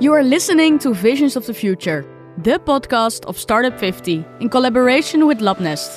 You 0.00 0.14
are 0.14 0.22
listening 0.22 0.78
to 0.78 0.94
Visions 0.94 1.36
of 1.36 1.44
the 1.44 1.52
Future, 1.52 2.06
the 2.38 2.58
podcast 2.58 3.26
of 3.26 3.38
Startup 3.38 3.78
50 3.78 4.24
in 4.40 4.48
collaboration 4.48 5.26
with 5.26 5.40
Labnest. 5.40 5.90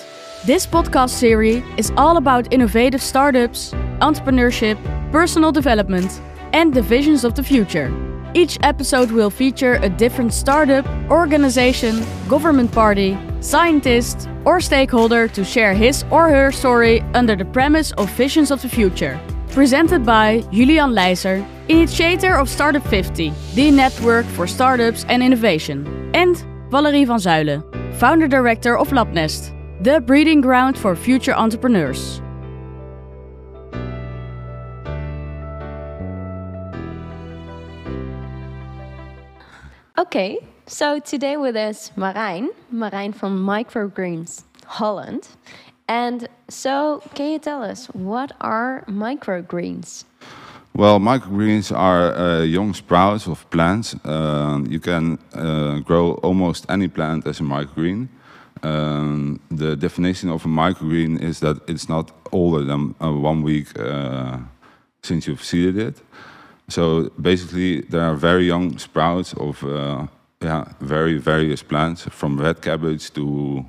This 0.46 0.68
podcast 0.68 1.12
series 1.12 1.64
is 1.78 1.94
all 1.96 2.18
about 2.18 2.52
innovative 2.52 3.02
startups, 3.02 3.72
entrepreneurship, 4.02 4.78
personal 5.14 5.54
development, 5.54 6.20
and 6.52 6.74
the 6.74 6.82
visions 6.82 7.24
of 7.24 7.36
the 7.36 7.44
future. 7.44 7.90
Each 8.34 8.58
episode 8.62 9.10
will 9.10 9.30
feature 9.30 9.76
a 9.76 9.88
different 9.88 10.34
startup, 10.34 10.86
organization, 11.10 12.06
government 12.28 12.74
party, 12.74 13.18
scientist, 13.40 14.28
or 14.44 14.60
stakeholder 14.60 15.30
to 15.30 15.46
share 15.46 15.74
his 15.74 16.04
or 16.12 16.28
her 16.28 16.52
story 16.52 17.00
under 17.14 17.38
the 17.38 17.46
premise 17.46 17.94
of 17.94 18.10
Visions 18.18 18.52
of 18.52 18.62
the 18.62 18.68
Future. 18.68 19.18
Presented 19.52 20.06
by 20.06 20.42
Julian 20.52 20.90
Leijser, 20.90 21.48
initiator 21.70 22.36
of 22.36 22.50
Startup 22.50 22.84
50, 22.88 23.34
the 23.56 23.72
network 23.72 24.26
for 24.26 24.48
startups 24.48 25.06
and 25.08 25.24
innovation, 25.24 26.12
and 26.14 26.44
Valerie 26.70 27.06
van 27.06 27.20
Zuijlen, 27.20 27.64
founder 27.96 28.28
director 28.28 28.78
of 28.78 28.90
Labnest, 28.90 29.52
the 29.84 30.02
breeding 30.02 30.42
ground 30.42 30.78
for 30.78 30.96
future 30.96 31.34
entrepreneurs. 31.34 32.22
Okay, 39.98 40.40
so 40.66 41.00
today 41.00 41.38
with 41.38 41.56
us 41.56 41.92
Marijn, 41.96 42.50
Marijn 42.74 43.16
from 43.16 43.40
Microgreens 43.46 44.44
Holland. 44.66 45.28
And 45.88 46.28
so, 46.50 47.02
can 47.14 47.32
you 47.32 47.40
tell 47.40 47.62
us 47.62 47.88
what 47.88 48.32
are 48.42 48.84
microgreens? 48.88 50.06
Well, 50.76 51.00
microgreens 51.00 51.72
are 51.72 52.16
uh, 52.16 52.42
young 52.42 52.74
sprouts 52.74 53.28
of 53.28 53.48
plants. 53.52 53.96
Uh, 54.04 54.60
you 54.68 54.80
can 54.80 55.20
uh, 55.36 55.80
grow 55.80 56.14
almost 56.24 56.66
any 56.68 56.88
plant 56.88 57.28
as 57.28 57.40
a 57.40 57.44
microgreen. 57.44 58.08
Um, 58.64 59.40
the 59.52 59.76
definition 59.76 60.32
of 60.32 60.46
a 60.46 60.48
microgreen 60.48 61.22
is 61.22 61.42
that 61.42 61.58
it's 61.68 61.88
not 61.88 62.12
older 62.32 62.64
than 62.64 62.96
uh, 63.00 63.12
one 63.12 63.44
week 63.44 63.68
uh, 63.80 64.40
since 65.04 65.28
you've 65.28 65.44
seeded 65.44 65.78
it. 65.78 66.02
So 66.70 67.12
basically, 67.22 67.82
there 67.82 68.02
are 68.02 68.16
very 68.16 68.48
young 68.48 68.80
sprouts 68.80 69.34
of 69.34 69.64
uh, 69.64 70.08
yeah, 70.42 70.66
very 70.80 71.20
various 71.20 71.62
plants, 71.62 72.08
from 72.10 72.40
red 72.40 72.64
cabbage 72.64 73.12
to 73.14 73.64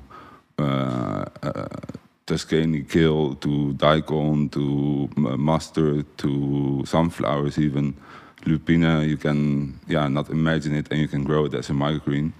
Tuscany 2.27 2.81
kale 2.81 3.35
to 3.35 3.73
daikon 3.73 4.49
to 4.49 5.09
mustard 5.15 6.05
to 6.17 6.83
sunflowers 6.85 7.59
even. 7.59 7.95
Lupina 8.45 9.07
you 9.07 9.17
can 9.17 9.79
yeah 9.87 10.07
not 10.07 10.29
imagine 10.29 10.75
it 10.75 10.87
and 10.91 10.99
you 10.99 11.07
can 11.07 11.23
grow 11.23 11.45
it 11.45 11.53
as 11.53 11.69
a 11.69 11.73
microgreen 11.73 12.31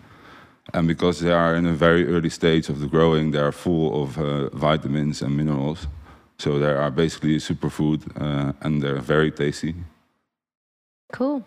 and 0.74 0.88
because 0.88 1.20
they 1.20 1.32
are 1.32 1.56
in 1.56 1.66
a 1.66 1.74
very 1.74 2.08
early 2.08 2.30
stage 2.30 2.70
of 2.70 2.80
the 2.80 2.88
growing 2.88 3.32
they 3.32 3.40
are 3.40 3.52
full 3.52 4.04
of 4.04 4.18
uh, 4.18 4.50
vitamins 4.50 5.22
and 5.22 5.36
minerals. 5.38 5.88
So 6.38 6.60
they 6.60 6.72
are 6.72 6.92
basically 6.92 7.36
a 7.36 7.40
superfood 7.40 8.02
uh, 8.20 8.54
and 8.62 8.82
they're 8.82 9.00
very 9.00 9.32
tasty. 9.32 9.76
Cool. 11.12 11.44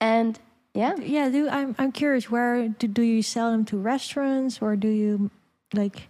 And 0.00 0.38
yeah. 0.74 0.96
Yeah 0.96 1.28
do 1.28 1.48
i'm, 1.48 1.74
I'm 1.78 1.92
curious 1.92 2.30
where 2.30 2.68
do, 2.68 2.86
do 2.86 3.02
you 3.02 3.22
sell 3.22 3.50
them 3.50 3.64
to 3.66 3.76
restaurants 3.76 4.62
or 4.62 4.76
do 4.76 4.88
you 4.88 5.30
like 5.74 6.08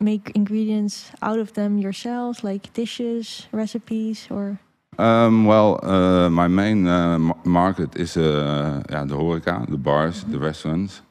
make 0.00 0.30
ingredients 0.34 1.10
out 1.22 1.38
of 1.38 1.52
them 1.52 1.78
yourselves, 1.78 2.44
like 2.44 2.72
dishes, 2.72 3.46
recipes, 3.52 4.26
or? 4.30 4.58
Um, 4.98 5.44
well, 5.44 5.78
uh, 5.82 6.28
my 6.30 6.48
main 6.48 6.86
uh, 6.86 7.18
market 7.44 7.96
is 7.96 8.16
uh, 8.16 8.82
yeah, 8.90 9.04
the 9.04 9.14
horeca, 9.14 9.66
the 9.68 9.76
bars, 9.76 10.16
mm 10.16 10.24
-hmm. 10.24 10.32
the 10.32 10.38
restaurants. 10.38 11.02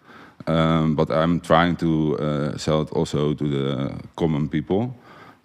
Um, 0.47 0.95
but 0.95 1.09
I'm 1.09 1.39
trying 1.39 1.77
to 1.77 2.17
uh, 2.19 2.57
sell 2.57 2.81
it 2.81 2.91
also 2.93 3.33
to 3.33 3.45
the 3.49 3.91
common 4.13 4.47
people. 4.47 4.95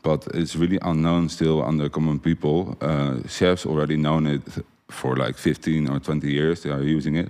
But 0.03 0.27
it's 0.35 0.55
really 0.55 0.79
unknown 0.81 1.29
still 1.29 1.63
under 1.67 1.91
common 1.91 2.19
people. 2.21 2.77
Uh, 2.81 3.15
chefs 3.29 3.67
already 3.67 3.97
known 3.97 4.27
it 4.27 4.43
for 4.89 5.17
like 5.17 5.39
15 5.39 5.89
or 5.91 6.01
20 6.01 6.29
years. 6.29 6.61
They 6.61 6.73
are 6.73 6.97
using 6.97 7.17
it. 7.17 7.29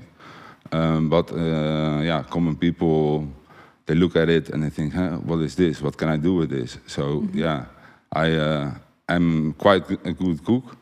Um, 0.72 1.08
but 1.08 1.30
uh, 1.30 2.02
yeah, 2.02 2.24
common 2.28 2.56
people 2.56 3.26
they 3.86 3.94
look 3.94 4.16
at 4.16 4.28
it 4.28 4.50
and 4.50 4.62
they 4.62 4.70
think, 4.70 4.94
huh, 4.94 5.18
what 5.18 5.40
is 5.40 5.54
this? 5.54 5.82
What 5.82 5.96
can 5.96 6.08
I 6.08 6.16
do 6.16 6.34
with 6.34 6.50
this? 6.50 6.78
So 6.86 7.02
mm 7.02 7.26
-hmm. 7.26 7.38
yeah, 7.38 7.64
I 8.16 8.36
uh, 8.36 8.70
I'm 9.08 9.54
quite 9.58 9.98
a 10.04 10.12
good 10.12 10.42
cook, 10.44 10.76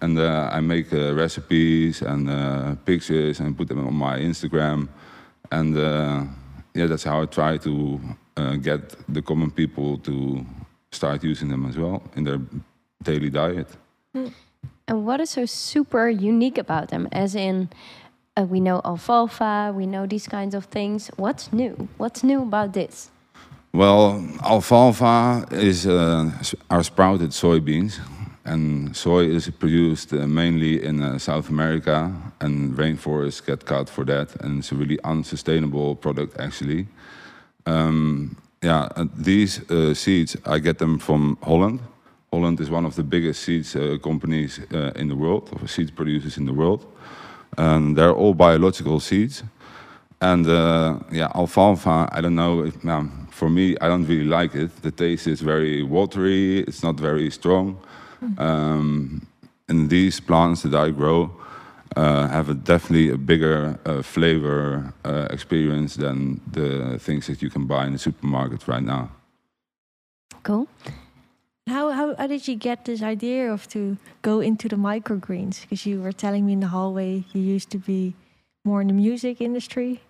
and 0.00 0.18
uh, 0.18 0.58
I 0.58 0.60
make 0.60 0.96
uh, 0.96 1.16
recipes 1.16 2.02
and 2.02 2.28
uh, 2.28 2.74
pictures 2.84 3.40
and 3.40 3.56
put 3.56 3.68
them 3.68 3.86
on 3.86 3.94
my 3.94 4.20
Instagram, 4.20 4.88
and 5.50 5.76
uh, 5.76 6.22
yeah, 6.74 6.88
that's 6.88 7.04
how 7.04 7.22
I 7.22 7.26
try 7.26 7.58
to 7.58 8.00
uh, 8.36 8.56
get 8.56 8.96
the 9.14 9.22
common 9.22 9.50
people 9.50 9.98
to 9.98 10.44
start 10.92 11.24
using 11.24 11.50
them 11.50 11.66
as 11.66 11.76
well 11.76 12.02
in 12.16 12.24
their 12.24 12.40
daily 13.02 13.30
diet. 13.30 13.68
Mm. 14.14 14.32
And 14.88 15.06
what 15.06 15.20
is 15.20 15.30
so 15.30 15.46
super 15.46 16.08
unique 16.08 16.58
about 16.58 16.88
them? 16.88 17.08
As 17.12 17.34
in, 17.34 17.68
uh, 18.40 18.44
we 18.44 18.60
know 18.60 18.80
alfalfa, 18.84 19.72
we 19.74 19.86
know 19.86 20.06
these 20.06 20.26
kinds 20.26 20.54
of 20.54 20.64
things. 20.64 21.10
What's 21.16 21.52
new? 21.52 21.88
What's 21.96 22.22
new 22.22 22.42
about 22.42 22.72
this? 22.72 23.10
Well, 23.72 24.24
alfalfa 24.42 25.46
is 25.52 25.86
uh, 25.86 26.30
our 26.70 26.82
sprouted 26.82 27.30
soybeans, 27.30 28.00
and 28.44 28.96
soy 28.96 29.26
is 29.26 29.48
produced 29.50 30.12
uh, 30.12 30.26
mainly 30.26 30.84
in 30.84 31.02
uh, 31.02 31.18
South 31.18 31.48
America, 31.50 32.12
and 32.40 32.76
rainforests 32.76 33.44
get 33.46 33.64
cut 33.64 33.88
for 33.88 34.04
that, 34.04 34.34
and 34.42 34.58
it's 34.58 34.72
a 34.72 34.74
really 34.74 34.98
unsustainable 35.04 35.94
product 35.94 36.40
actually. 36.40 36.86
Um, 37.66 38.36
yeah, 38.62 38.88
these 39.16 39.70
uh, 39.70 39.94
seeds 39.94 40.36
I 40.44 40.58
get 40.58 40.78
them 40.78 40.98
from 40.98 41.38
Holland. 41.42 41.80
Holland 42.32 42.60
is 42.60 42.70
one 42.70 42.86
of 42.86 42.94
the 42.94 43.02
biggest 43.02 43.42
seeds 43.42 43.74
uh, 43.74 43.98
companies 44.02 44.60
uh, 44.72 44.92
in 44.96 45.08
the 45.08 45.16
world, 45.16 45.48
of 45.52 45.70
seeds 45.70 45.90
producers 45.90 46.36
in 46.36 46.46
the 46.46 46.52
world. 46.52 46.86
And 47.56 47.96
they're 47.96 48.14
all 48.14 48.34
biological 48.34 49.00
seeds. 49.00 49.42
And 50.20 50.46
uh, 50.46 50.98
yeah, 51.10 51.30
alfalfa, 51.34 52.08
I 52.12 52.20
don't 52.20 52.34
know, 52.34 52.64
if, 52.64 52.84
um, 52.86 53.26
for 53.30 53.48
me, 53.48 53.76
I 53.80 53.88
don't 53.88 54.06
really 54.06 54.24
like 54.24 54.54
it. 54.54 54.82
The 54.82 54.90
taste 54.90 55.26
is 55.26 55.40
very 55.40 55.82
watery, 55.82 56.60
it's 56.60 56.82
not 56.82 56.96
very 56.96 57.30
strong. 57.30 57.78
Um, 58.38 59.26
and 59.68 59.88
these 59.88 60.20
plants 60.20 60.62
that 60.62 60.74
I 60.74 60.90
grow 60.90 61.30
uh, 61.96 62.28
have 62.28 62.50
a 62.50 62.54
definitely 62.54 63.10
a 63.10 63.16
bigger 63.16 63.78
uh, 63.86 64.02
flavor 64.02 64.92
uh, 65.04 65.26
experience 65.30 65.96
than 65.96 66.40
the 66.52 66.98
things 66.98 67.26
that 67.26 67.40
you 67.40 67.50
can 67.50 67.66
buy 67.66 67.86
in 67.86 67.92
the 67.92 67.98
supermarket 67.98 68.68
right 68.68 68.82
now. 68.82 69.10
Cool. 70.42 70.68
How, 72.10 72.16
how, 72.16 72.22
how 72.22 72.26
did 72.26 72.48
you 72.48 72.56
get 72.56 72.84
this 72.84 73.02
idea 73.02 73.52
of 73.52 73.68
to 73.68 73.96
go 74.22 74.40
into 74.40 74.68
the 74.68 74.76
microgreens? 74.76 75.62
Because 75.62 75.86
you 75.86 76.02
were 76.02 76.12
telling 76.12 76.46
me 76.46 76.52
in 76.54 76.60
the 76.60 76.68
hallway 76.68 77.24
you 77.32 77.40
used 77.40 77.70
to 77.70 77.78
be 77.78 78.14
more 78.64 78.80
in 78.80 78.88
the 78.88 78.94
music 78.94 79.40
industry. 79.40 80.00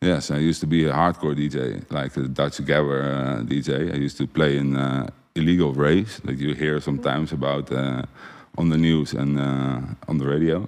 Yes, 0.00 0.30
I 0.30 0.38
used 0.38 0.60
to 0.60 0.66
be 0.66 0.86
a 0.86 0.92
hardcore 0.92 1.36
DJ, 1.36 1.84
like 1.90 2.16
a 2.16 2.22
Dutch 2.28 2.58
Gabber 2.58 3.02
uh, 3.04 3.42
DJ. 3.42 3.92
I 3.92 3.96
used 3.96 4.16
to 4.16 4.26
play 4.26 4.56
in 4.56 4.76
uh, 4.76 5.10
illegal 5.34 5.72
raves 5.74 6.20
that 6.20 6.38
you 6.38 6.54
hear 6.54 6.80
sometimes 6.80 7.32
about 7.32 7.70
uh, 7.70 8.02
on 8.56 8.70
the 8.70 8.78
news 8.78 9.12
and 9.12 9.38
uh, 9.38 9.80
on 10.08 10.18
the 10.18 10.26
radio. 10.26 10.66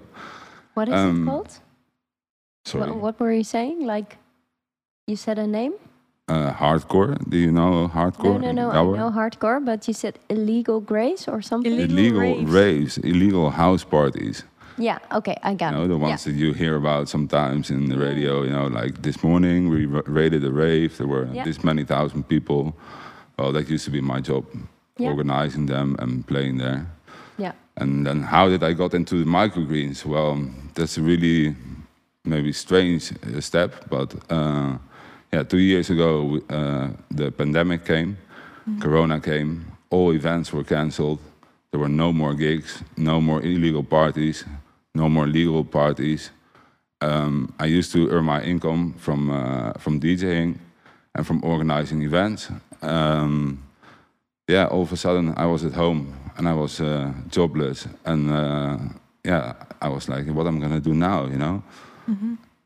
What 0.74 0.88
is 0.88 0.94
um, 0.94 1.22
it 1.22 1.30
called? 1.30 1.60
Sorry. 2.66 2.90
What, 2.90 3.00
what 3.00 3.20
were 3.20 3.32
you 3.32 3.44
saying? 3.44 3.86
Like, 3.86 4.18
you 5.06 5.16
said 5.16 5.38
a 5.38 5.46
name? 5.46 5.74
Uh, 6.32 6.52
hardcore. 6.54 7.10
Do 7.28 7.36
you 7.36 7.52
know 7.52 7.88
hardcore? 7.88 8.40
No, 8.40 8.52
no, 8.52 8.70
no. 8.72 8.94
I 8.94 8.96
know 9.00 9.10
hardcore, 9.10 9.60
but 9.64 9.86
you 9.88 9.94
said 9.94 10.14
illegal 10.28 10.80
grace 10.80 11.28
or 11.28 11.42
something. 11.42 11.72
Illegal, 11.72 11.98
illegal 11.98 12.20
raves. 12.20 12.52
raves. 12.52 12.98
illegal 12.98 13.50
house 13.50 13.84
parties. 13.84 14.44
Yeah. 14.78 14.98
Okay, 15.18 15.36
I 15.42 15.54
got 15.54 15.72
you 15.72 15.78
know, 15.78 15.84
it. 15.84 15.88
The 15.88 15.98
ones 15.98 16.26
yeah. 16.26 16.32
that 16.32 16.38
you 16.38 16.52
hear 16.62 16.74
about 16.76 17.08
sometimes 17.08 17.70
in 17.70 17.88
the 17.92 17.98
radio. 17.98 18.42
You 18.42 18.52
know, 18.58 18.66
like 18.80 19.02
this 19.02 19.22
morning 19.22 19.68
we 19.68 19.86
raided 20.20 20.42
a 20.44 20.52
rave. 20.52 20.96
There 20.98 21.06
were 21.06 21.28
yeah. 21.32 21.44
this 21.44 21.62
many 21.62 21.84
thousand 21.84 22.22
people. 22.28 22.74
Well, 23.38 23.52
that 23.52 23.68
used 23.68 23.84
to 23.84 23.90
be 23.90 24.00
my 24.00 24.20
job, 24.20 24.44
yeah. 24.98 25.08
organizing 25.08 25.66
them 25.66 25.96
and 25.98 26.26
playing 26.26 26.58
there. 26.58 26.86
Yeah. 27.38 27.52
And 27.76 28.06
then 28.06 28.22
how 28.22 28.48
did 28.48 28.62
I 28.62 28.72
got 28.72 28.94
into 28.94 29.14
the 29.24 29.30
microgreens? 29.40 30.04
Well, 30.04 30.34
that's 30.74 30.98
a 30.98 31.02
really 31.02 31.56
maybe 32.24 32.52
strange 32.52 33.12
uh, 33.12 33.40
step, 33.40 33.70
but. 33.90 34.14
Uh, 34.30 34.78
yeah, 35.32 35.42
two 35.42 35.58
years 35.58 35.90
ago, 35.90 36.40
uh, 36.50 36.88
the 37.10 37.30
pandemic 37.30 37.84
came, 37.84 38.16
mm-hmm. 38.68 38.80
Corona 38.80 39.20
came, 39.20 39.72
all 39.90 40.12
events 40.12 40.52
were 40.52 40.64
cancelled. 40.64 41.18
There 41.70 41.80
were 41.80 41.88
no 41.88 42.12
more 42.12 42.34
gigs, 42.34 42.82
no 42.96 43.20
more 43.20 43.40
illegal 43.40 43.82
parties, 43.82 44.44
no 44.94 45.08
more 45.08 45.26
legal 45.26 45.64
parties. 45.64 46.30
Um, 47.00 47.54
I 47.58 47.66
used 47.66 47.92
to 47.92 48.10
earn 48.10 48.24
my 48.24 48.42
income 48.42 48.94
from 48.98 49.30
uh, 49.30 49.72
from 49.78 49.98
DJing 50.00 50.58
and 51.14 51.26
from 51.26 51.42
organizing 51.42 52.02
events. 52.02 52.50
Um, 52.82 53.62
yeah, 54.48 54.66
all 54.66 54.82
of 54.82 54.92
a 54.92 54.96
sudden 54.96 55.34
I 55.36 55.46
was 55.46 55.64
at 55.64 55.72
home 55.72 56.14
and 56.36 56.46
I 56.46 56.52
was 56.54 56.80
uh, 56.80 57.12
jobless, 57.28 57.88
and 58.04 58.30
uh, 58.30 58.78
yeah, 59.24 59.54
I 59.80 59.88
was 59.88 60.08
like, 60.08 60.26
what 60.26 60.46
am 60.46 60.58
I 60.58 60.60
gonna 60.60 60.80
do 60.80 60.94
now? 60.94 61.26
You 61.26 61.38
know, 61.38 61.62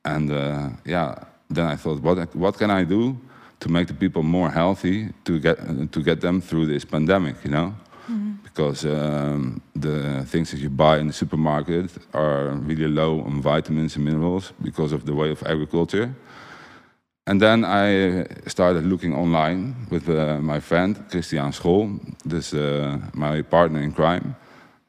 And 0.05 0.31
uh, 0.31 0.69
yeah, 0.85 1.15
then 1.49 1.67
I 1.67 1.77
thought, 1.77 2.01
what 2.03 2.35
what 2.35 2.59
can 2.59 2.71
I 2.71 2.85
do 2.85 3.17
to 3.61 3.69
make 3.69 3.87
the 3.87 3.95
people 3.95 4.23
more 4.23 4.51
healthy 4.51 5.09
to 5.25 5.39
get 5.39 5.57
to 5.93 6.03
get 6.03 6.21
them 6.21 6.41
through 6.41 6.67
this 6.67 6.85
pandemic? 6.85 7.37
You 7.45 7.51
know, 7.51 7.75
because 8.43 8.85
um, 8.85 9.61
the 9.75 10.25
things 10.25 10.51
that 10.51 10.61
you 10.61 10.71
buy 10.71 10.99
in 10.99 11.07
the 11.07 11.13
supermarket 11.13 11.91
are 12.13 12.51
really 12.51 12.89
low 12.89 13.21
on 13.21 13.43
vitamins 13.43 13.97
and 13.97 14.05
minerals 14.05 14.53
because 14.63 14.93
of 14.93 15.05
the 15.05 15.15
way 15.15 15.31
of 15.31 15.43
agriculture. 15.43 16.15
And 17.29 17.41
then 17.41 17.65
I 17.65 18.25
started 18.47 18.85
looking 18.85 19.13
online 19.15 19.75
with 19.91 20.09
uh, 20.09 20.39
my 20.41 20.61
friend 20.61 20.97
Christian 21.11 21.53
School, 21.53 21.99
this 22.25 22.55
uh, 22.55 22.99
my 23.15 23.43
partner 23.43 23.81
in 23.81 23.93
crime. 23.93 24.37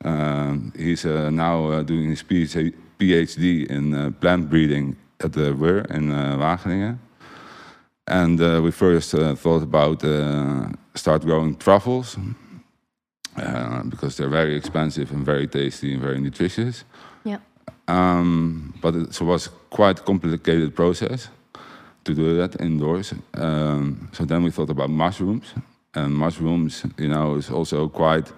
Um, 0.05 0.71
he's 0.77 1.05
uh, 1.05 1.31
now 1.31 1.71
uh, 1.71 1.83
doing 1.83 2.09
his 2.09 2.21
PhD, 2.21 2.73
PhD 2.99 3.65
in 3.65 3.93
uh, 3.93 4.11
plant 4.21 4.49
breeding 4.49 4.95
at 5.23 5.33
the 5.33 5.53
WUR 5.53 5.79
in 5.89 6.11
uh, 6.11 6.37
Wageningen. 6.37 6.97
And 8.07 8.39
uh, 8.39 8.61
we 8.63 8.71
first 8.71 9.13
uh, 9.13 9.35
thought 9.35 9.63
about 9.63 10.03
uh, 10.03 10.69
start 10.95 11.23
growing 11.23 11.55
truffles 11.57 12.17
uh, 13.35 13.83
because 13.83 14.15
they're 14.15 14.29
very 14.29 14.55
expensive 14.55 15.11
and 15.11 15.25
very 15.25 15.47
tasty 15.47 15.93
and 15.93 16.01
very 16.01 16.19
nutritious. 16.19 16.85
Yeah. 17.25 17.39
Um, 17.87 18.73
but 18.81 18.95
it 18.95 19.21
was 19.21 19.49
quite 19.69 19.99
a 19.99 20.03
complicated 20.03 20.75
process 20.75 21.29
to 22.05 22.13
do 22.13 22.35
that 22.37 22.61
indoors. 22.61 23.13
Um, 23.33 24.09
so 24.13 24.25
then 24.25 24.43
we 24.43 24.51
thought 24.51 24.69
about 24.69 24.89
mushrooms, 24.89 25.53
and 25.93 26.13
mushrooms, 26.13 26.85
you 26.97 27.09
know, 27.09 27.35
is 27.35 27.49
also 27.49 27.89
quite, 27.89 28.31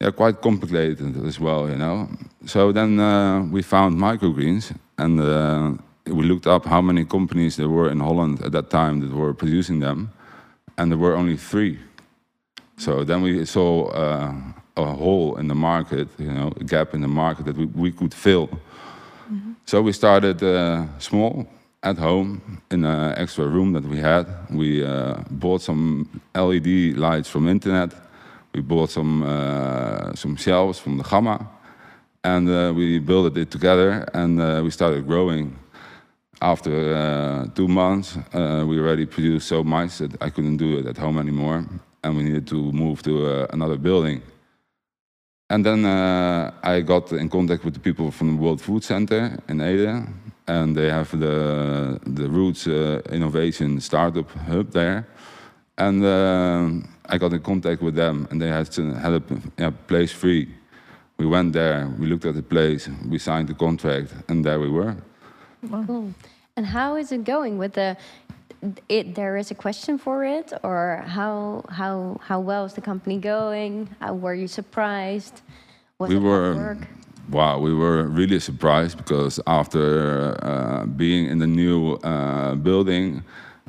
yeah, 0.00 0.10
quite 0.10 0.40
complicated 0.40 1.24
as 1.26 1.38
well, 1.38 1.68
you 1.68 1.76
know. 1.76 2.08
So 2.46 2.72
then 2.72 2.98
uh, 2.98 3.42
we 3.50 3.62
found 3.62 3.98
microgreens, 3.98 4.72
and 5.02 5.20
uh, 5.20 5.72
we 6.06 6.22
looked 6.24 6.46
up 6.46 6.64
how 6.64 6.80
many 6.80 7.04
companies 7.04 7.56
there 7.56 7.68
were 7.68 7.90
in 7.90 8.00
Holland 8.00 8.42
at 8.42 8.52
that 8.52 8.70
time 8.70 9.00
that 9.00 9.12
were 9.12 9.34
producing 9.34 9.80
them, 9.80 10.10
and 10.76 10.90
there 10.90 10.98
were 10.98 11.16
only 11.16 11.36
three. 11.36 11.78
So 12.76 13.04
then 13.04 13.22
we 13.22 13.44
saw 13.44 13.88
uh, 13.90 14.32
a 14.76 14.84
hole 14.84 15.36
in 15.36 15.48
the 15.48 15.54
market, 15.54 16.08
you 16.18 16.32
know, 16.32 16.52
a 16.60 16.64
gap 16.64 16.94
in 16.94 17.00
the 17.00 17.08
market 17.08 17.46
that 17.46 17.56
we, 17.56 17.66
we 17.66 17.92
could 17.92 18.14
fill. 18.14 18.48
So 19.64 19.80
we 19.80 19.92
started 19.92 20.42
uh, 20.42 20.84
small 20.98 21.46
at 21.82 21.98
home 21.98 22.60
in 22.70 22.84
an 22.84 23.14
extra 23.16 23.46
room 23.46 23.72
that 23.72 23.84
we 23.84 23.98
had. 23.98 24.26
We 24.50 24.84
uh, 24.84 25.14
bought 25.30 25.62
some 25.62 26.08
LED 26.34 26.96
lights 26.96 27.28
from 27.28 27.48
internet. 27.48 27.92
We 28.54 28.60
bought 28.60 28.90
some 28.90 29.22
uh, 29.22 30.14
some 30.14 30.36
shelves 30.36 30.78
from 30.78 30.98
the 30.98 31.04
Gamma, 31.04 31.46
and 32.24 32.48
uh, 32.48 32.72
we 32.74 32.98
built 32.98 33.36
it 33.36 33.50
together. 33.50 34.08
And 34.14 34.40
uh, 34.40 34.60
we 34.62 34.70
started 34.70 35.06
growing. 35.06 35.58
After 36.40 36.94
uh, 36.94 37.46
two 37.54 37.68
months, 37.68 38.16
uh, 38.34 38.64
we 38.66 38.78
already 38.80 39.06
produced 39.06 39.46
so 39.46 39.62
much 39.62 39.98
that 39.98 40.20
I 40.20 40.28
couldn't 40.28 40.56
do 40.56 40.78
it 40.78 40.86
at 40.86 40.98
home 40.98 41.18
anymore, 41.18 41.64
and 42.02 42.16
we 42.16 42.24
needed 42.24 42.48
to 42.48 42.72
move 42.72 43.00
to 43.04 43.26
uh, 43.26 43.46
another 43.52 43.76
building. 43.76 44.22
And 45.48 45.64
then 45.64 45.84
uh, 45.84 46.50
I 46.62 46.80
got 46.80 47.12
in 47.12 47.28
contact 47.28 47.64
with 47.64 47.74
the 47.74 47.80
people 47.80 48.10
from 48.10 48.36
the 48.36 48.42
World 48.42 48.60
Food 48.60 48.82
Center 48.82 49.38
in 49.48 49.60
Ede, 49.60 50.04
and 50.48 50.74
they 50.74 50.88
have 50.90 51.10
the 51.16 52.00
the 52.06 52.28
Roots 52.28 52.66
Innovation 52.66 53.80
Startup 53.80 54.28
Hub 54.48 54.72
there. 54.72 55.06
And 55.78 56.04
uh, 56.04 56.86
I 57.06 57.18
got 57.18 57.32
in 57.32 57.40
contact 57.40 57.82
with 57.82 57.94
them, 57.94 58.26
and 58.30 58.40
they 58.40 58.48
had 58.48 58.70
to, 58.72 58.94
had 58.94 59.12
a 59.12 59.22
yeah, 59.58 59.70
place 59.86 60.10
free. 60.10 60.48
We 61.22 61.28
went 61.28 61.52
there, 61.52 61.88
we 62.00 62.08
looked 62.08 62.24
at 62.24 62.34
the 62.34 62.42
place, 62.42 62.88
we 63.08 63.16
signed 63.16 63.46
the 63.46 63.54
contract, 63.54 64.12
and 64.28 64.44
there 64.44 64.58
we 64.58 64.68
were. 64.68 64.96
Cool. 65.86 66.12
And 66.56 66.66
how 66.66 66.96
is 66.96 67.12
it 67.12 67.22
going 67.22 67.58
with 67.58 67.74
the? 67.74 67.96
It 68.88 69.14
there 69.14 69.36
is 69.36 69.52
a 69.52 69.54
question 69.54 69.98
for 69.98 70.24
it, 70.24 70.52
or 70.64 71.04
how 71.06 71.62
how 71.68 72.18
how 72.28 72.40
well 72.40 72.64
is 72.64 72.74
the 72.74 72.80
company 72.80 73.18
going? 73.18 73.88
How 74.00 74.14
were 74.14 74.34
you 74.34 74.48
surprised? 74.48 75.42
Was 75.98 76.10
we 76.10 76.16
it 76.16 76.22
were 76.22 76.76
wow 77.30 77.56
we 77.60 77.72
were 77.72 78.02
really 78.08 78.40
surprised 78.40 78.96
because 78.98 79.38
after 79.46 80.36
uh, 80.42 80.86
being 80.86 81.26
in 81.26 81.38
the 81.38 81.46
new 81.46 81.92
uh, 82.02 82.56
building 82.56 83.22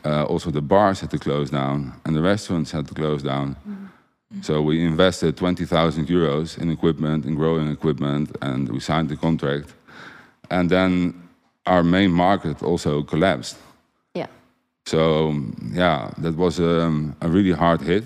uh, 0.05 0.23
also 0.23 0.49
the 0.49 0.61
bars 0.61 1.01
had 1.01 1.11
to 1.11 1.19
close 1.19 1.51
down 1.51 1.93
and 2.03 2.15
the 2.15 2.21
restaurants 2.21 2.71
had 2.71 2.87
to 2.87 2.95
close 2.95 3.21
down 3.21 3.55
so 4.41 4.61
we 4.61 4.83
invested 4.85 5.37
20000 5.37 6.07
euros 6.07 6.57
in 6.57 6.71
equipment 6.71 7.25
in 7.25 7.35
growing 7.35 7.69
equipment 7.71 8.35
and 8.41 8.69
we 8.69 8.79
signed 8.79 9.09
the 9.09 9.15
contract 9.15 9.73
and 10.49 10.69
then 10.69 11.13
our 11.65 11.83
main 11.83 12.11
market 12.11 12.61
also 12.63 13.03
collapsed 13.03 13.57
Yeah. 14.15 14.27
so 14.85 15.33
yeah 15.71 16.11
that 16.17 16.35
was 16.35 16.59
um, 16.59 17.15
a 17.21 17.27
really 17.29 17.51
hard 17.53 17.81
hit 17.81 18.03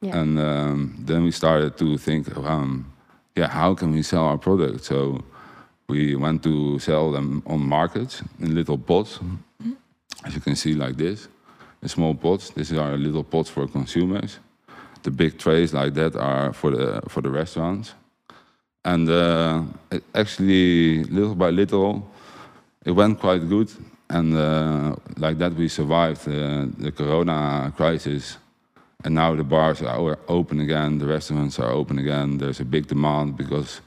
Yeah. 0.00 0.20
and 0.20 0.38
um, 0.38 0.94
then 1.06 1.24
we 1.24 1.30
started 1.32 1.76
to 1.78 1.98
think, 1.98 2.28
um, 2.36 2.84
yeah, 3.36 3.48
how 3.50 3.74
can 3.74 3.90
we 3.92 4.02
sell 4.02 4.24
our 4.30 4.38
product? 4.38 4.84
So 4.84 5.20
we 5.88 6.14
went 6.16 6.42
to 6.42 6.78
sell 6.78 7.10
them 7.12 7.42
on 7.46 7.60
markets 7.68 8.22
in 8.40 8.54
little 8.54 8.78
pots, 8.78 9.18
as 10.24 10.34
you 10.34 10.40
can 10.40 10.54
see, 10.54 10.74
like 10.74 10.96
this, 10.96 11.28
in 11.82 11.88
small 11.88 12.14
pots. 12.14 12.50
These 12.50 12.72
are 12.78 12.96
little 12.96 13.24
pots 13.24 13.50
for 13.50 13.66
consumers. 13.66 14.38
The 15.02 15.10
big 15.10 15.38
trays 15.38 15.72
like 15.72 15.94
that 15.94 16.16
are 16.16 16.52
for 16.52 16.70
the 16.70 17.02
for 17.08 17.22
the 17.22 17.30
restaurants. 17.30 17.94
And 18.84 19.08
uh, 19.08 19.62
actually, 20.14 21.04
little 21.04 21.34
by 21.34 21.50
little, 21.50 22.10
it 22.84 22.92
went 22.92 23.20
quite 23.20 23.48
good. 23.48 23.70
And 24.10 24.34
uh, 24.34 24.96
like 25.16 25.38
that, 25.38 25.54
we 25.54 25.68
survived 25.68 26.26
uh, 26.26 26.66
the 26.78 26.92
Corona 26.92 27.72
crisis. 27.76 28.38
And 29.04 29.14
now 29.14 29.34
the 29.36 29.44
bars 29.44 29.82
are 29.82 30.18
open 30.28 30.60
again, 30.60 30.98
the 30.98 31.06
restaurants 31.06 31.58
are 31.58 31.70
open 31.70 31.98
again. 31.98 32.38
There's 32.38 32.60
a 32.60 32.64
big 32.64 32.86
demand 32.86 33.36
because 33.36 33.80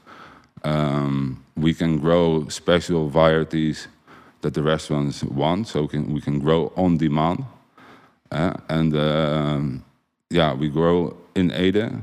um, 0.64 1.44
we 1.56 1.74
can 1.74 1.98
grow 1.98 2.48
special 2.48 3.08
varieties 3.08 3.88
that 4.40 4.54
the 4.54 4.62
restaurants 4.62 5.22
want, 5.24 5.68
so 5.68 5.86
can, 5.86 6.12
we 6.12 6.20
can 6.20 6.38
grow 6.38 6.72
on 6.76 6.96
demand. 6.96 7.44
Uh, 8.30 8.54
and 8.68 8.96
um, 8.96 9.84
yeah, 10.32 10.54
we 10.54 10.68
grow 10.68 11.16
in 11.34 11.50
Ede, 11.52 12.02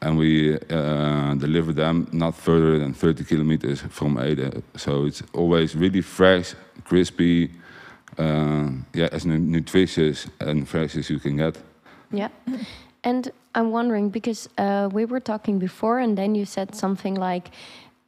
and 0.00 0.18
we 0.18 0.54
uh, 0.70 1.34
deliver 1.34 1.72
them 1.72 2.06
not 2.12 2.34
further 2.34 2.78
than 2.78 2.94
30 2.94 3.24
kilometers 3.24 3.80
from 3.90 4.18
Ede. 4.18 4.62
So 4.76 5.06
it's 5.06 5.22
always 5.32 5.74
really 5.74 6.00
fresh, 6.02 6.54
crispy, 6.84 7.50
uh, 8.18 8.68
yeah, 8.94 9.08
as 9.12 9.24
nu- 9.26 9.38
nutritious 9.38 10.28
and 10.40 10.68
fresh 10.68 10.96
as 10.96 11.10
you 11.10 11.18
can 11.18 11.36
get. 11.36 11.58
Yeah. 12.12 12.28
And 13.02 13.30
I'm 13.54 13.70
wondering 13.70 14.10
because 14.10 14.48
uh, 14.58 14.88
we 14.92 15.04
were 15.04 15.20
talking 15.20 15.58
before, 15.58 15.98
and 15.98 16.16
then 16.16 16.34
you 16.34 16.44
said 16.44 16.74
something 16.74 17.14
like, 17.16 17.50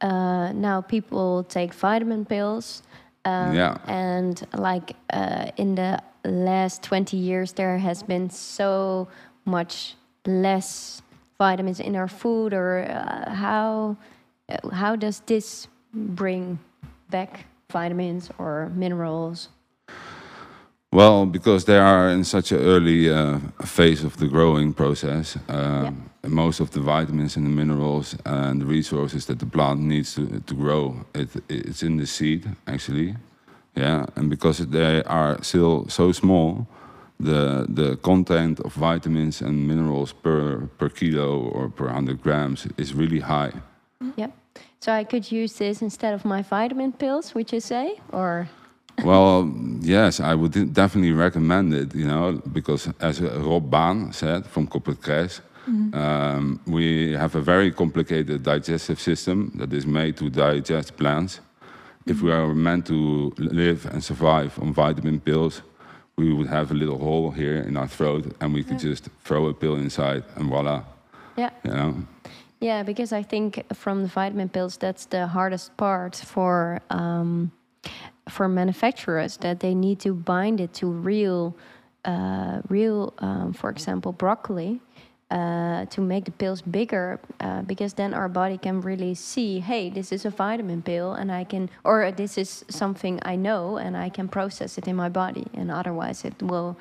uh, 0.01 0.51
now 0.53 0.81
people 0.81 1.43
take 1.43 1.73
vitamin 1.73 2.25
pills. 2.25 2.83
Um, 3.25 3.53
Yeah. 3.55 3.77
And 3.87 4.45
like 4.53 4.95
uh, 5.13 5.51
in 5.57 5.75
the 5.75 5.99
last 6.23 6.83
20 6.83 7.17
years, 7.17 7.53
there 7.53 7.77
has 7.79 8.03
been 8.03 8.29
so 8.29 9.07
much 9.47 9.95
less 10.25 11.01
vitamins 11.37 11.79
in 11.79 11.95
our 11.95 12.07
food, 12.07 12.53
or 12.53 12.85
uh, 12.89 13.33
how 13.33 13.97
uh, 14.49 14.69
how 14.69 14.95
does 14.95 15.21
this 15.25 15.67
bring 15.93 16.59
back 17.09 17.45
vitamins 17.71 18.29
or 18.37 18.71
minerals? 18.75 19.49
Well, 20.91 21.25
because 21.25 21.65
they 21.65 21.77
are 21.77 22.09
in 22.09 22.23
such 22.23 22.51
an 22.51 22.59
early 22.59 23.09
uh, 23.09 23.39
phase 23.65 24.05
of 24.05 24.17
the 24.17 24.27
growing 24.27 24.73
process, 24.73 25.37
um, 25.49 26.09
most 26.25 26.61
of 26.61 26.71
the 26.71 26.79
vitamins 26.79 27.35
and 27.35 27.45
the 27.45 27.49
minerals 27.49 28.15
and 28.25 28.61
the 28.61 28.65
resources 28.65 29.25
that 29.25 29.39
the 29.39 29.45
plant 29.45 29.81
needs 29.81 30.15
to, 30.15 30.39
to 30.39 30.53
grow, 30.53 31.05
it, 31.13 31.29
it's 31.49 31.83
in 31.83 31.97
the 31.97 32.05
seed 32.05 32.47
actually. 32.65 33.15
Yeah, 33.75 34.05
and 34.15 34.29
because 34.29 34.57
they 34.57 35.03
are 35.03 35.43
still 35.43 35.87
so 35.87 36.11
small, 36.11 36.67
the 37.19 37.65
the 37.69 37.97
content 37.97 38.59
of 38.59 38.73
vitamins 38.73 39.41
and 39.41 39.67
minerals 39.67 40.13
per 40.13 40.67
per 40.77 40.89
kilo 40.89 41.39
or 41.39 41.69
per 41.69 41.87
hundred 41.87 42.21
grams 42.21 42.67
is 42.77 42.93
really 42.93 43.19
high. 43.19 43.51
Mm-hmm. 44.01 44.11
Yeah. 44.15 44.31
So 44.79 44.91
I 44.91 45.03
could 45.03 45.31
use 45.31 45.53
this 45.57 45.81
instead 45.81 46.13
of 46.13 46.23
my 46.23 46.43
vitamin 46.43 46.91
pills, 46.91 47.33
would 47.33 47.51
you 47.51 47.59
say? 47.59 47.99
Or 48.11 48.47
Well, 49.03 49.51
yes, 49.81 50.19
I 50.19 50.33
would 50.33 50.73
definitely 50.73 51.11
recommend 51.11 51.73
it, 51.73 51.93
you 51.93 52.07
know, 52.07 52.41
because 52.51 52.89
as 52.99 53.21
Rob 53.21 53.69
Baan 53.69 54.11
said 54.13 54.45
from 54.47 54.67
Koppert 54.67 55.01
Cress, 55.01 55.41
mm-hmm. 55.67 55.93
um, 55.93 56.59
we 56.65 57.13
have 57.13 57.35
a 57.35 57.41
very 57.41 57.71
complicated 57.71 58.41
digestive 58.41 58.99
system 58.99 59.51
that 59.55 59.71
is 59.71 59.85
made 59.85 60.17
to 60.17 60.29
digest 60.29 60.97
plants. 60.97 61.41
If 62.07 62.21
we 62.21 62.31
mm-hmm. 62.31 62.51
are 62.51 62.55
meant 62.55 62.87
to 62.87 63.33
live 63.37 63.85
and 63.85 64.03
survive 64.03 64.57
on 64.59 64.73
vitamin 64.73 65.19
pills, 65.19 65.61
we 66.17 66.33
would 66.33 66.47
have 66.47 66.71
a 66.71 66.73
little 66.73 66.97
hole 66.97 67.31
here 67.31 67.57
in 67.57 67.77
our 67.77 67.87
throat 67.87 68.35
and 68.41 68.53
we 68.53 68.63
could 68.63 68.79
just 68.79 69.09
throw 69.23 69.45
a 69.47 69.53
pill 69.53 69.75
inside 69.75 70.23
and 70.35 70.49
voila, 70.49 70.83
yeah. 71.37 71.51
you 71.63 71.71
know. 71.71 71.95
Yeah, 72.59 72.81
because 72.81 73.13
I 73.13 73.21
think 73.21 73.63
from 73.73 74.01
the 74.01 74.07
vitamin 74.07 74.49
pills, 74.49 74.77
that's 74.77 75.05
the 75.05 75.27
hardest 75.27 75.77
part 75.77 76.15
for 76.15 76.81
um, 76.89 77.51
for 78.29 78.49
manufacturers 78.49 79.37
that 79.37 79.59
they 79.59 79.75
need 79.75 79.99
to 79.99 80.13
bind 80.13 80.59
it 80.59 80.73
to 80.73 80.87
real, 80.87 81.55
uh, 82.03 82.61
real, 82.67 83.13
um, 83.19 83.53
for 83.53 83.69
example, 83.69 84.11
broccoli. 84.11 84.81
Uh, 85.29 85.83
to 85.87 85.99
make 85.99 86.23
the 86.23 86.31
pills 86.31 86.61
bigger, 86.61 87.19
uh, 87.41 87.61
because 87.63 87.93
then 87.95 88.13
our 88.13 88.29
body 88.29 88.57
can 88.57 88.79
really 88.79 89.13
see, 89.13 89.59
hey, 89.59 89.89
this 89.89 90.13
is 90.13 90.25
a 90.25 90.29
vitamin 90.29 90.81
pill, 90.81 91.11
and 91.19 91.29
I 91.29 91.43
can, 91.43 91.69
or 91.83 92.13
this 92.13 92.37
is 92.37 92.63
something 92.69 93.19
I 93.23 93.35
know, 93.35 93.75
and 93.75 93.97
I 93.97 94.07
can 94.07 94.29
process 94.29 94.77
it 94.77 94.87
in 94.87 94.95
my 94.95 95.09
body, 95.09 95.45
and 95.53 95.69
otherwise 95.69 96.23
it 96.23 96.41
will 96.41 96.77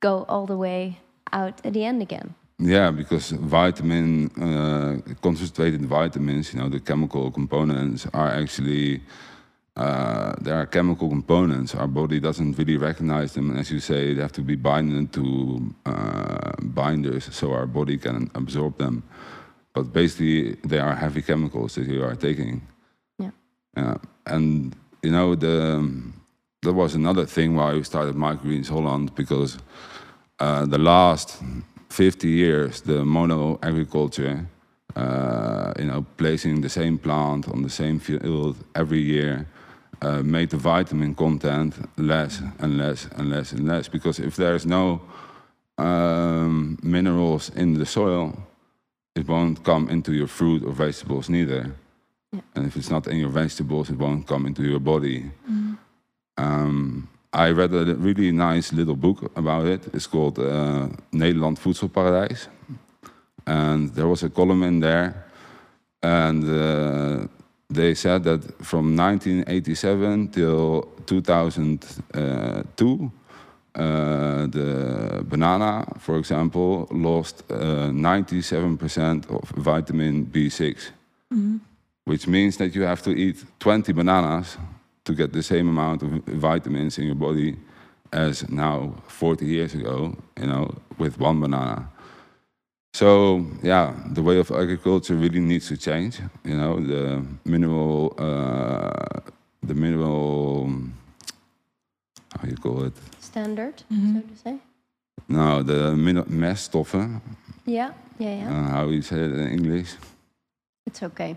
go 0.00 0.26
all 0.28 0.44
the 0.44 0.58
way 0.58 0.98
out 1.32 1.64
at 1.64 1.72
the 1.72 1.86
end 1.86 2.02
again. 2.02 2.34
Yeah, 2.58 2.90
because 2.90 3.30
vitamin, 3.30 4.30
uh, 4.36 5.14
concentrated 5.22 5.86
vitamins, 5.86 6.52
you 6.52 6.60
know, 6.60 6.68
the 6.68 6.80
chemical 6.80 7.30
components 7.30 8.06
are 8.12 8.28
actually, 8.28 9.00
uh, 9.76 10.34
there 10.40 10.54
are 10.54 10.66
chemical 10.66 11.08
components. 11.08 11.74
Our 11.74 11.88
body 11.88 12.20
doesn't 12.20 12.56
really 12.56 12.76
recognize 12.76 13.32
them. 13.32 13.50
And 13.50 13.58
as 13.58 13.70
you 13.70 13.80
say, 13.80 14.14
they 14.14 14.22
have 14.22 14.32
to 14.32 14.42
be 14.42 14.54
binded 14.54 15.12
to 15.14 15.74
uh, 15.84 16.52
binders 16.60 17.34
so 17.34 17.52
our 17.52 17.66
body 17.66 17.98
can 17.98 18.30
absorb 18.34 18.78
them. 18.78 19.02
But 19.72 19.92
basically, 19.92 20.54
they 20.64 20.78
are 20.78 20.94
heavy 20.94 21.22
chemicals 21.22 21.74
that 21.74 21.88
you 21.88 22.04
are 22.04 22.14
taking. 22.14 22.62
Yeah. 23.18 23.30
Yeah. 23.76 23.96
And, 24.26 24.76
you 25.02 25.10
know, 25.10 25.34
the, 25.34 25.90
that 26.62 26.72
was 26.72 26.94
another 26.94 27.26
thing 27.26 27.56
why 27.56 27.74
we 27.74 27.82
started 27.82 28.14
Microgreens 28.14 28.68
Holland 28.68 29.12
because 29.16 29.58
uh, 30.38 30.66
the 30.66 30.78
last 30.78 31.42
50 31.88 32.28
years, 32.28 32.80
the 32.82 33.04
mono 33.04 33.58
agriculture, 33.60 34.46
uh, 34.94 35.72
you 35.76 35.86
know, 35.86 36.06
placing 36.16 36.60
the 36.60 36.68
same 36.68 36.96
plant 36.96 37.48
on 37.48 37.62
the 37.62 37.70
same 37.70 37.98
field 37.98 38.56
every 38.76 39.00
year, 39.00 39.48
uh, 40.02 40.22
made 40.22 40.50
the 40.50 40.56
vitamin 40.56 41.14
content 41.14 41.74
less 41.96 42.42
and 42.58 42.78
less 42.78 43.08
and 43.16 43.30
less 43.30 43.52
and 43.52 43.66
less. 43.66 43.88
Because 43.88 44.18
if 44.18 44.36
there's 44.36 44.66
no 44.66 45.00
um, 45.78 46.78
minerals 46.82 47.50
in 47.50 47.74
the 47.74 47.86
soil, 47.86 48.36
it 49.14 49.28
won't 49.28 49.62
come 49.62 49.88
into 49.88 50.12
your 50.12 50.28
fruit 50.28 50.64
or 50.64 50.72
vegetables 50.72 51.28
neither. 51.28 51.74
Yeah. 52.32 52.40
And 52.54 52.66
if 52.66 52.76
it's 52.76 52.90
not 52.90 53.06
in 53.06 53.18
your 53.18 53.30
vegetables, 53.30 53.90
it 53.90 53.98
won't 53.98 54.26
come 54.26 54.46
into 54.46 54.62
your 54.62 54.80
body. 54.80 55.30
Um, 56.36 57.08
I 57.32 57.50
read 57.50 57.72
a 57.74 57.94
really 57.96 58.32
nice 58.32 58.72
little 58.72 58.96
book 58.96 59.30
about 59.36 59.66
it. 59.66 59.88
It's 59.92 60.06
called 60.06 60.38
uh, 60.38 60.88
Nederland 61.12 61.58
Voedselparadijs. 61.58 62.48
And 63.46 63.92
there 63.94 64.06
was 64.06 64.22
a 64.22 64.30
column 64.30 64.62
in 64.62 64.80
there. 64.80 65.26
And 66.02 66.44
uh, 66.44 67.26
they 67.74 67.94
said 67.94 68.24
that 68.24 68.42
from 68.64 68.96
1987 68.96 70.28
till 70.28 70.88
2002, 71.06 73.12
uh, 73.74 74.46
the 74.46 75.24
banana, 75.24 75.84
for 75.98 76.16
example, 76.16 76.86
lost 76.90 77.42
uh, 77.50 77.90
97% 77.90 79.30
of 79.30 79.48
vitamin 79.50 80.26
B6, 80.26 80.90
which 82.04 82.28
means 82.28 82.56
that 82.58 82.74
you 82.74 82.82
have 82.82 83.02
to 83.02 83.10
eat 83.10 83.44
20 83.58 83.92
bananas 83.92 84.56
to 85.04 85.12
get 85.12 85.32
the 85.32 85.42
same 85.42 85.68
amount 85.68 86.02
of 86.02 86.08
vitamins 86.26 86.98
in 86.98 87.06
your 87.06 87.16
body 87.16 87.56
as 88.12 88.48
now 88.48 88.94
40 89.08 89.44
years 89.44 89.74
ago, 89.74 90.16
you 90.40 90.46
know, 90.46 90.72
with 90.98 91.18
one 91.18 91.40
banana. 91.40 91.88
So 92.94 93.44
yeah, 93.62 93.92
the 94.14 94.22
way 94.22 94.38
of 94.38 94.50
agriculture 94.52 95.16
really 95.16 95.40
needs 95.40 95.66
to 95.68 95.76
change. 95.76 96.20
You 96.44 96.56
know, 96.56 96.78
the 96.78 97.24
minimal, 97.44 98.14
uh, 98.18 99.20
the 99.66 99.74
mineral, 99.74 100.70
how 102.38 102.48
you 102.48 102.56
call 102.56 102.84
it? 102.84 102.92
Standard, 103.20 103.82
Mhm. 103.90 104.14
so 104.14 104.20
to 104.20 104.36
say. 104.36 104.58
No, 105.28 105.62
the 105.64 105.96
min- 105.96 106.28
meststoffen. 106.30 107.20
Yeah, 107.66 107.90
yeah, 108.18 108.34
yeah. 108.38 108.48
Uh, 108.52 108.68
how 108.70 108.88
you 108.90 109.02
say 109.02 109.16
it 109.24 109.32
in 109.32 109.48
English? 109.58 109.96
it's 110.86 111.02
okay. 111.02 111.36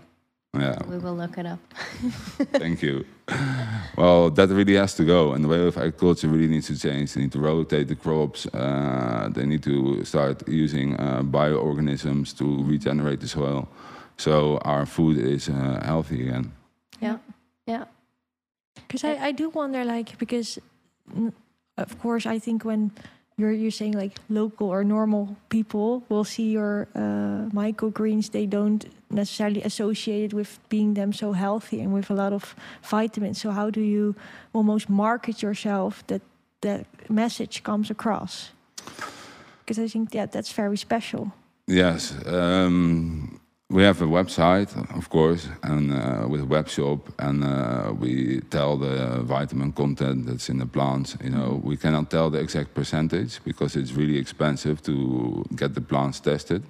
Yeah, 0.60 0.78
We 0.86 0.98
will 0.98 1.14
look 1.16 1.38
it 1.38 1.46
up. 1.46 1.58
thank 2.52 2.82
you. 2.82 3.04
Well, 3.96 4.30
that 4.30 4.48
really 4.48 4.76
has 4.76 4.94
to 4.94 5.04
go, 5.04 5.32
and 5.32 5.44
the 5.44 5.48
way 5.48 5.66
of 5.66 5.76
agriculture 5.76 6.28
really 6.28 6.48
needs 6.48 6.66
to 6.68 6.78
change. 6.78 7.14
They 7.14 7.22
need 7.22 7.32
to 7.32 7.40
rotate 7.40 7.88
the 7.88 7.96
crops. 7.96 8.46
Uh, 8.46 9.28
they 9.34 9.46
need 9.46 9.62
to 9.64 10.04
start 10.04 10.48
using 10.48 10.94
uh, 10.96 11.22
bioorganisms 11.22 12.36
to 12.38 12.64
regenerate 12.64 13.20
the 13.20 13.28
soil, 13.28 13.68
so 14.16 14.58
our 14.58 14.86
food 14.86 15.18
is 15.18 15.48
uh, 15.48 15.80
healthy 15.84 16.28
again. 16.28 16.52
Yeah, 17.00 17.18
yeah. 17.66 17.84
Because 18.74 19.04
I, 19.04 19.28
I 19.28 19.32
do 19.32 19.50
wonder, 19.50 19.84
like, 19.84 20.18
because 20.18 20.58
of 21.76 21.98
course, 21.98 22.26
I 22.26 22.38
think 22.38 22.64
when 22.64 22.92
you're 23.38 23.52
you're 23.52 23.70
saying 23.70 23.92
like 23.92 24.18
local 24.28 24.68
or 24.68 24.84
normal 24.84 25.36
people 25.48 26.02
will 26.08 26.24
see 26.24 26.50
your 26.50 26.88
uh, 26.94 27.48
microgreens, 27.54 28.30
they 28.30 28.46
don't 28.46 28.84
necessarily 29.10 29.62
associate 29.62 30.24
it 30.24 30.34
with 30.34 30.58
being 30.68 30.94
them 30.94 31.12
so 31.12 31.32
healthy 31.32 31.80
and 31.80 31.94
with 31.94 32.10
a 32.10 32.14
lot 32.14 32.32
of 32.32 32.54
vitamins. 32.82 33.40
So 33.40 33.50
how 33.50 33.70
do 33.70 33.80
you 33.80 34.14
almost 34.52 34.90
market 34.90 35.40
yourself 35.40 36.04
that 36.08 36.22
that 36.60 36.86
message 37.08 37.62
comes 37.62 37.90
across? 37.90 38.50
Because 39.60 39.78
I 39.78 39.88
think 39.88 40.10
that 40.10 40.32
that's 40.32 40.52
very 40.52 40.76
special. 40.76 41.32
Yes, 41.66 42.14
um, 42.26 43.37
we 43.70 43.82
have 43.82 44.00
a 44.00 44.06
website, 44.06 44.70
of 44.96 45.10
course, 45.10 45.46
and 45.62 45.92
uh, 45.92 46.26
with 46.26 46.40
a 46.40 46.46
web 46.46 46.68
shop, 46.68 47.00
and 47.18 47.44
uh, 47.44 47.92
we 47.92 48.40
tell 48.50 48.78
the 48.78 49.20
vitamin 49.22 49.72
content 49.72 50.26
that's 50.26 50.48
in 50.48 50.58
the 50.58 50.66
plants. 50.66 51.16
You 51.22 51.30
know, 51.30 51.60
we 51.62 51.76
cannot 51.76 52.10
tell 52.10 52.30
the 52.30 52.38
exact 52.38 52.74
percentage 52.74 53.44
because 53.44 53.76
it's 53.76 53.92
really 53.92 54.16
expensive 54.16 54.82
to 54.84 55.44
get 55.54 55.74
the 55.74 55.82
plants 55.82 56.20
tested. 56.20 56.62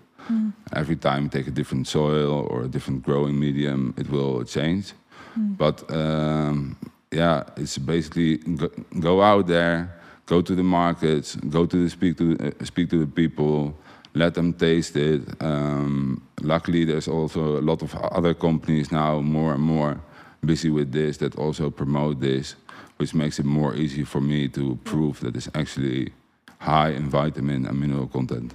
Every 0.74 0.96
time 0.96 1.24
you 1.24 1.28
take 1.30 1.46
a 1.46 1.52
different 1.52 1.86
soil 1.86 2.46
or 2.50 2.64
a 2.64 2.68
different 2.68 3.02
growing 3.02 3.38
medium, 3.38 3.94
it 3.96 4.10
will 4.10 4.44
change. 4.44 4.92
But 5.36 5.90
um, 5.90 6.76
yeah, 7.12 7.44
it's 7.56 7.78
basically 7.78 8.38
go, 8.38 8.68
go 8.98 9.22
out 9.22 9.46
there, 9.46 9.88
go 10.26 10.42
to 10.42 10.54
the 10.54 10.64
markets, 10.64 11.36
go 11.36 11.64
to 11.64 11.84
the 11.84 11.88
speak 11.88 12.18
to 12.18 12.36
uh, 12.40 12.64
speak 12.64 12.90
to 12.90 12.98
the 12.98 13.06
people, 13.06 13.74
let 14.18 14.34
them 14.34 14.52
taste 14.52 14.96
it. 14.96 15.22
Um, 15.40 16.20
luckily, 16.42 16.84
there's 16.84 17.08
also 17.08 17.58
a 17.58 17.64
lot 17.70 17.82
of 17.82 17.94
other 17.94 18.34
companies 18.34 18.90
now, 18.92 19.20
more 19.20 19.54
and 19.54 19.62
more, 19.62 20.00
busy 20.44 20.70
with 20.70 20.92
this 20.92 21.16
that 21.18 21.36
also 21.36 21.70
promote 21.70 22.20
this, 22.20 22.56
which 22.98 23.14
makes 23.14 23.38
it 23.38 23.44
more 23.46 23.74
easy 23.74 24.04
for 24.04 24.20
me 24.20 24.48
to 24.48 24.78
prove 24.84 25.20
that 25.20 25.36
it's 25.36 25.48
actually 25.54 26.12
high 26.58 26.90
in 26.90 27.08
vitamin 27.08 27.66
and 27.66 27.80
mineral 27.80 28.06
content. 28.08 28.54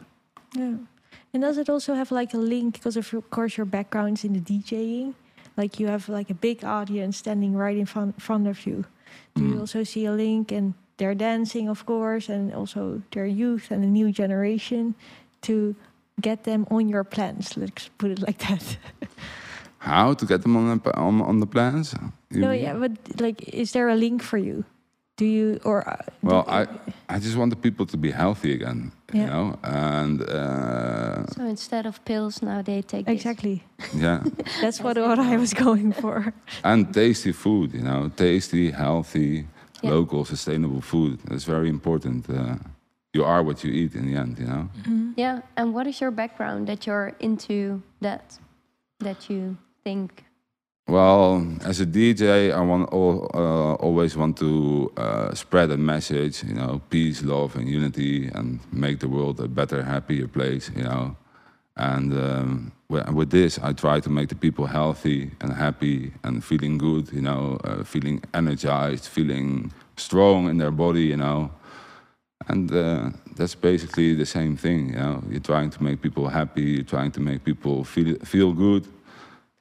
Yeah. 0.56 0.76
And 1.34 1.42
does 1.42 1.58
it 1.58 1.70
also 1.70 1.94
have 1.96 2.12
like 2.12 2.34
a 2.34 2.38
link 2.38 2.74
because 2.76 2.96
of 2.98 3.14
of 3.14 3.30
course 3.30 3.58
your 3.58 3.66
background's 3.66 4.24
in 4.24 4.34
the 4.34 4.40
DJing? 4.40 5.14
Like 5.58 5.80
you 5.80 5.88
have 5.88 6.08
like 6.10 6.30
a 6.30 6.36
big 6.36 6.64
audience 6.64 7.18
standing 7.18 7.56
right 7.56 7.78
in 7.78 7.86
front 7.86 8.22
front 8.22 8.48
of 8.48 8.66
you. 8.68 8.86
Do 9.36 9.44
you 9.44 9.56
Mm. 9.56 9.60
also 9.62 9.84
see 9.84 10.06
a 10.06 10.12
link 10.12 10.52
and 10.52 10.74
they're 10.98 11.16
dancing 11.16 11.70
of 11.70 11.86
course 11.86 12.30
and 12.34 12.54
also 12.54 13.02
their 13.12 13.26
youth 13.26 13.72
and 13.72 13.82
the 13.84 13.88
new 13.88 14.12
generation 14.12 14.94
to 15.44 15.76
get 16.22 16.44
them 16.44 16.66
on 16.72 16.90
your 16.90 17.04
plans, 17.04 17.56
let's 17.58 17.90
put 17.98 18.12
it 18.12 18.20
like 18.20 18.38
that. 18.48 18.78
How 19.80 20.14
to 20.14 20.26
get 20.26 20.42
them 20.42 20.56
on 20.56 20.80
the, 20.80 20.96
on, 20.98 21.22
on 21.22 21.40
the 21.40 21.46
plans? 21.48 21.94
You 22.32 22.42
no, 22.42 22.52
mean? 22.52 22.62
yeah, 22.64 22.74
but 22.74 22.92
like 23.20 23.44
is 23.54 23.72
there 23.72 23.90
a 23.90 23.96
link 23.96 24.22
for 24.24 24.38
you? 24.38 24.64
Do 25.18 25.26
you 25.26 25.60
or 25.64 25.88
uh, 25.88 25.96
Well, 26.24 26.44
I 26.48 26.66
I 27.16 27.20
just 27.20 27.36
want 27.38 27.50
the 27.52 27.56
people 27.62 27.86
to 27.86 27.98
be 27.98 28.12
healthy 28.12 28.54
again, 28.54 28.92
you 29.14 29.20
Yeah. 29.22 29.30
know, 29.30 29.56
and 29.64 30.22
uh, 30.22 31.26
So 31.36 31.44
instead 31.46 31.86
of 31.86 32.00
pills, 32.06 32.42
now 32.42 32.64
they 32.64 32.82
take 32.82 33.06
this. 33.06 33.16
exactly. 33.16 33.62
yeah, 33.96 34.24
That's 34.62 34.82
what 34.82 34.98
what 34.98 35.20
I 35.20 35.38
was 35.38 35.54
going 35.54 35.94
for. 35.94 36.34
and 36.64 36.92
tasty 36.94 37.32
food, 37.34 37.74
you 37.74 37.82
know, 37.84 38.10
tasty, 38.16 38.72
healthy, 38.72 39.46
Yeah. 39.84 39.94
local, 39.94 40.26
sustainable 40.26 40.82
food. 40.82 41.20
That's 41.30 41.46
very 41.46 41.68
important. 41.70 42.26
Uh, 42.30 42.56
you 43.14 43.24
are 43.24 43.44
what 43.44 43.64
you 43.64 43.72
eat 43.72 43.96
in 43.96 44.12
the 44.12 44.20
end, 44.20 44.40
you 44.40 44.48
know. 44.48 44.70
Yeah, 45.16 45.42
and 45.56 45.74
what 45.74 45.88
is 45.88 46.02
your 46.02 46.12
background 46.12 46.68
that 46.68 46.88
you're 46.88 47.14
into 47.20 47.82
that? 48.02 48.38
That 49.00 49.30
you 49.30 49.58
think? 49.84 50.26
Well, 50.88 51.46
as 51.64 51.80
a 51.80 51.86
DJ, 51.86 52.54
I 52.54 52.60
want 52.62 52.92
al- 52.92 53.30
uh, 53.34 53.74
always 53.76 54.18
want 54.18 54.38
to 54.38 54.92
uh, 54.98 55.34
spread 55.34 55.72
a 55.72 55.78
message, 55.78 56.44
you 56.44 56.56
know, 56.56 56.82
peace, 56.90 57.22
love, 57.24 57.56
and 57.56 57.70
unity, 57.70 58.30
and 58.34 58.60
make 58.72 59.00
the 59.00 59.08
world 59.08 59.40
a 59.40 59.48
better, 59.48 59.84
happier 59.84 60.28
place, 60.28 60.72
you 60.76 60.84
know. 60.84 61.16
And 61.76 62.14
um, 62.14 62.72
with 62.90 63.32
this, 63.32 63.60
I 63.60 63.74
try 63.74 64.00
to 64.00 64.10
make 64.10 64.30
the 64.30 64.36
people 64.36 64.66
healthy 64.66 65.32
and 65.42 65.54
happy 65.54 66.14
and 66.24 66.44
feeling 66.44 66.78
good, 66.78 67.12
you 67.12 67.22
know, 67.22 67.60
uh, 67.64 67.84
feeling 67.84 68.22
energized, 68.34 69.06
feeling 69.06 69.72
strong 69.98 70.50
in 70.50 70.58
their 70.58 70.72
body, 70.72 71.04
you 71.04 71.18
know. 71.18 71.52
And 72.48 72.72
uh, 72.72 73.10
that's 73.36 73.56
basically 73.56 74.16
the 74.16 74.26
same 74.26 74.56
thing, 74.58 74.90
you 74.90 74.96
know. 75.00 75.24
You're 75.30 75.40
trying 75.54 75.70
to 75.72 75.84
make 75.84 76.02
people 76.02 76.28
happy, 76.28 76.62
you're 76.62 76.84
trying 76.98 77.12
to 77.12 77.22
make 77.22 77.44
people 77.44 77.84
feel 77.84 78.16
feel 78.26 78.54
good, 78.54 78.84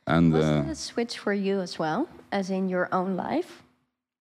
and. 0.07 0.33
Was 0.33 0.45
Uh, 0.45 0.65
it 0.67 0.71
a 0.73 0.75
switch 0.75 1.19
for 1.19 1.33
you 1.33 1.61
as 1.63 1.79
well, 1.79 2.07
as 2.31 2.49
in 2.51 2.69
your 2.69 2.89
own 2.93 3.17
life? 3.17 3.63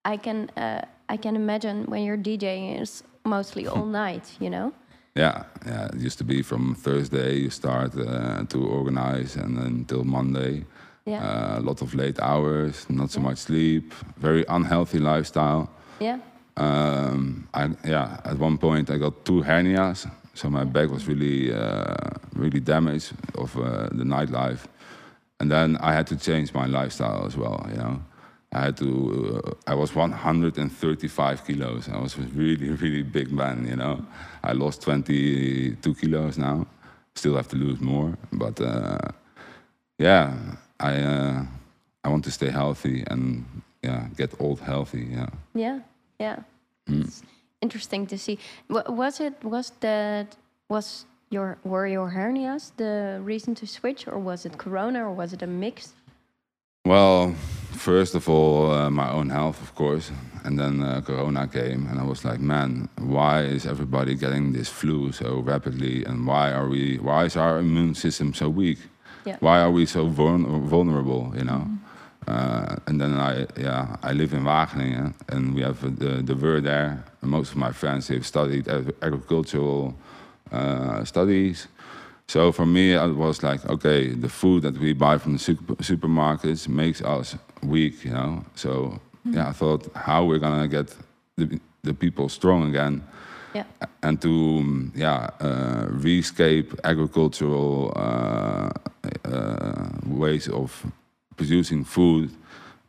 I 0.04 0.16
can 0.18 0.50
uh, 0.56 0.82
I 1.14 1.16
can 1.18 1.34
imagine 1.36 1.84
when 1.90 2.02
you're 2.06 2.18
DJing 2.22 2.80
is 2.82 3.02
mostly 3.24 3.66
all 3.66 3.86
night, 4.04 4.36
you 4.40 4.50
know. 4.50 4.72
Yeah, 5.16 5.44
yeah. 5.66 5.86
It 5.94 6.06
used 6.06 6.18
to 6.18 6.24
be 6.24 6.42
from 6.42 6.74
Thursday 6.74 7.34
you 7.44 7.50
start 7.50 7.94
uh, 7.96 8.44
to 8.48 8.58
organize, 8.68 9.36
and 9.36 9.56
then 9.56 9.66
until 9.66 10.04
Monday. 10.04 10.64
Yeah. 11.06 11.24
Uh, 11.24 11.58
a 11.58 11.62
lot 11.62 11.82
of 11.82 11.94
late 11.94 12.20
hours, 12.22 12.86
not 12.88 13.10
so 13.10 13.20
much 13.20 13.38
sleep, 13.38 13.94
very 14.20 14.44
unhealthy 14.48 14.98
lifestyle. 14.98 15.68
yeah. 16.00 16.18
Um, 16.56 17.48
I, 17.54 17.68
yeah, 17.84 18.20
at 18.24 18.38
one 18.38 18.58
point 18.58 18.90
I 18.90 18.98
got 18.98 19.24
two 19.24 19.42
hernias, 19.42 20.10
so 20.34 20.50
my 20.50 20.64
back 20.64 20.90
was 20.90 21.06
really, 21.06 21.52
uh, 21.52 22.10
really 22.34 22.60
damaged 22.60 23.12
of 23.36 23.56
uh, 23.56 23.88
the 23.92 24.04
nightlife, 24.04 24.66
and 25.38 25.50
then 25.50 25.76
I 25.80 25.92
had 25.92 26.06
to 26.08 26.16
change 26.16 26.52
my 26.52 26.66
lifestyle 26.66 27.26
as 27.26 27.36
well. 27.36 27.66
You 27.70 27.76
know, 27.76 28.02
I 28.52 28.60
had 28.60 28.76
to. 28.78 29.42
Uh, 29.44 29.70
I 29.70 29.74
was 29.74 29.94
135 29.94 31.46
kilos. 31.46 31.88
I 31.88 31.98
was 31.98 32.16
a 32.16 32.22
really, 32.34 32.70
really 32.82 33.02
big 33.02 33.32
man. 33.32 33.66
You 33.66 33.76
know, 33.76 34.04
I 34.42 34.52
lost 34.52 34.82
22 34.82 35.94
kilos 35.94 36.36
now. 36.36 36.66
Still 37.14 37.36
have 37.36 37.48
to 37.48 37.56
lose 37.56 37.80
more, 37.80 38.16
but 38.32 38.60
uh, 38.60 38.98
yeah, 39.98 40.34
I 40.78 41.00
uh, 41.00 41.44
I 42.04 42.08
want 42.08 42.24
to 42.24 42.30
stay 42.30 42.50
healthy 42.50 43.04
and 43.06 43.44
yeah, 43.82 44.08
get 44.16 44.34
old 44.40 44.60
healthy. 44.60 45.08
Yeah. 45.10 45.28
Yeah, 45.54 45.80
yeah. 46.20 46.36
Mm. 46.88 47.04
It's 47.04 47.22
interesting 47.60 48.06
to 48.06 48.16
see. 48.18 48.38
Wa- 48.68 48.88
Was 48.88 49.20
it 49.20 49.34
was 49.44 49.72
that 49.80 50.36
was 50.68 51.04
your 51.30 51.56
were 51.64 51.86
your 51.88 52.10
hernias 52.10 52.72
the 52.76 53.18
reason 53.24 53.54
to 53.54 53.66
switch, 53.66 54.06
or 54.06 54.18
was 54.18 54.44
it 54.46 54.56
Corona, 54.58 55.04
or 55.04 55.12
was 55.16 55.32
it 55.32 55.42
a 55.42 55.46
mix? 55.46 55.92
Well, 56.86 57.34
first 57.72 58.14
of 58.14 58.28
all, 58.28 58.70
uh, 58.70 58.90
my 58.90 59.10
own 59.10 59.30
health, 59.30 59.60
of 59.62 59.74
course, 59.74 60.10
and 60.44 60.58
then 60.58 60.80
uh, 60.82 61.00
Corona 61.02 61.46
came, 61.46 61.86
and 61.90 62.00
I 62.00 62.04
was 62.04 62.24
like, 62.24 62.40
man, 62.40 62.88
why 62.98 63.42
is 63.42 63.66
everybody 63.66 64.14
getting 64.14 64.52
this 64.52 64.68
flu 64.68 65.12
so 65.12 65.40
rapidly, 65.40 66.04
and 66.06 66.26
why 66.26 66.52
are 66.52 66.68
we? 66.68 66.98
Why 66.98 67.24
is 67.26 67.36
our 67.36 67.58
immune 67.58 67.94
system 67.94 68.32
so 68.34 68.48
weak? 68.48 68.78
Yeah. 69.26 69.36
Why 69.40 69.60
are 69.60 69.70
we 69.70 69.86
so 69.86 70.06
vuln- 70.08 70.64
vulnerable? 70.68 71.32
You 71.36 71.44
know. 71.44 71.66
Uh, 72.30 72.76
and 72.86 73.00
then 73.00 73.14
I, 73.14 73.46
yeah, 73.56 73.96
I 74.02 74.12
live 74.12 74.32
in 74.32 74.44
Wageningen, 74.44 75.14
and 75.28 75.54
we 75.54 75.62
have 75.62 75.80
the 75.98 76.22
the 76.22 76.34
WUR 76.34 76.60
there. 76.60 77.02
Most 77.22 77.50
of 77.52 77.56
my 77.56 77.72
friends 77.72 78.08
have 78.08 78.24
studied 78.24 78.68
agricultural 79.02 79.94
uh, 80.52 81.04
studies. 81.04 81.68
So 82.28 82.52
for 82.52 82.66
me, 82.66 82.94
it 82.94 83.16
was 83.16 83.42
like, 83.42 83.68
okay, 83.68 84.14
the 84.14 84.28
food 84.28 84.62
that 84.62 84.78
we 84.78 84.92
buy 84.92 85.18
from 85.18 85.32
the 85.32 85.38
super, 85.38 85.74
supermarkets 85.82 86.68
makes 86.68 87.02
us 87.02 87.36
weak, 87.62 88.04
you 88.04 88.12
know. 88.12 88.44
So 88.54 89.00
yeah, 89.24 89.48
I 89.48 89.52
thought 89.52 89.90
how 89.94 90.24
we're 90.24 90.38
gonna 90.38 90.68
get 90.68 90.96
the, 91.36 91.58
the 91.82 91.94
people 91.94 92.28
strong 92.28 92.68
again, 92.68 93.02
Yeah, 93.54 93.64
and 94.02 94.20
to 94.20 94.30
yeah 94.94 95.30
uh, 95.40 95.86
rescape 96.02 96.78
agricultural 96.84 97.92
uh, 97.96 98.70
uh, 99.24 99.88
ways 100.06 100.48
of 100.48 100.86
producing 101.40 101.84
food. 101.84 102.30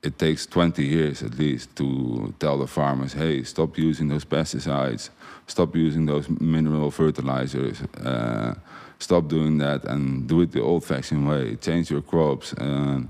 It 0.03 0.17
takes 0.17 0.45
20 0.45 0.83
years 0.83 1.23
at 1.23 1.33
least 1.37 1.75
to 1.77 2.33
tell 2.39 2.57
the 2.57 2.67
farmers, 2.67 3.13
hey, 3.13 3.43
stop 3.43 3.77
using 3.77 4.09
those 4.09 4.25
pesticides, 4.25 5.09
stop 5.47 5.75
using 5.75 6.05
those 6.05 6.27
mineral 6.29 6.91
fertilizers, 6.91 7.81
uh, 8.11 8.55
stop 8.99 9.27
doing 9.27 9.57
that 9.59 9.85
and 9.85 10.27
do 10.27 10.41
it 10.41 10.51
the 10.51 10.61
old-fashioned 10.61 11.25
way. 11.29 11.55
Change 11.55 11.91
your 11.91 12.01
crops. 12.01 12.53
And 12.53 13.09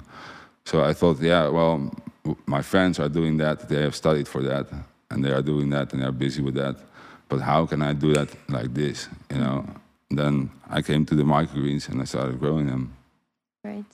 so 0.65 0.83
I 0.83 0.93
thought, 0.93 1.19
yeah, 1.21 1.47
well, 1.47 1.91
my 2.45 2.61
friends 2.61 2.99
are 2.99 3.09
doing 3.09 3.37
that. 3.37 3.67
They 3.67 3.81
have 3.81 3.95
studied 3.95 4.27
for 4.27 4.43
that, 4.43 4.67
and 5.09 5.23
they 5.23 5.31
are 5.31 5.41
doing 5.41 5.69
that, 5.71 5.91
and 5.91 6.01
they 6.01 6.05
are 6.05 6.17
busy 6.25 6.41
with 6.43 6.55
that. 6.55 6.75
But 7.29 7.39
how 7.39 7.65
can 7.65 7.81
I 7.81 7.93
do 7.93 8.13
that 8.13 8.29
like 8.47 8.73
this? 8.73 9.07
You 9.31 9.39
know. 9.43 9.65
Then 10.13 10.51
I 10.69 10.81
came 10.81 11.05
to 11.05 11.15
the 11.15 11.23
microgreens 11.23 11.87
and 11.87 12.01
I 12.01 12.05
started 12.05 12.37
growing 12.37 12.67
them. 12.67 12.83
right. 13.63 13.85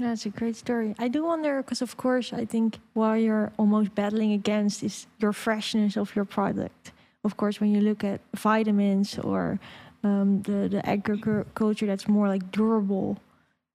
That's 0.00 0.24
a 0.26 0.30
great 0.30 0.56
story. 0.56 0.94
I 0.98 1.08
do 1.08 1.24
wonder 1.24 1.62
because, 1.62 1.82
of 1.82 1.96
course, 1.96 2.32
I 2.32 2.44
think 2.46 2.78
what 2.94 3.14
you're 3.16 3.52
almost 3.58 3.94
battling 3.94 4.32
against 4.32 4.82
is 4.82 5.06
your 5.18 5.32
freshness 5.32 5.96
of 5.96 6.16
your 6.16 6.24
product. 6.24 6.92
Of 7.22 7.36
course, 7.36 7.60
when 7.60 7.70
you 7.74 7.80
look 7.82 8.02
at 8.02 8.20
vitamins 8.34 9.18
or 9.18 9.60
um, 10.02 10.40
the 10.42 10.68
the 10.68 10.80
agriculture 10.88 11.86
that's 11.86 12.08
more 12.08 12.28
like 12.28 12.50
durable, 12.50 13.18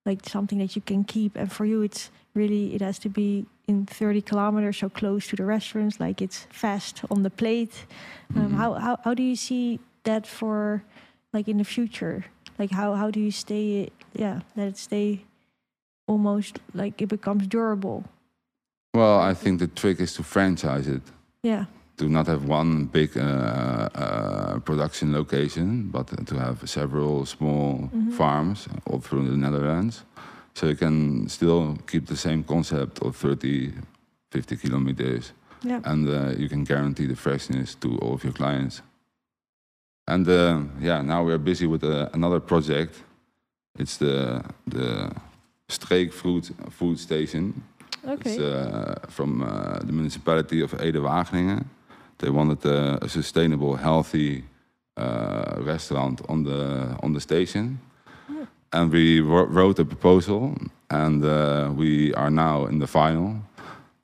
like 0.05 0.25
something 0.27 0.57
that 0.59 0.75
you 0.75 0.81
can 0.81 1.03
keep, 1.03 1.35
and 1.35 1.51
for 1.51 1.65
you, 1.65 1.83
it's 1.83 2.09
really 2.33 2.73
it 2.73 2.81
has 2.81 2.97
to 2.99 3.09
be 3.09 3.45
in 3.67 3.85
30 3.85 4.21
kilometers, 4.21 4.77
so 4.77 4.89
close 4.89 5.27
to 5.27 5.35
the 5.35 5.45
restaurants, 5.45 5.99
like 5.99 6.21
it's 6.23 6.47
fast 6.49 7.01
on 7.11 7.21
the 7.23 7.29
plate. 7.29 7.85
Um, 8.35 8.49
Mhm. 8.49 8.55
how, 8.57 8.73
how 8.73 8.97
how 9.03 9.13
do 9.13 9.21
you 9.23 9.35
see 9.35 9.79
that 10.03 10.25
for 10.27 10.81
like 11.33 11.47
in 11.51 11.57
the 11.57 11.63
future? 11.63 12.25
Like 12.57 12.71
how 12.71 12.95
how 12.95 13.11
do 13.11 13.19
you 13.19 13.31
stay? 13.31 13.89
Yeah, 14.13 14.41
let 14.55 14.67
it 14.69 14.77
stay 14.77 15.25
almost 16.07 16.59
like 16.73 17.01
it 17.01 17.07
becomes 17.09 17.47
durable. 17.47 18.03
Well, 18.93 19.19
I 19.19 19.33
think 19.33 19.59
the 19.59 19.67
trick 19.67 19.99
is 19.99 20.13
to 20.15 20.23
franchise 20.23 20.87
it. 20.87 21.01
Yeah. 21.43 21.65
to 21.97 22.09
not 22.09 22.27
have 22.27 22.43
one 22.43 22.85
big 22.91 23.15
uh, 23.17 23.21
uh, 23.95 24.59
production 24.59 25.13
location, 25.13 25.87
but 25.91 26.07
to 26.27 26.35
have 26.37 26.57
several 26.69 27.25
small 27.25 27.89
Mhm. 27.93 28.11
farms 28.11 28.67
all 28.85 28.99
through 28.99 29.29
the 29.29 29.37
Netherlands. 29.37 30.03
So 30.55 30.67
you 30.67 30.75
can 30.75 31.29
still 31.29 31.77
keep 31.87 32.05
the 32.07 32.17
same 32.17 32.43
concept 32.43 32.99
of 33.01 33.15
30, 33.15 33.71
50 34.29 34.57
kilometers, 34.57 35.31
Yeah. 35.63 35.79
and 35.85 36.07
uh, 36.09 36.33
you 36.37 36.49
can 36.49 36.65
guarantee 36.65 37.07
the 37.07 37.15
freshness 37.15 37.75
to 37.75 37.87
all 38.01 38.13
of 38.13 38.23
your 38.25 38.33
clients. 38.33 38.81
And 40.07 40.27
uh, 40.27 40.59
yeah, 40.81 41.01
now 41.01 41.23
we're 41.23 41.37
busy 41.43 41.65
with 41.65 41.83
uh, 41.85 42.09
another 42.13 42.41
project. 42.41 43.03
It's 43.79 43.95
the 43.97 44.41
the 44.67 45.11
Streekfruit 45.69 46.51
Food 46.71 46.99
Station. 46.99 47.63
It's 48.03 48.27
Okay. 48.27 48.37
uh, 48.37 48.95
from 49.09 49.41
uh, 49.41 49.79
the 49.79 49.91
municipality 49.91 50.61
of 50.61 50.73
Ede-Wageningen. 50.73 51.65
They 52.19 52.29
wanted 52.29 52.63
a 52.65 53.09
sustainable, 53.09 53.75
healthy 53.75 54.43
uh, 54.97 55.55
restaurant 55.65 56.21
on 56.29 56.43
the 56.43 56.95
on 57.03 57.13
the 57.13 57.19
station, 57.19 57.79
and 58.71 58.91
we 58.91 59.19
wrote 59.21 59.79
a 59.81 59.85
proposal, 59.85 60.55
and 60.89 61.23
uh, 61.25 61.71
we 61.75 62.13
are 62.13 62.29
now 62.29 62.67
in 62.67 62.79
the 62.79 62.87
final. 62.87 63.35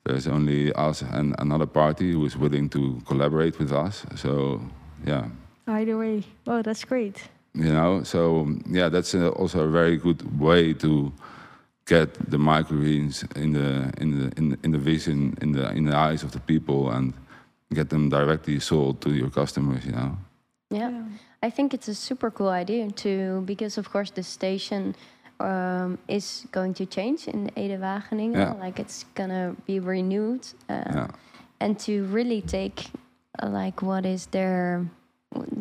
There's 0.04 0.28
only 0.28 0.74
us 0.74 1.04
and 1.04 1.36
another 1.40 1.68
party 1.68 2.12
who 2.12 2.26
is 2.26 2.36
willing 2.36 2.70
to 2.70 3.00
collaborate 3.06 3.60
with 3.60 3.72
us. 3.72 4.04
So, 4.16 4.60
yeah, 5.06 5.26
Either 5.68 5.96
way. 5.98 6.24
Oh, 6.48 6.62
that's 6.64 6.84
great. 6.86 7.30
you 7.54 7.72
know 7.74 8.04
so 8.04 8.48
yeah 8.70 8.90
that's 8.90 9.14
uh, 9.14 9.28
also 9.42 9.60
a 9.60 9.72
very 9.72 9.98
good 9.98 10.22
way 10.40 10.74
to 10.74 11.12
get 11.86 12.14
the 12.30 12.38
microgreens 12.38 13.24
in 13.36 13.54
the 13.54 13.92
in 14.02 14.10
the 14.18 14.32
in, 14.38 14.50
the- 14.50 14.60
in 14.64 14.72
the 14.72 14.78
vision 14.78 15.34
in 15.42 15.52
the 15.52 15.70
in 15.72 15.86
the 15.86 15.96
eyes 15.96 16.24
of 16.24 16.32
the 16.32 16.40
people 16.40 16.90
and 16.92 17.14
get 17.74 17.90
them 17.90 18.10
directly 18.10 18.60
sold 18.60 19.02
to 19.02 19.10
your 19.10 19.30
customers 19.30 19.86
you 19.86 19.92
know 19.92 20.18
Yeah. 20.70 21.04
I 21.44 21.50
think 21.50 21.74
it's 21.74 21.88
a 21.90 21.96
super 21.96 22.30
cool 22.32 22.50
idea 22.50 22.92
too, 22.92 23.42
because 23.46 23.80
of 23.82 23.90
course 23.92 24.12
the 24.14 24.24
station 24.24 24.96
um, 25.40 25.98
is 26.08 26.46
going 26.52 26.74
to 26.76 26.86
change 26.86 27.28
in 27.28 27.50
Ede 27.58 27.80
Wageningen. 27.82 28.36
Yeah. 28.36 28.54
Like 28.66 28.80
it's 28.80 29.06
gonna 29.16 29.56
be 29.66 29.80
renewed, 29.80 30.44
uh, 30.70 30.84
yeah 30.96 31.08
and 31.60 31.78
to 31.80 31.94
really 32.14 32.42
take 32.42 32.80
uh, 33.44 33.50
like 33.50 33.82
what 33.86 34.06
is 34.06 34.28
their 34.28 34.86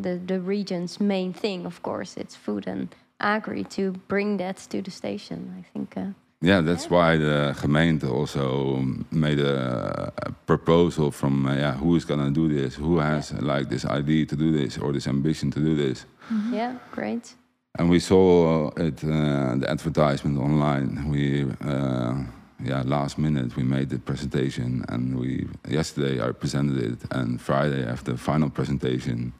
the 0.03 0.19
the 0.31 0.39
region's 0.39 0.99
main 0.99 1.33
thing. 1.33 1.65
Of 1.65 1.81
course, 1.81 2.15
it's 2.21 2.35
food 2.35 2.67
and 2.67 2.87
agri. 3.21 3.63
To 3.75 3.91
bring 4.07 4.37
that 4.37 4.57
to 4.69 4.81
the 4.81 4.91
station, 4.91 5.53
I 5.59 5.63
think. 5.73 5.97
Uh, 5.97 6.13
yeah 6.43 6.59
that's 6.59 6.89
why 6.89 7.17
the 7.17 7.53
gemeente 7.61 8.07
also 8.09 8.83
made 9.11 9.39
a, 9.39 10.11
a 10.25 10.31
proposal 10.47 11.11
from 11.11 11.45
uh, 11.45 11.53
yeah 11.53 11.73
who 11.73 11.95
is 11.95 12.03
gonna 12.03 12.31
do 12.31 12.47
this 12.47 12.73
who 12.73 12.97
has 12.97 13.31
like 13.33 13.69
this 13.69 13.85
idea 13.85 14.25
to 14.25 14.35
do 14.35 14.51
this 14.51 14.79
or 14.79 14.91
this 14.91 15.07
ambition 15.07 15.51
to 15.51 15.59
do 15.59 15.75
this 15.75 16.05
Yeah, 16.51 16.75
great. 16.91 17.35
And 17.77 17.89
we 17.89 17.99
saw 17.99 18.69
it, 18.77 19.03
uh, 19.03 19.55
the 19.55 19.67
advertisement 19.69 20.37
online. 20.37 21.09
We, 21.09 21.45
uh, 21.65 22.15
yeah, 22.63 22.83
last 22.85 23.17
minute 23.17 23.55
we 23.55 23.63
made 23.63 23.89
the 23.89 23.99
presentation, 23.99 24.85
and 24.89 25.17
we 25.17 25.47
yesterday 25.67 26.21
I 26.21 26.31
presented 26.31 26.77
it, 26.77 26.99
and 27.11 27.39
Friday 27.41 27.85
after 27.85 28.11
the 28.11 28.17
final 28.17 28.49
presentation, 28.49 29.33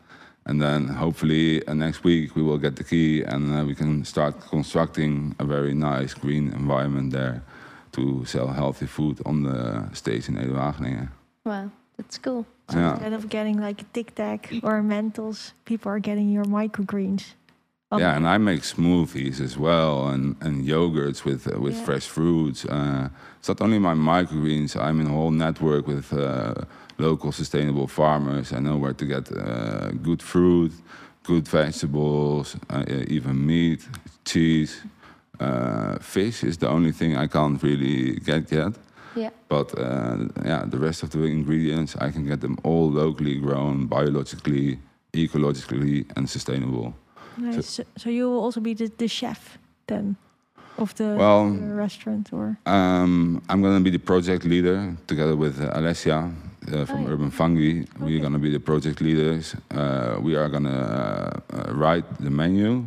and 0.45 0.61
then 0.61 0.87
hopefully 0.87 1.65
uh, 1.67 1.73
next 1.73 2.03
week 2.03 2.35
we 2.35 2.41
will 2.41 2.57
get 2.57 2.75
the 2.75 2.83
key, 2.83 3.21
and 3.23 3.53
uh, 3.53 3.63
we 3.65 3.75
can 3.75 4.03
start 4.05 4.39
constructing 4.49 5.35
a 5.39 5.45
very 5.45 5.73
nice 5.73 6.13
green 6.13 6.51
environment 6.53 7.11
there 7.11 7.43
to 7.91 8.25
sell 8.25 8.47
healthy 8.47 8.87
food 8.87 9.21
on 9.25 9.43
the 9.43 9.89
station 9.93 10.37
Ede 10.37 10.49
Wageningen. 10.49 11.09
Wow, 11.45 11.71
that's 11.97 12.17
cool. 12.17 12.45
Yeah. 12.71 12.91
Instead 12.91 13.13
of 13.13 13.29
getting 13.29 13.59
like 13.59 13.81
a 13.81 13.85
Tic 13.93 14.15
Tac 14.15 14.51
or 14.63 14.81
Mentos, 14.81 15.51
people 15.65 15.91
are 15.91 15.99
getting 15.99 16.29
your 16.29 16.45
microgreens. 16.45 17.33
On 17.91 17.99
yeah, 17.99 18.15
and 18.15 18.27
I 18.27 18.37
make 18.37 18.61
smoothies 18.61 19.39
as 19.41 19.57
well, 19.57 20.07
and, 20.07 20.35
and 20.41 20.65
yogurts 20.65 21.23
with 21.25 21.47
uh, 21.47 21.59
with 21.59 21.75
Yeah. 21.75 21.85
fresh 21.85 22.07
fruits. 22.07 22.65
Uh, 22.65 23.09
it's 23.39 23.47
not 23.49 23.61
only 23.61 23.79
my 23.79 23.93
microgreens. 23.95 24.75
I'm 24.75 24.99
in 25.01 25.07
a 25.07 25.13
whole 25.13 25.31
network 25.31 25.87
with 25.87 26.13
uh, 26.13 26.53
local 26.97 27.31
sustainable 27.31 27.87
farmers. 27.87 28.51
I 28.53 28.59
know 28.59 28.77
where 28.77 28.93
to 28.93 29.05
get 29.05 29.31
uh, 29.31 29.91
good 30.03 30.21
fruit, 30.21 30.71
good 31.23 31.47
vegetables, 31.47 32.55
uh, 32.69 32.83
even 33.07 33.45
meat, 33.45 33.87
cheese. 34.25 34.81
Uh, 35.39 35.97
fish 35.99 36.43
is 36.43 36.57
the 36.57 36.67
only 36.69 36.91
thing 36.91 37.17
I 37.17 37.27
can't 37.27 37.61
really 37.63 38.19
get 38.19 38.51
yet. 38.51 38.73
Yeah. 39.15 39.31
But 39.49 39.77
uh, 39.77 40.17
yeah, 40.45 40.63
the 40.69 40.77
rest 40.77 41.03
of 41.03 41.09
the 41.09 41.23
ingredients 41.23 41.95
I 41.97 42.11
can 42.11 42.25
get 42.25 42.39
them 42.41 42.57
all 42.63 42.89
locally 42.91 43.39
grown, 43.39 43.87
biologically, 43.87 44.77
ecologically, 45.13 46.05
and 46.15 46.29
sustainable. 46.29 46.93
Nice. 47.41 47.67
So, 47.67 47.83
so 47.97 48.09
you 48.09 48.29
will 48.29 48.39
also 48.39 48.59
be 48.61 48.73
the, 48.73 48.91
the 48.97 49.07
chef 49.07 49.57
then 49.87 50.15
of 50.77 50.93
the, 50.95 51.15
Well, 51.17 51.51
the 51.51 51.73
restaurant, 51.73 52.31
or 52.33 52.57
Um, 52.65 53.41
I'm 53.49 53.61
going 53.61 53.77
to 53.77 53.83
be 53.83 53.89
the 53.89 53.99
project 53.99 54.45
leader 54.45 54.95
together 55.07 55.35
with 55.35 55.59
uh, 55.61 55.77
Alessia 55.77 56.31
uh, 56.71 56.85
from 56.85 57.05
Oh. 57.05 57.11
Urban 57.13 57.31
Fungi. 57.31 57.83
We're 57.99 58.21
going 58.21 58.33
to 58.33 58.39
be 58.39 58.51
the 58.51 58.59
project 58.59 59.01
leaders. 59.01 59.55
Uh, 59.71 60.17
we 60.21 60.35
are 60.35 60.49
going 60.49 60.63
to 60.63 60.69
uh, 60.69 61.39
uh, 61.53 61.73
write 61.73 62.05
the 62.19 62.29
menu. 62.29 62.85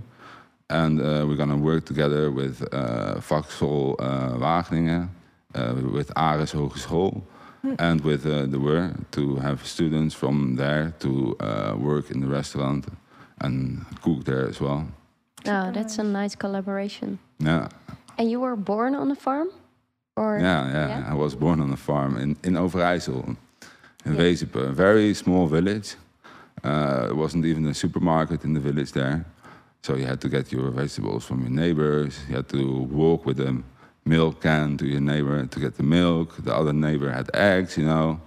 And 0.71 1.01
uh, 1.01 1.25
we're 1.27 1.37
going 1.37 1.51
to 1.51 1.57
work 1.57 1.85
together 1.85 2.31
with 2.31 2.63
uh, 2.73 3.21
uh, 3.21 3.21
Wageningen, 4.39 5.09
uh, 5.55 5.75
with 5.93 6.11
Aeres 6.17 6.53
Hogeschool, 6.53 7.23
and 7.79 8.01
with 8.01 8.27
uh, 8.27 8.47
the 8.47 8.59
WUR 8.59 8.95
to 9.13 9.37
have 9.37 9.67
students 9.67 10.15
from 10.15 10.57
there 10.57 10.95
to 11.01 11.37
uh, 11.41 11.75
work 11.79 12.11
in 12.11 12.21
the 12.21 12.27
restaurant 12.27 12.87
and 13.45 13.85
cook 14.03 14.25
there 14.25 14.49
as 14.49 14.61
well. 14.61 14.87
Oh, 15.47 15.71
that's 15.73 15.99
a 15.99 16.03
nice 16.05 16.35
collaboration. 16.35 17.19
Yeah. 17.39 17.69
And 18.19 18.31
you 18.31 18.41
were 18.41 18.57
born 18.57 18.95
on 18.95 19.11
a 19.11 19.15
farm? 19.17 19.49
Or 20.17 20.39
Yeah, 20.39 20.67
yeah, 20.73 20.89
Yeah? 20.89 21.13
I 21.13 21.15
was 21.15 21.35
born 21.35 21.61
on 21.61 21.71
a 21.73 21.77
farm 21.77 22.17
in, 22.17 22.37
in 22.45 22.55
Overijssel, 22.55 23.37
in 24.07 24.13
Yeah. 24.15 24.21
Wezep, 24.21 24.55
a 24.55 24.73
very 24.73 25.15
small 25.15 25.47
village. 25.47 25.97
Uh, 26.63 27.07
there 27.07 27.15
wasn't 27.15 27.45
even 27.45 27.67
a 27.67 27.75
supermarket 27.75 28.45
in 28.45 28.55
the 28.55 28.61
village 28.61 28.93
there. 28.93 29.25
So 29.83 29.97
you 29.97 30.07
had 30.07 30.21
to 30.21 30.29
get 30.29 30.51
your 30.53 30.71
vegetables 30.71 31.25
from 31.27 31.41
your 31.43 31.51
neighbors. 31.51 32.19
You 32.29 32.37
had 32.37 32.49
to 32.51 32.63
walk 32.91 33.27
with 33.27 33.41
a 33.41 33.63
milk 34.07 34.41
can 34.41 34.77
to 34.79 34.87
your 34.87 35.01
neighbor 35.01 35.45
to 35.47 35.61
get 35.61 35.75
the 35.77 35.83
milk. 35.83 36.37
The 36.45 36.55
other 36.55 36.73
neighbor 36.73 37.11
had 37.11 37.29
eggs, 37.35 37.77
you 37.77 37.85
know. 37.85 38.21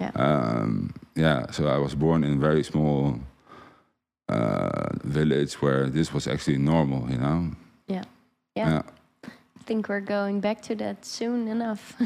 Yeah. 0.00 0.10
Um, 0.14 0.94
yeah, 1.14 1.50
so 1.50 1.66
I 1.68 1.78
was 1.78 1.94
born 1.94 2.24
in 2.24 2.32
a 2.34 2.40
very 2.40 2.64
small 2.64 3.20
village 5.04 5.54
where 5.62 5.88
this 5.88 6.12
was 6.12 6.26
actually 6.26 6.58
normal, 6.58 7.10
you 7.10 7.18
know. 7.18 7.50
Yeah. 7.86 8.04
Yeah. 8.54 8.82
I 9.24 9.64
think 9.64 9.88
we're 9.88 10.00
going 10.00 10.40
back 10.40 10.60
to 10.62 10.74
that 10.76 11.04
soon 11.04 11.48
enough. 11.48 11.94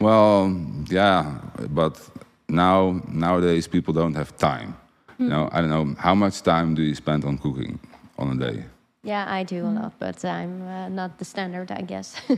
Well, 0.00 0.56
yeah, 0.88 1.38
but 1.68 2.00
now 2.48 3.02
nowadays 3.06 3.68
people 3.68 3.92
don't 3.92 4.14
have 4.14 4.34
time. 4.38 4.74
You 5.18 5.28
know, 5.28 5.50
I 5.52 5.60
don't 5.60 5.68
know 5.68 5.94
how 5.98 6.14
much 6.14 6.40
time 6.40 6.74
do 6.74 6.80
you 6.80 6.94
spend 6.94 7.26
on 7.26 7.36
cooking 7.36 7.78
on 8.16 8.32
a 8.32 8.52
day, 8.52 8.64
yeah, 9.02 9.24
I 9.28 9.44
do 9.44 9.64
a 9.64 9.68
lot, 9.68 9.94
but 9.98 10.24
I'm 10.24 10.62
uh, 10.62 10.88
not 10.88 11.18
the 11.18 11.24
standard, 11.24 11.70
I 11.70 11.80
guess. 11.80 12.16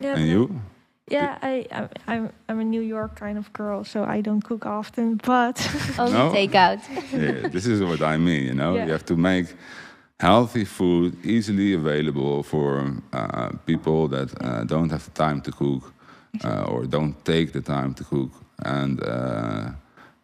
yeah, 0.00 0.14
and 0.16 0.28
you? 0.28 0.60
Yeah, 1.10 1.38
I, 1.42 1.66
I 1.70 1.88
I'm 2.14 2.30
I'm 2.48 2.60
a 2.60 2.64
New 2.64 2.80
York 2.80 3.14
kind 3.20 3.38
of 3.38 3.52
girl, 3.52 3.84
so 3.84 4.04
I 4.04 4.22
don't 4.22 4.42
cook 4.42 4.64
often. 4.66 5.16
But 5.16 5.56
Only 5.98 6.12
No? 6.12 6.30
takeout. 6.32 6.80
yeah, 7.12 7.48
this 7.48 7.66
is 7.66 7.80
what 7.82 8.00
I 8.02 8.16
mean. 8.16 8.44
You 8.46 8.54
know, 8.54 8.74
Yeah. 8.76 8.86
you 8.86 8.92
have 8.92 9.04
to 9.04 9.16
make 9.16 9.46
healthy 10.20 10.64
food 10.64 11.12
easily 11.24 11.74
available 11.74 12.42
for 12.42 12.86
uh, 13.12 13.50
people 13.66 14.08
that 14.08 14.28
uh, 14.40 14.64
don't 14.64 14.90
have 14.90 15.12
time 15.14 15.40
to 15.42 15.50
cook 15.52 15.92
uh, 16.44 16.62
or 16.72 16.86
don't 16.86 17.14
take 17.24 17.52
the 17.52 17.60
time 17.60 17.92
to 17.94 18.04
cook. 18.04 18.30
And 18.64 19.00
uh, 19.02 19.70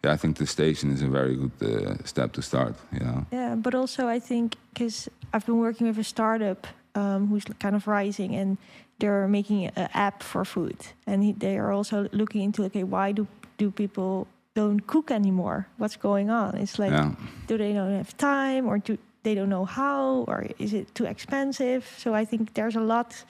yeah, 0.04 0.14
I 0.14 0.16
think 0.16 0.36
the 0.38 0.46
station 0.46 0.90
is 0.92 1.02
a 1.02 1.08
very 1.08 1.36
good 1.36 1.52
uh, 1.62 1.94
step 2.04 2.32
to 2.32 2.42
start. 2.42 2.74
You 2.92 3.00
know. 3.00 3.26
yeah, 3.32 3.54
but 3.56 3.74
also 3.74 4.08
I 4.08 4.20
think 4.20 4.56
because 4.72 5.10
I've 5.34 5.44
been 5.44 5.58
working 5.58 5.86
with 5.88 5.98
a 5.98 6.04
startup 6.04 6.66
um, 6.94 7.28
who's 7.28 7.44
kind 7.58 7.74
of 7.76 7.86
rising, 7.86 8.34
and 8.34 8.56
they're 9.00 9.28
making 9.28 9.66
an 9.76 9.88
app 9.94 10.22
for 10.22 10.44
food, 10.44 10.76
and 11.06 11.40
they 11.40 11.56
are 11.58 11.72
also 11.72 12.08
looking 12.12 12.42
into 12.42 12.64
okay, 12.64 12.84
why 12.84 13.12
do 13.12 13.26
do 13.58 13.70
people 13.70 14.26
don't 14.54 14.80
cook 14.86 15.10
anymore? 15.10 15.66
What's 15.78 15.96
going 15.96 16.30
on? 16.30 16.56
It's 16.56 16.78
like 16.78 16.92
yeah. 16.92 17.12
do 17.48 17.56
they 17.58 17.72
don't 17.72 17.96
have 17.96 18.12
time 18.16 18.66
or 18.70 18.78
do 18.78 18.96
they 19.22 19.34
don't 19.34 19.50
know 19.50 19.64
how 19.66 20.24
or 20.28 20.46
is 20.58 20.72
it 20.72 20.94
too 20.94 21.04
expensive 21.04 21.84
so 21.98 22.14
i 22.14 22.24
think 22.24 22.54
there's 22.54 22.76
a 22.76 22.80
lot 22.80 23.24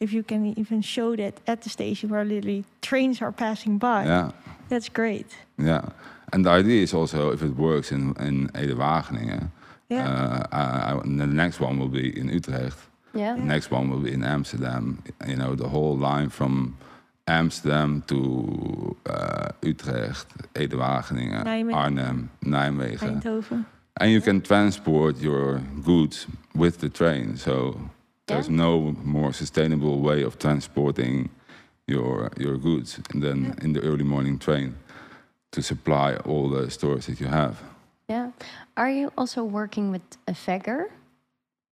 if 0.00 0.12
you 0.12 0.22
can 0.24 0.42
even 0.58 0.82
show 0.82 1.14
that 1.16 1.34
at 1.46 1.60
the 1.62 1.68
station 1.68 2.10
where 2.10 2.24
literally 2.24 2.64
trains 2.80 3.22
are 3.22 3.32
passing 3.32 3.78
by 3.78 4.04
Yeah. 4.04 4.30
that's 4.68 4.88
great 4.92 5.26
Yeah, 5.58 5.82
and 6.32 6.44
the 6.44 6.50
idea 6.50 6.82
is 6.82 6.94
also 6.94 7.32
if 7.32 7.42
it 7.42 7.54
works 7.56 7.90
in 7.92 8.14
in 8.18 8.50
Ede-Wageningen, 8.62 9.50
Yeah. 9.88 10.08
uh, 10.10 10.42
I, 10.52 10.92
I, 10.92 11.00
the 11.04 11.26
next 11.26 11.60
one 11.60 11.78
will 11.78 11.92
be 11.92 12.06
in 12.20 12.28
Utrecht. 12.28 12.78
Yeah. 13.16 13.34
The 13.34 13.42
next 13.42 13.70
one 13.70 13.90
will 13.90 14.00
be 14.00 14.12
in 14.12 14.24
Amsterdam. 14.24 15.02
You 15.26 15.36
know, 15.36 15.54
the 15.54 15.68
whole 15.68 15.96
line 15.96 16.30
from 16.30 16.76
Amsterdam 17.26 18.02
to 18.06 18.96
uh, 19.06 19.48
Utrecht, 19.62 20.26
Ede-Wageningen, 20.54 21.44
Nijmegen. 21.44 21.74
Arnhem, 21.74 22.30
Nijmegen, 22.44 22.98
eindhoven 22.98 23.66
and 23.98 24.10
you 24.10 24.20
can 24.20 24.40
transport 24.40 25.18
your 25.18 25.60
goods 25.82 26.26
with 26.54 26.78
the 26.78 26.88
train. 26.88 27.36
So 27.36 27.80
there's 28.26 28.50
no 28.50 28.94
more 29.02 29.32
sustainable 29.32 30.00
way 30.00 30.22
of 30.22 30.38
transporting 30.38 31.30
your 31.86 32.30
your 32.36 32.58
goods 32.58 33.00
than 33.14 33.54
in 33.62 33.72
the 33.72 33.80
early 33.80 34.04
morning 34.04 34.38
train 34.38 34.74
to 35.52 35.62
supply 35.62 36.16
all 36.26 36.50
the 36.50 36.70
stores 36.70 37.06
that 37.06 37.20
you 37.20 37.28
have. 37.28 37.62
Yeah. 38.08 38.30
Are 38.76 38.90
you 38.90 39.12
also 39.16 39.44
working 39.44 39.90
with 39.90 40.02
a 40.28 40.32
Vegger? 40.32 40.90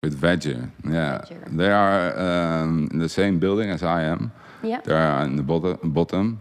With 0.03 0.19
Vegger, 0.19 0.69
yeah, 0.83 1.21
Vegger. 1.21 1.57
they 1.57 1.71
are 1.71 2.19
um, 2.19 2.89
in 2.91 2.99
the 2.99 3.07
same 3.07 3.39
building 3.39 3.69
as 3.69 3.83
I 3.83 4.03
am. 4.03 4.31
Yeah. 4.61 4.81
They 4.83 4.93
are 4.93 5.23
in 5.23 5.37
the 5.37 5.43
bottom, 5.43 5.79
bottom. 5.93 6.39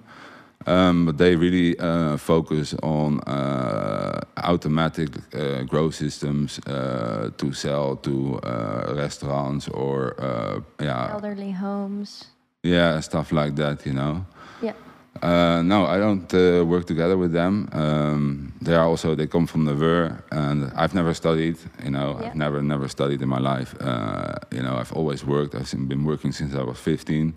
Um, 0.67 1.07
but 1.07 1.17
they 1.19 1.37
really 1.37 1.79
uh, 1.79 2.17
focus 2.17 2.75
on 2.83 3.21
uh, 3.21 4.21
automatic 4.37 5.11
uh, 5.35 5.63
grow 5.63 5.91
systems 5.91 6.59
uh, 6.67 7.31
to 7.37 7.53
sell 7.53 7.97
to 7.97 8.39
uh, 8.43 8.95
restaurants 8.97 9.69
or 9.69 10.15
uh, 10.21 10.61
yeah, 10.81 11.13
Elderly 11.13 11.53
homes. 11.53 12.25
yeah, 12.65 13.01
stuff 13.01 13.31
like 13.33 13.55
that. 13.57 13.87
You 13.87 13.93
know. 13.95 14.27
Yeah. 14.61 14.75
Uh, 15.21 15.63
no, 15.63 15.87
I 15.87 15.99
don't 15.99 16.33
uh, 16.35 16.65
work 16.65 16.87
together 16.87 17.17
with 17.17 17.33
them. 17.33 17.69
Um, 17.73 18.53
they 18.61 18.75
are 18.75 18.85
also 18.87 19.15
they 19.15 19.27
come 19.27 19.47
from 19.47 19.65
the 19.67 19.75
WUR, 19.75 20.25
and 20.31 20.73
I've 20.75 20.95
never 20.95 21.15
studied. 21.15 21.59
You 21.85 21.91
know, 21.91 22.17
Yeah. 22.19 22.27
I've 22.27 22.35
never 22.35 22.63
never 22.63 22.89
studied 22.89 23.21
in 23.23 23.29
my 23.29 23.39
life. 23.39 23.75
Uh, 23.81 24.35
you 24.51 24.63
know, 24.63 24.77
I've 24.77 24.93
always 24.93 25.25
worked. 25.25 25.55
I've 25.55 25.71
been 25.89 26.05
working 26.05 26.33
since 26.33 26.55
I 26.55 26.63
was 26.63 26.79
15, 26.79 27.35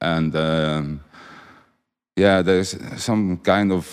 and 0.00 0.34
um, 0.36 1.00
yeah, 2.16 2.42
there's 2.42 2.76
some 3.02 3.38
kind 3.38 3.72
of. 3.72 3.86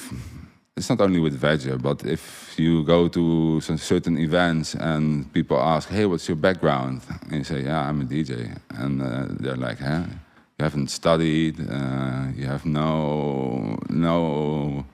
It's 0.77 0.89
not 0.89 1.01
only 1.01 1.19
with 1.19 1.41
Vegger, 1.41 1.77
but 1.81 2.05
if 2.05 2.53
you 2.57 2.83
go 2.85 3.09
to 3.09 3.59
some 3.59 3.77
certain 3.77 4.17
events 4.17 4.75
and 4.75 5.25
people 5.33 5.57
ask, 5.57 5.89
"Hey, 5.89 6.05
what's 6.05 6.27
your 6.29 6.37
background?" 6.37 7.01
and 7.23 7.33
you 7.33 7.43
say, 7.43 7.63
"Yeah, 7.63 7.89
I'm 7.89 8.01
a 8.01 8.05
DJ," 8.05 8.55
and 8.77 9.01
uh, 9.01 9.25
they're 9.41 9.57
like, 9.57 9.79
"Huh? 9.79 10.03
You 10.59 10.63
haven't 10.65 10.89
studied? 10.89 11.55
Uh, 11.71 12.25
you 12.35 12.45
have 12.45 12.65
no 12.65 13.79
no 13.89 14.85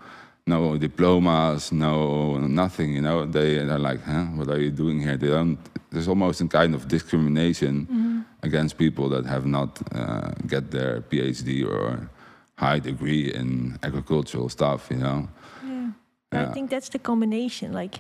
no 0.46 0.78
diplomas, 0.78 1.72
no 1.72 2.38
nothing. 2.38 2.94
You 2.94 3.02
know, 3.02 3.26
they 3.26 3.56
they're 3.66 3.80
like, 3.80 4.04
huh? 4.04 4.26
What 4.38 4.48
are 4.50 4.60
you 4.60 4.70
doing 4.70 5.02
here? 5.02 5.18
They 5.18 5.30
don't. 5.30 5.58
There's 5.90 6.08
almost 6.08 6.40
a 6.42 6.48
kind 6.48 6.76
of 6.76 6.88
discrimination 6.88 8.26
against 8.44 8.78
people 8.78 9.10
that 9.10 9.26
have 9.26 9.48
not 9.48 9.82
uh, 9.96 10.32
get 10.46 10.70
their 10.70 11.02
PhD 11.02 11.66
or 11.68 12.10
high 12.58 12.78
degree 12.80 13.34
in 13.34 13.80
agricultural 13.82 14.50
stuff. 14.50 14.88
You 14.92 14.98
know. 14.98 15.28
yeah 15.64 15.90
Yeah. 16.34 16.50
i 16.50 16.54
think 16.54 16.70
that's 16.74 16.90
the 16.90 17.00
combination 17.12 17.68
like 17.82 17.96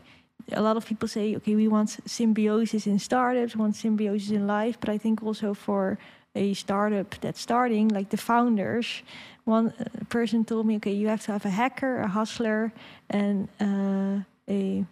a 0.59 0.61
lot 0.67 0.75
of 0.77 0.83
people 0.91 1.07
say 1.07 1.25
okay 1.37 1.55
we 1.63 1.67
want 1.75 1.89
symbiosis 2.17 2.83
in 2.91 2.97
startups 2.99 3.51
we 3.55 3.59
want 3.65 3.75
symbiosis 3.75 4.31
in 4.39 4.43
life 4.59 4.75
but 4.81 4.89
i 4.95 4.97
think 5.03 5.15
also 5.27 5.53
for 5.53 5.97
a 6.35 6.53
startup 6.53 7.15
that's 7.21 7.41
starting 7.41 7.87
like 7.89 8.09
the 8.09 8.17
founders 8.17 9.03
one 9.45 9.73
uh, 9.79 9.85
person 10.09 10.43
told 10.43 10.65
me 10.65 10.75
okay 10.77 10.91
you 10.91 11.07
have 11.07 11.21
to 11.21 11.31
have 11.31 11.45
a 11.45 11.49
hacker 11.49 11.99
a 11.99 12.07
hustler 12.07 12.71
and 13.09 13.47
uh, 13.59 14.23
a 14.49 14.85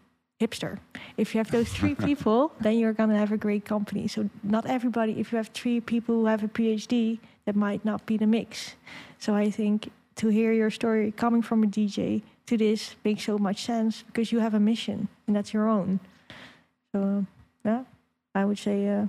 hipster. 0.43 0.79
If 1.17 1.33
you 1.33 1.39
have 1.39 1.51
those 1.51 1.69
three 1.69 1.95
people 2.07 2.51
then 2.59 2.77
you're 2.77 2.93
going 2.93 3.09
to 3.09 3.17
have 3.17 3.31
a 3.31 3.37
great 3.37 3.65
company. 3.65 4.07
So 4.07 4.29
not 4.43 4.65
everybody 4.65 5.19
if 5.19 5.31
you 5.31 5.37
have 5.37 5.49
three 5.49 5.79
people 5.79 6.15
who 6.15 6.25
have 6.25 6.43
a 6.43 6.47
phd 6.47 7.19
that 7.45 7.55
might 7.55 7.83
not 7.83 8.05
be 8.05 8.17
the 8.17 8.27
mix. 8.27 8.75
So 9.19 9.35
i 9.35 9.49
think 9.49 9.91
to 10.15 10.27
hear 10.27 10.51
your 10.53 10.69
story 10.69 11.11
coming 11.11 11.41
from 11.41 11.63
a 11.63 11.67
dj 11.67 12.21
to 12.45 12.57
this 12.57 12.95
makes 13.03 13.23
so 13.23 13.37
much 13.37 13.63
sense 13.65 14.03
because 14.03 14.31
you 14.31 14.39
have 14.39 14.53
a 14.53 14.59
mission 14.59 15.07
and 15.27 15.35
that's 15.35 15.53
your 15.53 15.67
own. 15.67 15.99
So 16.91 17.25
yeah 17.65 17.83
I 18.35 18.45
would 18.45 18.59
say. 18.59 18.87
Uh, 18.87 19.07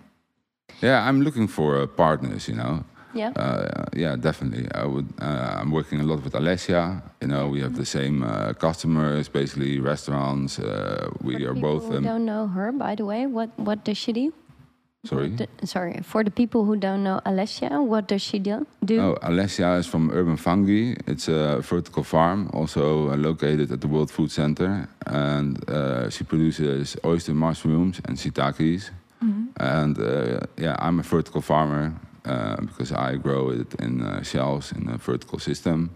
Yeah, 0.82 1.06
I'm 1.08 1.20
looking 1.22 1.48
for 1.48 1.80
uh, 1.80 1.86
partners. 1.86 2.48
You 2.48 2.56
know, 2.56 2.84
Yeah. 3.14 3.30
uh, 3.36 3.84
yeah, 3.94 4.16
definitely. 4.16 4.66
I 4.74 4.84
would. 4.86 5.06
Uh, 5.20 5.60
I'm 5.60 5.70
working 5.70 6.00
a 6.00 6.04
lot 6.04 6.22
with 6.24 6.34
Alessia. 6.34 7.02
You 7.20 7.28
know, 7.28 7.48
we 7.48 7.60
have 7.60 7.74
the 7.76 7.84
same 7.86 8.22
uh, 8.22 8.52
customers, 8.54 9.28
basically 9.28 9.78
restaurants. 9.80 10.58
Uh, 10.58 11.08
For 11.18 11.24
we 11.26 11.36
the 11.36 11.46
are 11.50 11.54
both. 11.54 11.84
who 11.86 11.96
Um, 11.96 12.04
don't 12.04 12.24
know 12.24 12.46
her, 12.48 12.72
by 12.72 12.94
the 12.96 13.04
way, 13.04 13.26
what 13.26 13.50
what 13.56 13.84
does 13.84 13.96
she 13.98 14.12
do? 14.12 14.32
sorry. 15.06 15.28
The- 15.36 15.66
sorry, 15.66 16.00
for 16.02 16.24
the 16.24 16.30
people 16.30 16.64
who 16.64 16.76
don't 16.76 17.02
know 17.02 17.20
Alessia, 17.26 17.70
what 17.92 18.08
does 18.08 18.22
she 18.22 18.38
do? 18.38 18.66
do? 18.84 19.00
Oh, 19.00 19.14
Alessia 19.22 19.78
is 19.78 19.86
from 19.86 20.10
Urban 20.10 20.36
Fungi. 20.36 20.94
It's 21.06 21.28
a 21.28 21.60
vertical 21.60 22.02
farm, 22.04 22.48
also 22.54 23.10
uh, 23.10 23.16
located 23.16 23.70
at 23.70 23.80
the 23.80 23.88
World 23.88 24.10
Food 24.10 24.30
Center, 24.30 24.88
and 25.06 25.58
uh, 25.68 26.08
she 26.10 26.24
produces 26.24 26.96
oyster 27.04 27.34
mushrooms 27.34 28.00
and 28.08 28.16
shiitakes. 28.18 28.90
And 29.56 29.98
uh, 29.98 30.40
yeah, 30.56 30.76
I'm 30.78 30.98
a 31.00 31.02
vertical 31.02 31.40
farmer 31.40 31.92
uh, 32.24 32.56
because 32.60 32.92
I 32.92 33.16
grow 33.16 33.50
it 33.50 33.74
in 33.80 34.02
uh, 34.02 34.22
shells 34.22 34.72
in 34.72 34.88
a 34.88 34.98
vertical 34.98 35.38
system, 35.38 35.90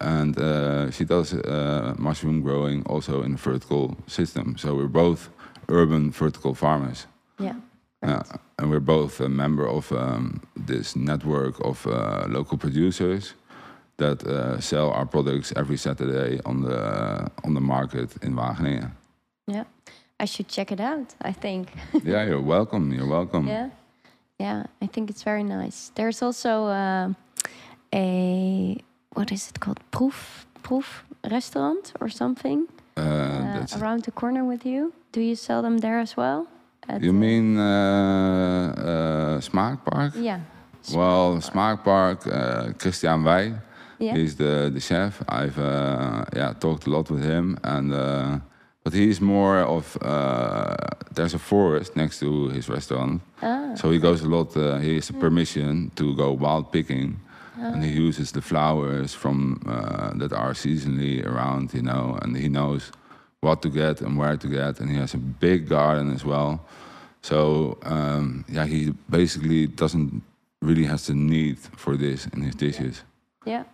and 0.00 0.38
uh, 0.38 0.90
she 0.90 1.04
does 1.04 1.32
uh, 1.32 1.94
mushroom 1.98 2.42
growing 2.42 2.84
also 2.86 3.22
in 3.22 3.34
a 3.34 3.36
vertical 3.36 3.96
system. 4.06 4.56
So 4.56 4.74
we're 4.74 4.92
both 4.92 5.28
urban 5.68 6.10
vertical 6.10 6.54
farmers. 6.54 7.06
Yeah. 7.38 7.54
Yeah, 8.02 8.22
and 8.58 8.70
we're 8.70 8.80
both 8.80 9.20
a 9.20 9.28
member 9.28 9.66
of 9.66 9.90
um, 9.90 10.40
this 10.66 10.94
network 10.94 11.58
of 11.64 11.84
uh, 11.86 12.26
local 12.28 12.56
producers 12.56 13.34
that 13.96 14.22
uh, 14.22 14.60
sell 14.60 14.90
our 14.90 15.04
products 15.04 15.52
every 15.56 15.76
Saturday 15.76 16.40
on 16.44 16.62
the 16.62 17.28
on 17.42 17.54
the 17.54 17.60
market 17.60 18.16
in 18.22 18.34
Wageningen. 18.36 18.92
Yeah. 19.48 19.64
I 20.20 20.24
should 20.26 20.48
check 20.48 20.72
it 20.72 20.80
out, 20.80 21.14
I 21.22 21.32
think. 21.32 21.68
yeah, 22.04 22.24
you're 22.26 22.40
welcome. 22.42 22.92
You're 22.92 23.06
welcome. 23.08 23.46
Yeah, 23.46 23.68
yeah, 24.38 24.64
I 24.82 24.86
think 24.86 25.10
it's 25.10 25.22
very 25.22 25.44
nice. 25.44 25.92
There's 25.94 26.22
also 26.22 26.66
uh, 26.66 27.08
a 27.94 28.76
what 29.14 29.30
is 29.32 29.50
it 29.50 29.60
called? 29.60 29.80
Proof 29.90 30.46
proof 30.62 31.04
restaurant 31.30 31.92
or 32.00 32.08
something 32.10 32.66
Uh, 32.96 33.00
uh, 33.00 33.54
that's, 33.54 33.76
around 33.76 34.02
the 34.02 34.10
corner 34.10 34.44
with 34.44 34.66
you. 34.66 34.92
Do 35.12 35.20
you 35.20 35.36
sell 35.36 35.62
them 35.62 35.78
there 35.78 35.98
as 36.00 36.16
well? 36.16 36.46
At 36.88 37.02
you 37.02 37.12
mean 37.12 37.56
uh, 37.58 37.64
uh, 37.64 39.40
Smaakpark? 39.40 40.12
Yeah. 40.16 40.40
Well, 40.94 41.36
Smaakpark, 41.40 42.26
uh, 42.26 42.72
Christian 42.78 43.22
Wij, 43.24 43.52
Yeah. 43.98 44.16
he's 44.16 44.34
the, 44.36 44.70
the 44.72 44.80
chef. 44.80 45.22
I've 45.28 45.58
uh, 45.58 46.24
yeah 46.34 46.54
talked 46.58 46.86
a 46.86 46.90
lot 46.90 47.10
with 47.10 47.22
him, 47.24 47.58
and 47.62 47.92
uh, 47.92 48.38
but 48.88 48.96
he's 48.96 49.20
more 49.20 49.58
of 49.60 49.96
uh, 50.00 50.74
there's 51.14 51.34
a 51.34 51.38
forest 51.38 51.94
next 51.96 52.20
to 52.20 52.48
his 52.48 52.68
restaurant, 52.70 53.20
Ah. 53.42 53.74
so 53.74 53.90
he 53.90 53.98
goes 53.98 54.22
a 54.22 54.28
lot. 54.28 54.56
Uh, 54.56 54.78
he 54.80 54.94
has 54.94 55.10
a 55.10 55.12
permission 55.12 55.90
to 55.94 56.14
go 56.16 56.32
wild 56.32 56.72
picking, 56.72 57.20
and 57.56 57.84
he 57.84 57.90
uses 58.08 58.30
the 58.32 58.40
flowers 58.40 59.14
from 59.14 59.60
uh, 59.66 60.18
that 60.18 60.32
are 60.32 60.54
seasonally 60.54 61.22
around, 61.26 61.74
you 61.74 61.82
know, 61.82 62.16
and 62.22 62.36
he 62.36 62.48
knows 62.48 62.90
what 63.40 63.60
to 63.60 63.68
get 63.68 64.00
and 64.00 64.16
where 64.18 64.36
to 64.38 64.48
get, 64.48 64.80
and 64.80 64.90
he 64.90 64.96
has 64.96 65.14
a 65.14 65.18
big 65.40 65.68
garden 65.68 66.14
as 66.14 66.24
well. 66.24 66.60
So 67.22 67.76
um, 67.82 68.44
yeah, 68.48 68.66
he 68.66 68.94
basically 69.10 69.66
doesn't 69.66 70.22
really 70.62 70.86
has 70.86 71.02
the 71.06 71.14
need 71.14 71.58
for 71.76 71.96
this 71.96 72.26
in 72.32 72.40
his 72.42 72.54
dishes, 72.54 73.04
Yeah. 73.46 73.64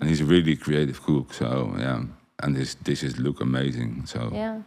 and 0.00 0.08
he's 0.08 0.20
a 0.20 0.26
really 0.26 0.56
creative 0.56 1.00
cook. 1.02 1.34
So 1.34 1.74
yeah, 1.78 2.02
and 2.42 2.56
his 2.56 2.74
dishes 2.74 3.18
look 3.18 3.40
amazing. 3.40 4.06
So 4.06 4.30
Yeah. 4.32 4.62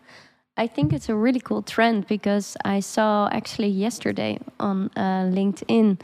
I 0.55 0.67
think 0.67 0.93
it's 0.93 1.09
a 1.09 1.15
really 1.15 1.39
cool 1.39 1.63
trend 1.63 2.05
because 2.07 2.55
I 2.63 2.79
saw 2.81 3.27
actually 3.31 3.69
yesterday 3.69 4.37
on 4.59 4.91
uh, 4.95 5.25
LinkedIn. 5.33 5.99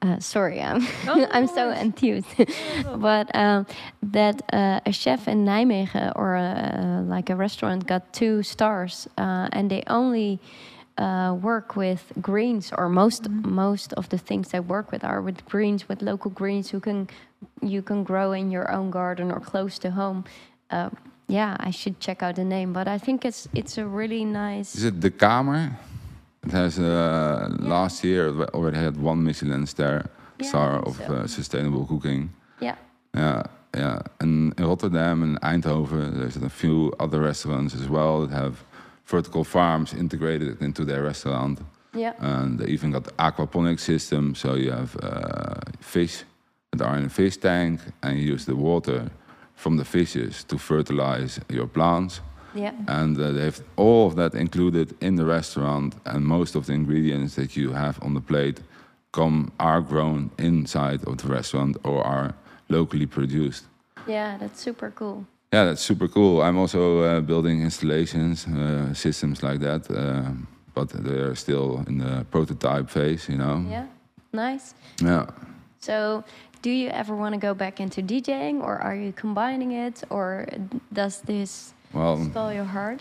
Uh, 0.00 0.18
sorry, 0.20 0.62
I'm, 0.62 0.86
I'm 1.06 1.46
so 1.46 1.70
enthused, 1.70 2.28
but 2.96 3.34
um, 3.34 3.66
that 4.02 4.40
uh, 4.54 4.80
a 4.86 4.92
chef 4.92 5.28
in 5.28 5.44
Nijmegen 5.44 6.12
or 6.16 6.36
uh, 6.36 7.02
like 7.02 7.28
a 7.28 7.36
restaurant 7.36 7.86
got 7.86 8.10
two 8.14 8.42
stars, 8.42 9.06
uh, 9.18 9.48
and 9.52 9.70
they 9.70 9.82
only 9.86 10.40
uh, 10.96 11.36
work 11.40 11.76
with 11.76 12.12
greens, 12.22 12.72
or 12.78 12.88
most 12.88 13.28
most 13.28 13.92
of 13.94 14.08
the 14.08 14.18
things 14.18 14.48
they 14.48 14.60
work 14.60 14.90
with 14.90 15.04
are 15.04 15.20
with 15.20 15.44
greens, 15.44 15.88
with 15.90 16.00
local 16.00 16.30
greens 16.30 16.70
who 16.70 16.80
can 16.80 17.06
you 17.60 17.82
can 17.82 18.02
grow 18.02 18.32
in 18.32 18.50
your 18.50 18.70
own 18.70 18.90
garden 18.90 19.30
or 19.30 19.40
close 19.40 19.78
to 19.78 19.90
home. 19.90 20.24
Uh, 20.70 20.88
yeah, 21.30 21.56
I 21.68 21.70
should 21.72 21.96
check 22.00 22.22
out 22.22 22.34
the 22.34 22.44
name, 22.44 22.72
but 22.72 22.86
I 22.88 22.98
think 22.98 23.24
it's 23.24 23.48
it's 23.54 23.78
a 23.78 23.84
really 23.84 24.24
nice. 24.24 24.74
is 24.78 24.84
it 24.84 25.00
the 25.00 25.10
Kamer? 25.10 25.70
It 26.46 26.52
has 26.52 26.78
uh, 26.78 27.48
last 27.58 28.04
year 28.04 28.28
already 28.54 28.78
had 28.78 28.96
one 28.96 29.22
Michelin 29.24 29.66
star 29.66 30.04
Yeah, 30.38 30.48
star 30.48 30.70
of 30.88 30.96
so. 30.96 31.04
uh, 31.14 31.26
sustainable 31.26 31.84
cooking. 31.86 32.30
Yeah, 32.60 32.76
Yeah, 33.14 33.42
yeah. 33.76 33.98
And 34.20 34.54
in 34.58 34.64
Rotterdam 34.66 35.22
and 35.22 35.38
Eindhoven, 35.42 36.14
there's 36.18 36.36
a 36.36 36.48
few 36.48 36.92
other 36.98 37.20
restaurants 37.20 37.74
as 37.74 37.86
well 37.88 38.26
that 38.26 38.34
have 38.34 38.54
vertical 39.10 39.44
farms 39.44 39.92
integrated 39.92 40.62
into 40.62 40.84
their 40.84 41.02
restaurant. 41.02 41.58
yeah, 41.94 42.12
And 42.20 42.58
they 42.58 42.66
even 42.72 42.90
got 42.92 43.04
aquaponic 43.18 43.78
system, 43.78 44.34
so 44.34 44.54
you 44.56 44.70
have 44.72 44.96
uh, 45.02 45.60
fish 45.80 46.24
that 46.72 46.80
are 46.86 46.96
in 46.98 47.04
a 47.04 47.08
fish 47.08 47.36
tank, 47.36 47.80
and 48.02 48.16
you 48.18 48.32
use 48.34 48.44
the 48.46 48.54
water 48.56 49.10
from 49.60 49.76
the 49.76 49.84
fishes 49.84 50.44
to 50.44 50.56
fertilize 50.58 51.38
your 51.48 51.66
plants. 51.66 52.20
yeah, 52.54 52.72
And 52.88 53.16
uh, 53.18 53.30
they 53.32 53.44
have 53.44 53.60
all 53.76 54.06
of 54.06 54.14
that 54.16 54.34
included 54.34 54.94
in 55.00 55.16
the 55.16 55.24
restaurant, 55.24 55.94
and 56.04 56.24
most 56.24 56.56
of 56.56 56.64
the 56.66 56.72
ingredients 56.72 57.34
that 57.34 57.56
you 57.56 57.72
have 57.72 57.98
on 58.02 58.14
the 58.14 58.20
plate 58.20 58.60
come 59.12 59.52
are 59.58 59.80
grown 59.82 60.30
inside 60.38 61.00
of 61.06 61.16
the 61.18 61.28
restaurant 61.28 61.76
or 61.84 62.02
are 62.06 62.32
locally 62.68 63.06
produced. 63.06 63.64
yeah. 64.08 64.38
That's 64.40 64.60
super 64.60 64.90
cool. 64.94 65.24
Yeah, 65.52 65.64
that's 65.68 65.82
super 65.82 66.08
cool. 66.08 66.40
I'm 66.42 66.56
also 66.58 66.80
uh, 67.02 67.20
building 67.20 67.62
installations, 67.62 68.46
uh, 68.46 68.94
systems 68.94 69.42
like 69.42 69.60
that, 69.60 69.90
uh, 69.90 70.30
but 70.74 70.88
they're 71.04 71.34
still 71.34 71.84
in 71.88 71.98
the 71.98 72.24
prototype 72.30 72.88
phase, 72.88 73.28
you 73.32 73.36
know. 73.36 73.64
Yeah, 73.70 73.86
nice. 74.32 74.74
Yeah. 75.02 75.26
So, 75.80 76.22
do 76.62 76.70
you 76.70 76.88
ever 76.90 77.14
want 77.16 77.34
to 77.34 77.40
go 77.40 77.54
back 77.54 77.80
into 77.80 78.02
DJing, 78.02 78.62
or 78.62 78.78
are 78.78 78.94
you 78.94 79.12
combining 79.12 79.72
it, 79.72 80.02
or 80.10 80.46
does 80.92 81.20
this 81.22 81.72
Well, 81.92 82.22
spell 82.24 82.52
your 82.52 82.64
heart? 82.64 83.00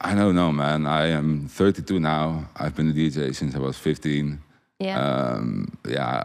I 0.00 0.14
don't 0.14 0.34
know, 0.34 0.52
man. 0.52 0.86
I 0.86 1.08
am 1.08 1.48
32 1.48 2.00
now. 2.00 2.48
I've 2.56 2.74
been 2.74 2.88
a 2.90 2.92
DJ 2.94 3.34
since 3.34 3.54
I 3.54 3.58
was 3.58 3.76
15. 3.76 4.38
Yeah, 4.82 4.98
Um, 4.98 5.76
yeah, 5.86 6.22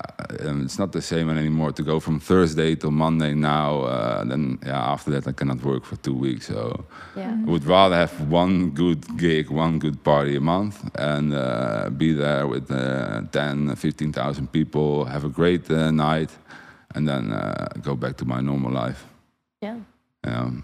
um, 0.48 0.64
it's 0.64 0.80
not 0.80 0.94
the 0.94 1.02
same 1.02 1.30
anymore 1.30 1.74
to 1.74 1.84
go 1.84 2.00
from 2.00 2.22
Thursday 2.22 2.74
till 2.76 2.92
Monday 2.92 3.34
now. 3.34 3.82
Uh, 3.82 4.24
then, 4.24 4.60
yeah, 4.66 4.94
after 4.94 5.12
that, 5.12 5.28
I 5.28 5.34
cannot 5.34 5.62
work 5.62 5.84
for 5.84 5.98
two 5.98 6.14
weeks. 6.14 6.48
So 6.48 6.86
yeah, 7.18 7.36
I 7.46 7.50
would 7.52 7.66
rather 7.66 7.98
have 7.98 8.14
one 8.32 8.70
good 8.70 9.18
gig, 9.18 9.50
one 9.50 9.78
good 9.78 10.02
party 10.06 10.38
a 10.38 10.40
month, 10.40 10.90
and 10.96 11.34
uh, 11.34 11.90
be 11.98 12.14
there 12.14 12.48
with 12.48 12.72
uh, 12.72 13.24
10, 13.34 13.76
15,000 13.76 14.50
people, 14.54 15.04
have 15.04 15.26
a 15.26 15.30
great 15.30 15.70
uh, 15.70 15.92
night, 15.92 16.30
and 16.96 17.08
then 17.08 17.32
uh, 17.32 17.68
go 17.82 17.96
back 17.96 18.16
to 18.18 18.26
my 18.26 18.42
normal 18.42 18.72
life. 18.72 19.06
yeah, 19.62 19.78
Um, 20.24 20.64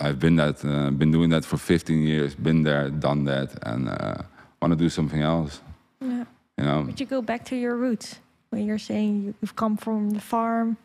I've 0.00 0.18
been 0.18 0.36
that, 0.36 0.64
uh, 0.64 0.90
been 0.90 1.10
doing 1.10 1.30
that 1.30 1.44
for 1.44 1.56
15 1.58 2.02
years, 2.02 2.34
been 2.34 2.62
there, 2.62 2.90
done 2.90 3.24
that, 3.24 3.48
and 3.66 3.88
uh, 3.88 4.22
want 4.62 4.72
to 4.72 4.76
do 4.76 4.88
something 4.88 5.22
else. 5.22 5.60
yeah. 6.00 6.24
You 6.58 6.64
know, 6.66 6.82
But 6.86 7.00
you 7.00 7.06
go 7.06 7.22
back 7.22 7.44
to 7.46 7.56
your 7.56 7.74
roots 7.76 8.20
when 8.50 8.66
you're 8.66 8.78
saying 8.78 9.22
you- 9.24 9.34
you've 9.40 9.56
come 9.56 9.76
from 9.76 10.10
the 10.10 10.20
farm. 10.20 10.76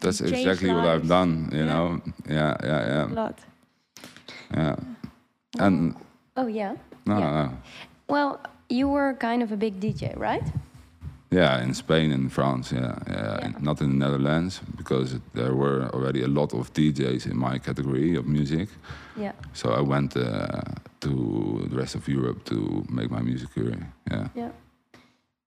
that's 0.00 0.20
exactly 0.20 0.72
what 0.72 0.84
I've 0.86 1.06
done. 1.08 1.48
You 1.52 1.58
Yeah. 1.64 1.72
know, 1.72 2.00
yeah, 2.28 2.56
yeah, 2.64 2.86
yeah. 2.92 3.04
a 3.12 3.14
lot. 3.22 3.38
yeah. 4.56 4.76
And 5.58 5.94
Oh 6.36 6.46
yeah. 6.48 6.74
no, 7.06 7.18
Yeah. 7.18 7.32
no. 7.42 7.50
Well, 8.08 8.40
you 8.68 8.88
were 8.88 9.14
kind 9.14 9.42
of 9.42 9.52
a 9.52 9.56
big 9.56 9.74
DJ, 9.80 10.12
right? 10.16 10.46
Yeah, 11.36 11.62
in 11.62 11.74
Spain 11.74 12.12
and 12.12 12.32
France, 12.32 12.72
yeah, 12.72 12.94
yeah, 13.08 13.38
Yeah. 13.42 13.52
not 13.60 13.80
in 13.80 13.88
the 13.90 13.96
Netherlands 14.06 14.60
because 14.76 15.18
there 15.34 15.54
were 15.54 15.88
already 15.92 16.22
a 16.22 16.28
lot 16.28 16.52
of 16.54 16.72
DJs 16.72 17.26
in 17.26 17.36
my 17.36 17.58
category 17.58 18.16
of 18.18 18.24
music. 18.26 18.68
Yeah. 19.20 19.32
So 19.52 19.66
I 19.70 19.80
went 19.82 20.16
uh, 20.16 20.60
to 21.00 21.10
the 21.70 21.76
rest 21.76 21.94
of 21.94 22.08
Europe 22.08 22.44
to 22.44 22.84
make 22.88 23.10
my 23.10 23.22
music 23.22 23.48
career. 23.54 23.86
Yeah, 24.10 24.28
Yeah. 24.34 24.50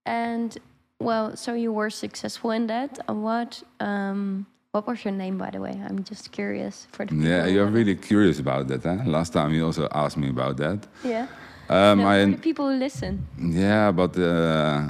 And 0.06 0.58
well, 1.00 1.36
so 1.36 1.54
you 1.54 1.72
were 1.74 1.90
successful 1.90 2.52
in 2.52 2.68
that. 2.68 3.00
What 3.08 3.64
um 3.80 4.46
what 4.74 4.86
was 4.88 5.04
your 5.06 5.14
name 5.18 5.38
by 5.38 5.50
the 5.52 5.60
way? 5.60 5.74
I'm 5.90 6.04
just 6.04 6.32
curious 6.32 6.88
for 6.92 7.06
the 7.06 7.16
yeah, 7.16 7.48
you're 7.54 7.72
really 7.72 7.96
curious 7.96 8.40
about 8.40 8.68
that. 8.68 8.84
Huh? 8.84 9.04
Last 9.06 9.34
time 9.34 9.54
you 9.54 9.66
also 9.66 9.88
asked 9.92 10.18
me 10.18 10.30
about 10.30 10.58
that. 10.58 10.80
Yeah. 11.04 11.26
Um, 11.70 12.00
No, 12.00 12.08
I, 12.10 12.26
for 12.26 12.32
the 12.32 12.38
people 12.42 12.66
who 12.70 12.78
listen. 12.80 13.28
yeah, 13.38 13.92
but 13.92 14.18
uh, 14.18 14.90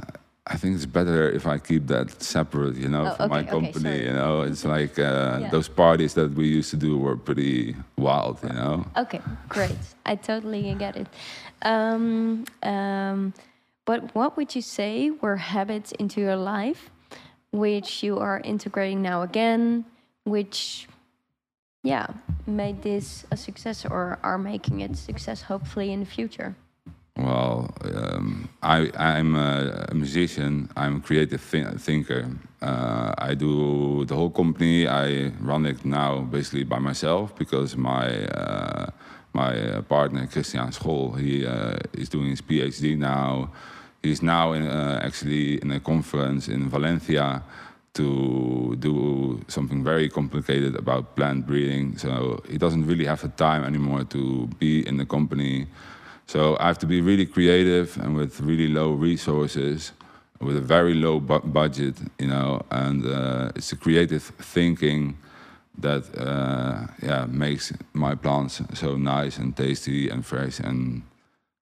I 0.51 0.57
think 0.57 0.75
it's 0.75 0.85
better 0.87 1.29
if 1.29 1.45
I 1.45 1.57
keep 1.59 1.87
that 1.87 2.21
separate, 2.23 2.75
you 2.75 2.89
know, 2.89 3.05
Oh, 3.07 3.15
from 3.15 3.29
my 3.29 3.39
okay, 3.41 3.49
okay, 3.49 3.49
company. 3.71 3.83
sorry. 3.83 4.05
you 4.05 4.13
know, 4.13 4.41
it's 4.41 4.65
like 4.65 4.97
uh, 4.97 5.37
Yeah. 5.41 5.49
those 5.51 5.69
parties 5.69 6.13
that 6.15 6.31
we 6.33 6.47
used 6.47 6.71
to 6.71 6.77
do 6.77 6.97
were 6.97 7.15
pretty 7.15 7.75
wild, 7.97 8.39
you 8.43 8.49
know. 8.53 8.85
Okay, 8.97 9.21
great. 9.47 9.77
I 10.05 10.15
totally 10.15 10.73
get 10.75 10.95
it. 10.95 11.07
Um, 11.61 12.45
um, 12.63 13.33
But 13.85 14.13
what 14.15 14.37
would 14.37 14.55
you 14.55 14.61
say 14.61 15.09
were 15.21 15.37
habits 15.37 15.91
into 15.99 16.21
your 16.21 16.35
life 16.35 16.89
which 17.51 18.03
you 18.03 18.19
are 18.19 18.39
integrating 18.43 19.01
now 19.01 19.23
again, 19.23 19.83
which, 20.23 20.87
yeah, 21.83 22.05
made 22.45 22.81
this 22.83 23.25
a 23.31 23.37
success 23.37 23.85
or 23.85 24.19
are 24.21 24.37
making 24.37 24.81
it 24.81 24.95
success 24.97 25.41
hopefully 25.49 25.91
in 25.91 25.99
the 26.01 26.05
future? 26.05 26.53
Well, 27.19 27.69
um, 27.83 28.47
I, 28.63 28.89
I'm 28.95 29.35
a, 29.35 29.87
musician. 29.93 30.69
I'm 30.77 30.97
a 30.97 30.99
creative 31.01 31.41
thi- 31.41 31.77
thinker. 31.77 32.29
Uh, 32.61 33.13
I 33.17 33.33
do 33.33 34.05
the 34.05 34.15
whole 34.15 34.29
company. 34.29 34.87
I 34.87 35.33
run 35.41 35.65
it 35.65 35.83
now 35.83 36.21
basically 36.21 36.63
by 36.63 36.79
myself 36.79 37.35
because 37.35 37.75
my 37.75 38.25
uh, 38.27 38.91
my 39.33 39.53
uh, 39.59 39.81
partner 39.81 40.27
Christian 40.27 40.71
School 40.71 41.11
he 41.13 41.45
uh, 41.45 41.77
is 41.93 42.07
doing 42.07 42.29
his 42.29 42.41
PhD 42.41 42.97
now. 42.97 43.51
He's 44.01 44.21
now 44.21 44.53
in, 44.53 44.65
uh, 44.65 45.01
actually 45.03 45.61
in 45.61 45.71
a 45.71 45.79
conference 45.81 46.47
in 46.47 46.69
Valencia 46.69 47.43
to 47.95 48.77
do 48.79 49.41
something 49.49 49.83
very 49.83 50.07
complicated 50.07 50.75
about 50.77 51.17
plant 51.17 51.45
breeding. 51.45 51.97
So 51.97 52.41
he 52.49 52.57
doesn't 52.57 52.85
really 52.85 53.05
have 53.05 53.21
the 53.21 53.27
time 53.29 53.65
anymore 53.65 54.05
to 54.05 54.47
be 54.57 54.87
in 54.87 54.95
the 54.95 55.05
company. 55.05 55.67
So 56.29 56.55
I 56.59 56.67
have 56.67 56.77
to 56.77 56.85
be 56.85 57.01
really 57.01 57.25
creative 57.25 57.97
and 57.97 58.15
with 58.15 58.39
really 58.39 58.67
low 58.67 58.91
resources, 58.91 59.93
with 60.39 60.57
a 60.57 60.61
very 60.61 60.93
low 60.93 61.19
bu- 61.19 61.39
budget, 61.39 61.95
you 62.19 62.27
know. 62.27 62.61
And 62.69 63.03
uh, 63.03 63.49
it's 63.55 63.71
the 63.71 63.75
creative 63.75 64.21
thinking 64.53 65.17
that 65.79 66.03
uh, 66.15 66.85
yeah 67.01 67.25
makes 67.25 67.73
my 67.93 68.13
plants 68.13 68.61
so 68.75 68.95
nice 68.95 69.39
and 69.39 69.57
tasty 69.57 70.07
and 70.07 70.23
fresh 70.23 70.59
and 70.59 71.01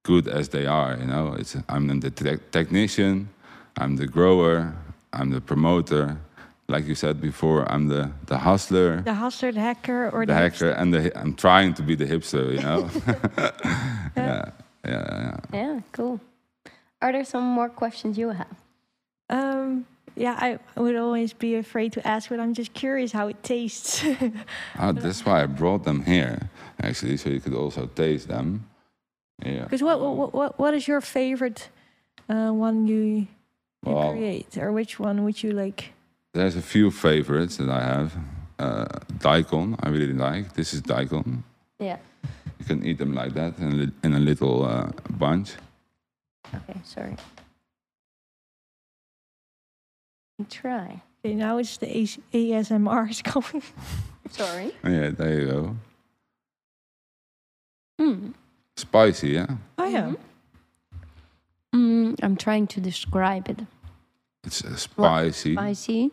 good 0.03 0.27
as 0.27 0.49
they 0.49 0.65
are. 0.65 0.97
You 0.97 1.05
know, 1.05 1.35
it's 1.39 1.55
I'm 1.69 1.87
the 2.01 2.11
te- 2.11 2.43
technician, 2.51 3.29
I'm 3.77 3.95
the 3.95 4.07
grower, 4.07 4.73
I'm 5.13 5.29
the 5.29 5.39
promoter. 5.39 6.17
Like 6.69 6.85
you 6.85 6.95
said 6.95 7.21
before, 7.21 7.63
I'm 7.71 7.87
the 7.87 8.11
the 8.25 8.37
hustler 8.37 9.01
The 9.01 9.13
hustler, 9.13 9.53
the 9.53 9.61
hacker, 9.61 10.09
or 10.09 10.25
the 10.25 10.33
the, 10.33 10.39
hacker 10.39 10.69
and 10.71 10.93
the 10.93 11.17
I'm 11.17 11.33
trying 11.33 11.73
to 11.75 11.81
be 11.81 11.95
the 11.95 12.05
hipster, 12.05 12.51
you 12.51 12.61
know. 12.61 12.89
yeah, 14.17 14.51
yeah, 14.85 15.05
yeah. 15.23 15.37
Yeah, 15.53 15.79
cool. 15.93 16.19
Are 17.01 17.11
there 17.13 17.23
some 17.25 17.43
more 17.43 17.69
questions 17.69 18.17
you 18.17 18.29
have? 18.31 18.55
Um, 19.29 19.85
yeah, 20.15 20.35
I, 20.37 20.59
I 20.75 20.81
would 20.81 20.95
always 20.97 21.31
be 21.31 21.55
afraid 21.55 21.93
to 21.93 22.01
ask, 22.07 22.29
but 22.29 22.39
I'm 22.39 22.53
just 22.53 22.73
curious 22.73 23.11
how 23.13 23.27
it 23.29 23.41
tastes. 23.43 24.03
Ah, 24.79 24.91
that's 24.91 25.25
why 25.25 25.43
I 25.43 25.45
brought 25.47 25.83
them 25.83 26.03
here, 26.03 26.49
actually, 26.81 27.17
so 27.17 27.29
you 27.29 27.39
could 27.39 27.53
also 27.55 27.85
taste 27.87 28.27
them. 28.27 28.67
Yeah. 29.45 29.63
Because 29.63 29.83
what, 29.83 29.99
what 30.01 30.33
what 30.33 30.59
what 30.59 30.73
is 30.73 30.87
your 30.87 31.01
favorite 31.01 31.69
uh, 32.27 32.49
one 32.51 32.87
you, 32.87 33.03
you 33.05 33.27
Well- 33.85 34.11
create, 34.11 34.57
or 34.57 34.71
which 34.73 34.99
one 34.99 35.23
would 35.23 35.41
you 35.43 35.51
like? 35.51 35.93
There's 36.33 36.55
a 36.55 36.61
few 36.61 36.91
favorites 36.91 37.57
that 37.57 37.69
I 37.69 37.81
have. 37.81 38.13
Uh, 38.59 38.85
daikon, 39.19 39.75
I 39.81 39.89
really 39.89 40.13
like. 40.13 40.53
This 40.53 40.73
is 40.73 40.81
daikon. 40.81 41.43
Yeah. 41.79 41.97
You 42.59 42.65
can 42.65 42.83
eat 42.85 42.97
them 42.97 43.13
like 43.13 43.33
that 43.35 43.57
in 43.59 43.67
a, 43.67 43.75
li- 43.75 43.91
in 44.03 44.13
a 44.15 44.19
little 44.19 44.65
uh, 44.65 44.89
bunch. 45.11 45.51
Okay, 46.55 46.79
sorry. 46.83 47.15
Try. 50.49 51.01
Okay, 51.25 51.35
now 51.35 51.57
it's 51.57 51.77
the 51.77 51.87
AS- 52.01 52.19
ASMR 52.33 53.09
is 53.09 53.21
coming. 53.23 53.63
Sorry. 54.31 54.71
Yeah, 54.83 55.09
there 55.11 55.39
you 55.39 55.47
go. 55.47 55.75
Mm. 58.01 58.33
Spicy, 58.75 59.29
yeah. 59.29 59.47
Oh 59.77 59.85
yeah. 59.87 60.13
Mm, 61.75 62.15
I'm 62.23 62.35
trying 62.35 62.67
to 62.67 62.79
describe 62.81 63.49
it. 63.49 63.59
It's 64.47 64.63
uh, 64.63 64.75
spicy. 64.77 65.55
Spicy, 65.55 66.11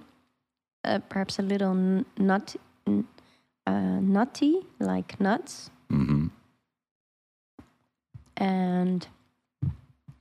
uh, 0.84 0.98
perhaps 1.08 1.38
a 1.38 1.42
little 1.42 1.70
n- 1.70 2.04
nut, 2.18 2.56
n- 2.86 3.06
uh, 3.64 4.00
nutty, 4.00 4.66
like 4.80 5.20
nuts. 5.20 5.70
hmm 5.88 6.26
And 8.36 9.06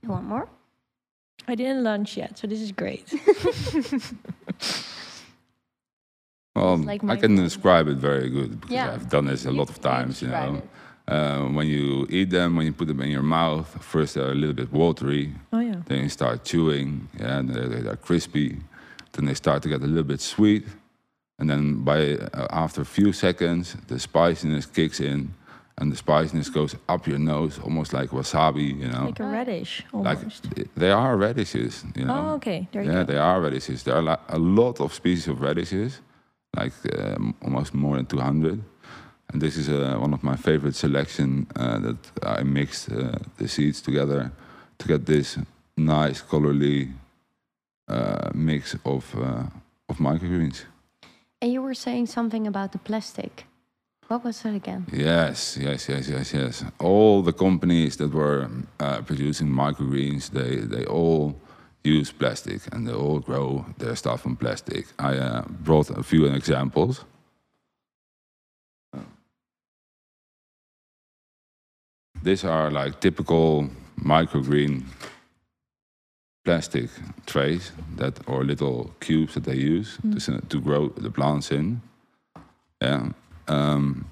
you 0.02 0.08
want 0.10 0.26
more? 0.26 0.48
I 1.48 1.56
didn't 1.56 1.82
lunch 1.82 2.16
yet, 2.16 2.38
so 2.38 2.46
this 2.46 2.60
is 2.60 2.70
great. 2.72 3.12
Well, 6.56 6.76
like 6.76 7.02
I 7.02 7.16
can 7.16 7.34
phone. 7.36 7.44
describe 7.44 7.88
it 7.88 7.96
very 7.96 8.30
good 8.30 8.60
because 8.60 8.72
Yeah. 8.74 8.92
I've 8.94 9.08
done 9.08 9.24
this 9.26 9.44
a 9.44 9.50
You- 9.50 9.56
lot 9.58 9.70
of 9.70 9.80
times, 9.80 10.22
you 10.22 10.28
know. 10.28 10.54
it. 10.62 10.68
Uh, 11.06 11.42
when 11.48 11.66
you 11.66 12.06
eat 12.08 12.30
them, 12.30 12.56
when 12.56 12.64
you 12.66 12.72
put 12.72 12.88
them 12.88 13.00
in 13.02 13.10
your 13.10 13.22
mouth, 13.22 13.66
first 13.82 14.14
they're 14.14 14.30
a 14.30 14.34
little 14.34 14.54
bit 14.54 14.72
watery, 14.72 15.34
Oh 15.52 15.60
yeah. 15.60 15.82
then 15.86 16.02
you 16.04 16.08
start 16.08 16.44
chewing, 16.44 17.08
yeah, 17.20 17.38
and 17.38 17.50
they're, 17.50 17.68
they're 17.68 17.96
crispy. 17.96 18.56
Then 19.12 19.26
they 19.26 19.34
start 19.34 19.62
to 19.64 19.68
get 19.68 19.82
a 19.82 19.86
little 19.86 20.02
bit 20.14 20.20
sweet, 20.22 20.64
and 21.38 21.48
then 21.50 21.84
by 21.84 22.14
uh, 22.16 22.46
after 22.50 22.80
a 22.80 22.84
few 22.86 23.12
seconds, 23.12 23.76
the 23.88 23.98
spiciness 23.98 24.64
kicks 24.66 24.98
in, 24.98 25.34
and 25.76 25.92
the 25.92 25.96
spiciness 25.96 26.48
goes 26.48 26.74
up 26.88 27.06
your 27.06 27.18
nose, 27.18 27.58
almost 27.58 27.92
like 27.92 28.08
wasabi, 28.10 28.80
you 28.80 28.88
know. 28.88 29.04
Like 29.06 29.20
a 29.20 29.24
radish 29.26 29.84
Like 29.92 30.20
they 30.74 30.90
are 30.90 31.16
radishes, 31.18 31.84
you 31.94 32.06
know. 32.06 32.30
oh, 32.30 32.34
okay. 32.36 32.66
There 32.72 32.82
you 32.82 32.90
Yeah, 32.90 33.04
go. 33.04 33.12
they 33.12 33.18
are 33.18 33.40
radishes. 33.42 33.82
There 33.82 33.94
are 33.94 34.02
li- 34.02 34.24
a 34.28 34.38
lot 34.38 34.80
of 34.80 34.94
species 34.94 35.28
of 35.28 35.42
radishes, 35.42 36.00
like 36.56 36.72
um, 36.98 37.34
almost 37.42 37.74
more 37.74 37.96
than 37.96 38.06
200. 38.06 38.62
And 39.34 39.42
this 39.42 39.56
is 39.56 39.68
uh, 39.68 39.96
one 39.98 40.14
of 40.14 40.22
my 40.22 40.36
favorite 40.36 40.76
selection 40.76 41.48
uh, 41.56 41.80
that 41.80 41.96
I 42.22 42.44
mixed 42.44 42.92
uh, 42.92 43.18
the 43.36 43.48
seeds 43.48 43.82
together 43.82 44.30
to 44.78 44.86
get 44.86 45.06
this 45.06 45.38
nice, 45.76 46.22
colorly 46.22 46.90
uh, 47.88 48.30
mix 48.32 48.76
of 48.84 49.12
uh, 49.16 49.46
of 49.88 49.98
microgreens. 49.98 50.66
And 51.42 51.52
you 51.52 51.62
were 51.62 51.74
saying 51.74 52.06
something 52.06 52.46
about 52.46 52.70
the 52.70 52.78
plastic. 52.78 53.46
What 54.06 54.22
was 54.22 54.40
that 54.42 54.54
again? 54.54 54.86
Yes, 54.92 55.58
yes, 55.60 55.88
yes, 55.88 56.08
yes, 56.08 56.32
yes. 56.32 56.64
All 56.78 57.20
the 57.22 57.32
companies 57.32 57.96
that 57.96 58.14
were 58.14 58.48
uh, 58.78 59.02
producing 59.02 59.48
microgreens, 59.48 60.30
they 60.30 60.60
they 60.76 60.84
all 60.86 61.34
use 61.82 62.12
plastic 62.12 62.60
and 62.72 62.86
they 62.86 62.94
all 62.94 63.18
grow 63.18 63.66
their 63.78 63.96
stuff 63.96 64.26
on 64.26 64.36
plastic. 64.36 64.86
I 65.00 65.16
uh, 65.16 65.42
brought 65.64 65.90
a 65.90 66.04
few 66.04 66.26
examples. 66.26 67.04
These 72.24 72.44
are 72.44 72.70
like 72.70 73.00
typical 73.00 73.68
microgreen 74.00 74.84
plastic 76.42 76.88
trays 77.26 77.72
that 77.96 78.18
or 78.26 78.44
little 78.44 78.90
cubes 79.00 79.34
that 79.34 79.44
they 79.44 79.56
use 79.56 79.98
to, 80.24 80.40
to 80.40 80.60
grow 80.60 80.88
the 80.88 81.10
plants 81.10 81.50
in. 81.50 81.82
Yeah. 82.80 83.08
Um, 83.48 84.06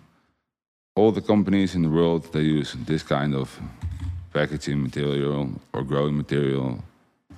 all 0.95 1.11
the 1.11 1.23
companies 1.23 1.75
in 1.75 1.83
the 1.83 1.89
world 1.89 2.31
they 2.33 2.43
use 2.43 2.77
this 2.87 3.03
kind 3.03 3.35
of 3.35 3.59
packaging 4.35 4.83
material 4.83 5.49
or 5.73 5.83
growing 5.83 6.17
material 6.17 6.85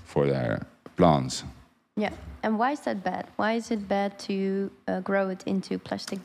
for 0.04 0.26
their 0.26 0.66
plants. 0.96 1.44
Yeah. 1.96 2.10
And 2.42 2.58
why 2.58 2.72
is 2.72 2.80
that 2.80 3.04
bad? 3.04 3.26
Why 3.36 3.52
is 3.52 3.70
it 3.70 3.88
bad 3.88 4.18
to 4.26 4.70
uh, 4.88 5.00
grow 5.00 5.28
it 5.28 5.44
into 5.46 5.78
plastic? 5.78 6.18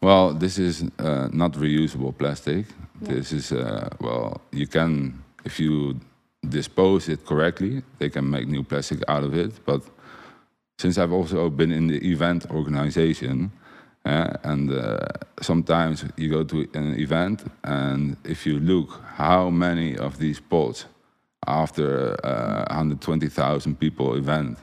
Well, 0.00 0.34
this 0.34 0.58
is 0.58 0.84
uh, 0.98 1.28
not 1.32 1.52
reusable 1.52 2.16
plastic. 2.16 2.66
Yeah. 3.00 3.14
This 3.14 3.32
is 3.32 3.52
uh, 3.52 3.88
well, 4.00 4.40
you 4.52 4.66
can 4.66 5.22
if 5.44 5.60
you 5.60 6.00
dispose 6.48 7.08
it 7.08 7.24
correctly, 7.24 7.82
they 7.98 8.10
can 8.10 8.28
make 8.30 8.46
new 8.46 8.62
plastic 8.62 9.00
out 9.08 9.24
of 9.24 9.34
it. 9.34 9.64
But 9.64 9.82
since 10.78 10.98
I've 10.98 11.12
also 11.12 11.50
been 11.50 11.72
in 11.72 11.86
the 11.86 11.98
event 12.10 12.46
organization, 12.50 13.50
uh, 14.04 14.34
and 14.44 14.70
uh, 14.70 14.98
sometimes 15.40 16.04
you 16.16 16.30
go 16.30 16.44
to 16.44 16.68
an 16.74 16.98
event, 17.00 17.44
and 17.64 18.16
if 18.24 18.46
you 18.46 18.60
look 18.60 19.00
how 19.16 19.50
many 19.50 19.96
of 19.96 20.18
these 20.18 20.40
pots 20.40 20.86
after 21.46 22.16
uh, 22.24 22.64
120,000 22.68 23.78
people 23.80 24.14
event, 24.14 24.58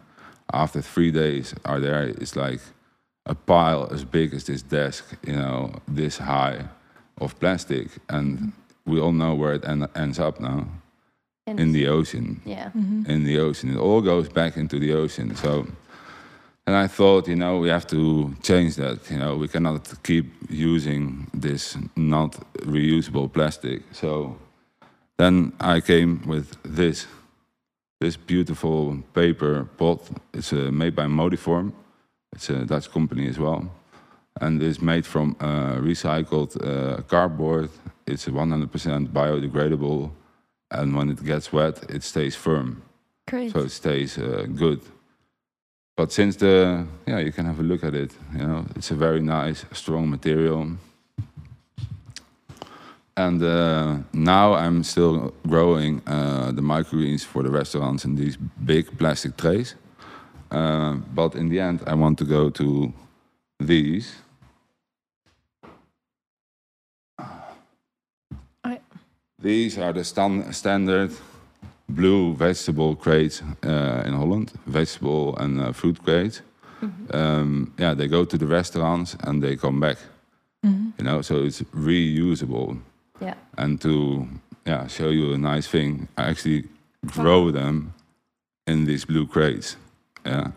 after 0.53 0.81
three 0.81 1.11
days 1.11 1.55
are 1.65 1.79
there, 1.79 2.03
it's 2.03 2.35
like 2.35 2.61
a 3.25 3.35
pile 3.35 3.87
as 3.91 4.03
big 4.03 4.33
as 4.33 4.43
this 4.43 4.61
desk, 4.61 5.15
you 5.25 5.33
know, 5.33 5.71
this 5.87 6.17
high 6.17 6.65
of 7.21 7.39
plastic, 7.39 7.87
and 8.09 8.51
we 8.85 8.99
all 8.99 9.11
know 9.13 9.33
where 9.35 9.53
it 9.53 9.65
en- 9.65 9.87
ends 9.95 10.19
up 10.19 10.39
now 10.39 10.67
And 11.45 11.59
in 11.59 11.71
the 11.73 11.87
ocean 11.87 12.41
yeah. 12.45 12.71
in 13.07 13.23
the 13.23 13.39
ocean. 13.39 13.69
It 13.69 13.77
all 13.77 14.01
goes 14.01 14.29
back 14.29 14.57
into 14.57 14.79
the 14.79 14.93
ocean. 14.93 15.35
So, 15.35 15.67
and 16.65 16.75
I 16.75 16.87
thought, 16.87 17.27
you 17.27 17.35
know, 17.35 17.59
we 17.59 17.69
have 17.69 17.85
to 17.87 18.33
change 18.41 18.75
that. 18.75 19.09
You 19.11 19.17
know, 19.19 19.35
we 19.37 19.47
cannot 19.47 20.03
keep 20.03 20.25
using 20.49 21.27
this 21.33 21.77
not 21.95 22.31
reusable 22.65 23.27
plastic. 23.31 23.81
So, 23.91 24.37
then 25.17 25.53
I 25.59 25.81
came 25.81 26.21
with 26.25 26.47
this, 26.63 27.07
this 27.99 28.17
beautiful 28.17 28.97
paper 29.13 29.65
pot. 29.77 29.99
It's 30.33 30.53
uh, 30.53 30.71
made 30.71 30.95
by 30.95 31.05
Modiform. 31.07 31.71
It's 32.33 32.49
a 32.49 32.65
Dutch 32.65 32.91
company 32.91 33.27
as 33.27 33.39
well, 33.39 33.69
and 34.41 34.61
it's 34.61 34.81
made 34.81 35.05
from 35.05 35.35
uh, 35.39 35.75
recycled 35.75 36.51
uh, 36.61 37.01
cardboard. 37.03 37.69
It's 38.05 38.25
100% 38.25 39.07
biodegradable 39.07 40.11
and 40.73 40.95
when 40.95 41.09
it 41.09 41.23
gets 41.23 41.53
wet, 41.53 41.83
it 41.89 42.03
stays 42.03 42.35
firm, 42.35 42.81
Great. 43.27 43.51
so 43.51 43.59
it 43.59 43.69
stays 43.69 44.17
uh, 44.17 44.45
good. 44.55 44.81
But 45.95 46.11
since 46.11 46.35
the 46.37 46.87
yeah, 47.05 47.19
you 47.19 47.31
can 47.31 47.45
have 47.45 47.59
a 47.59 47.63
look 47.63 47.83
at 47.83 47.93
it. 47.93 48.11
You 48.35 48.47
know, 48.47 48.65
it's 48.75 48.89
a 48.91 48.95
very 48.95 49.21
nice, 49.21 49.65
strong 49.71 50.09
material. 50.09 50.71
And 53.15 53.43
uh, 53.43 53.97
now 54.11 54.55
I'm 54.55 54.83
still 54.83 55.35
growing 55.47 56.01
uh, 56.07 56.51
the 56.51 56.63
microgreens 56.63 57.23
for 57.23 57.43
the 57.43 57.51
restaurants 57.51 58.05
in 58.05 58.15
these 58.15 58.37
big 58.65 58.97
plastic 58.97 59.37
trays. 59.37 59.75
Uh, 60.53 60.93
but 61.15 61.35
in 61.35 61.49
the 61.49 61.59
end, 61.59 61.81
I 61.87 61.95
want 61.95 62.17
to 62.19 62.25
go 62.25 62.49
to 62.51 62.93
these. 63.59 64.15
I- 68.63 68.79
These 69.41 69.77
are 69.79 69.93
the 69.93 70.03
stan- 70.03 70.53
standard 70.53 71.11
blue 71.89 72.33
vegetable 72.35 72.95
crates 72.95 73.41
uh, 73.65 74.03
in 74.05 74.13
Holland, 74.13 74.51
vegetable 74.67 75.35
and 75.37 75.59
uh, 75.59 75.71
fruit 75.73 76.01
crates. 76.03 76.41
Um, 77.13 77.73
yeah, 77.79 77.93
they 77.95 78.07
go 78.09 78.25
to 78.25 78.37
the 78.37 78.45
restaurants 78.45 79.15
and 79.23 79.41
they 79.41 79.55
come 79.55 79.79
back. 79.79 79.97
Mhm. 80.65 80.91
You 80.97 81.05
know, 81.05 81.21
so 81.21 81.43
it's 81.43 81.61
reusable. 81.73 82.77
Yeah. 83.21 83.35
And 83.57 83.79
to 83.81 84.27
yeah 84.65 84.87
show 84.87 85.09
you 85.09 85.33
a 85.33 85.37
nice 85.37 85.67
thing, 85.69 86.07
I 86.17 86.29
actually 86.29 86.63
grow 87.05 87.51
them 87.51 87.93
in 88.67 88.85
these 88.85 89.05
blue 89.05 89.25
crates. 89.27 89.77
Yeah, 90.25 90.51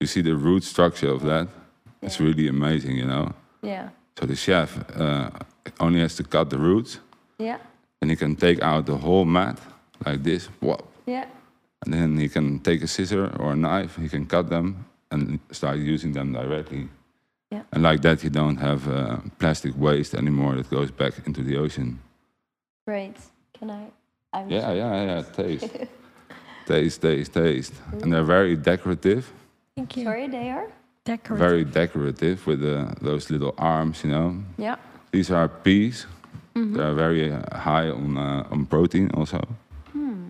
you 0.00 0.06
see 0.06 0.22
the 0.22 0.34
root 0.34 0.64
structure 0.64 1.10
of 1.10 1.22
that. 1.22 1.48
It's 2.02 2.18
really 2.20 2.48
amazing, 2.48 2.96
you 2.96 3.06
know. 3.06 3.32
Yeah. 3.62 3.88
So 4.18 4.26
the 4.26 4.34
chef 4.36 4.78
uh, 4.98 5.30
only 5.78 6.00
has 6.00 6.16
to 6.16 6.24
cut 6.24 6.50
the 6.50 6.58
roots, 6.58 6.98
Yeah. 7.38 7.58
and 8.00 8.10
he 8.10 8.16
can 8.16 8.34
take 8.36 8.60
out 8.62 8.86
the 8.86 8.96
whole 8.96 9.24
mat 9.24 9.58
like 10.04 10.22
this. 10.22 10.48
Whoop. 10.60 10.82
Yeah. 11.06 11.26
And 11.84 11.94
then 11.94 12.18
he 12.18 12.28
can 12.28 12.58
take 12.60 12.82
a 12.82 12.86
scissor 12.88 13.30
or 13.38 13.52
a 13.52 13.56
knife, 13.56 13.96
he 14.02 14.08
can 14.08 14.26
cut 14.26 14.48
them 14.48 14.84
and 15.10 15.38
start 15.50 15.78
using 15.78 16.12
them 16.12 16.32
directly. 16.32 16.88
Yeah. 17.50 17.62
And 17.72 17.82
like 17.82 18.00
that, 18.02 18.22
you 18.24 18.30
don't 18.30 18.56
have 18.56 18.88
uh, 18.88 19.16
plastic 19.38 19.74
waste 19.76 20.14
anymore 20.14 20.54
that 20.56 20.70
goes 20.70 20.90
back 20.90 21.12
into 21.26 21.42
the 21.42 21.56
ocean. 21.56 21.98
Great. 22.86 23.16
Can 23.58 23.70
I? 23.70 23.84
I'm 24.32 24.50
Yeah, 24.50 24.72
yeah, 24.72 25.04
yeah. 25.04 25.22
Taste, 25.22 25.68
taste, 26.66 27.00
taste, 27.02 27.32
taste. 27.32 27.72
And 28.02 28.12
they're 28.12 28.24
very 28.24 28.56
decorative, 28.56 29.24
Thank 29.76 29.96
you. 29.96 30.04
Sorry, 30.04 30.28
they 30.28 30.50
are. 30.50 30.68
Decorative. 31.04 31.38
very 31.48 31.64
decorative 31.64 32.46
with 32.46 32.62
uh, 32.64 32.94
those 33.00 33.30
little 33.30 33.54
arms, 33.58 34.04
you 34.04 34.10
know. 34.10 34.36
Yeah. 34.58 34.76
These 35.10 35.30
are 35.34 35.48
peas. 35.48 36.06
Mhm. 36.54 36.74
They're 36.74 36.94
very 36.94 37.32
uh, 37.32 37.40
high 37.58 37.88
on 37.90 38.16
uh, 38.16 38.46
on 38.52 38.66
protein 38.66 39.10
also. 39.14 39.38
Hmm. 39.92 40.28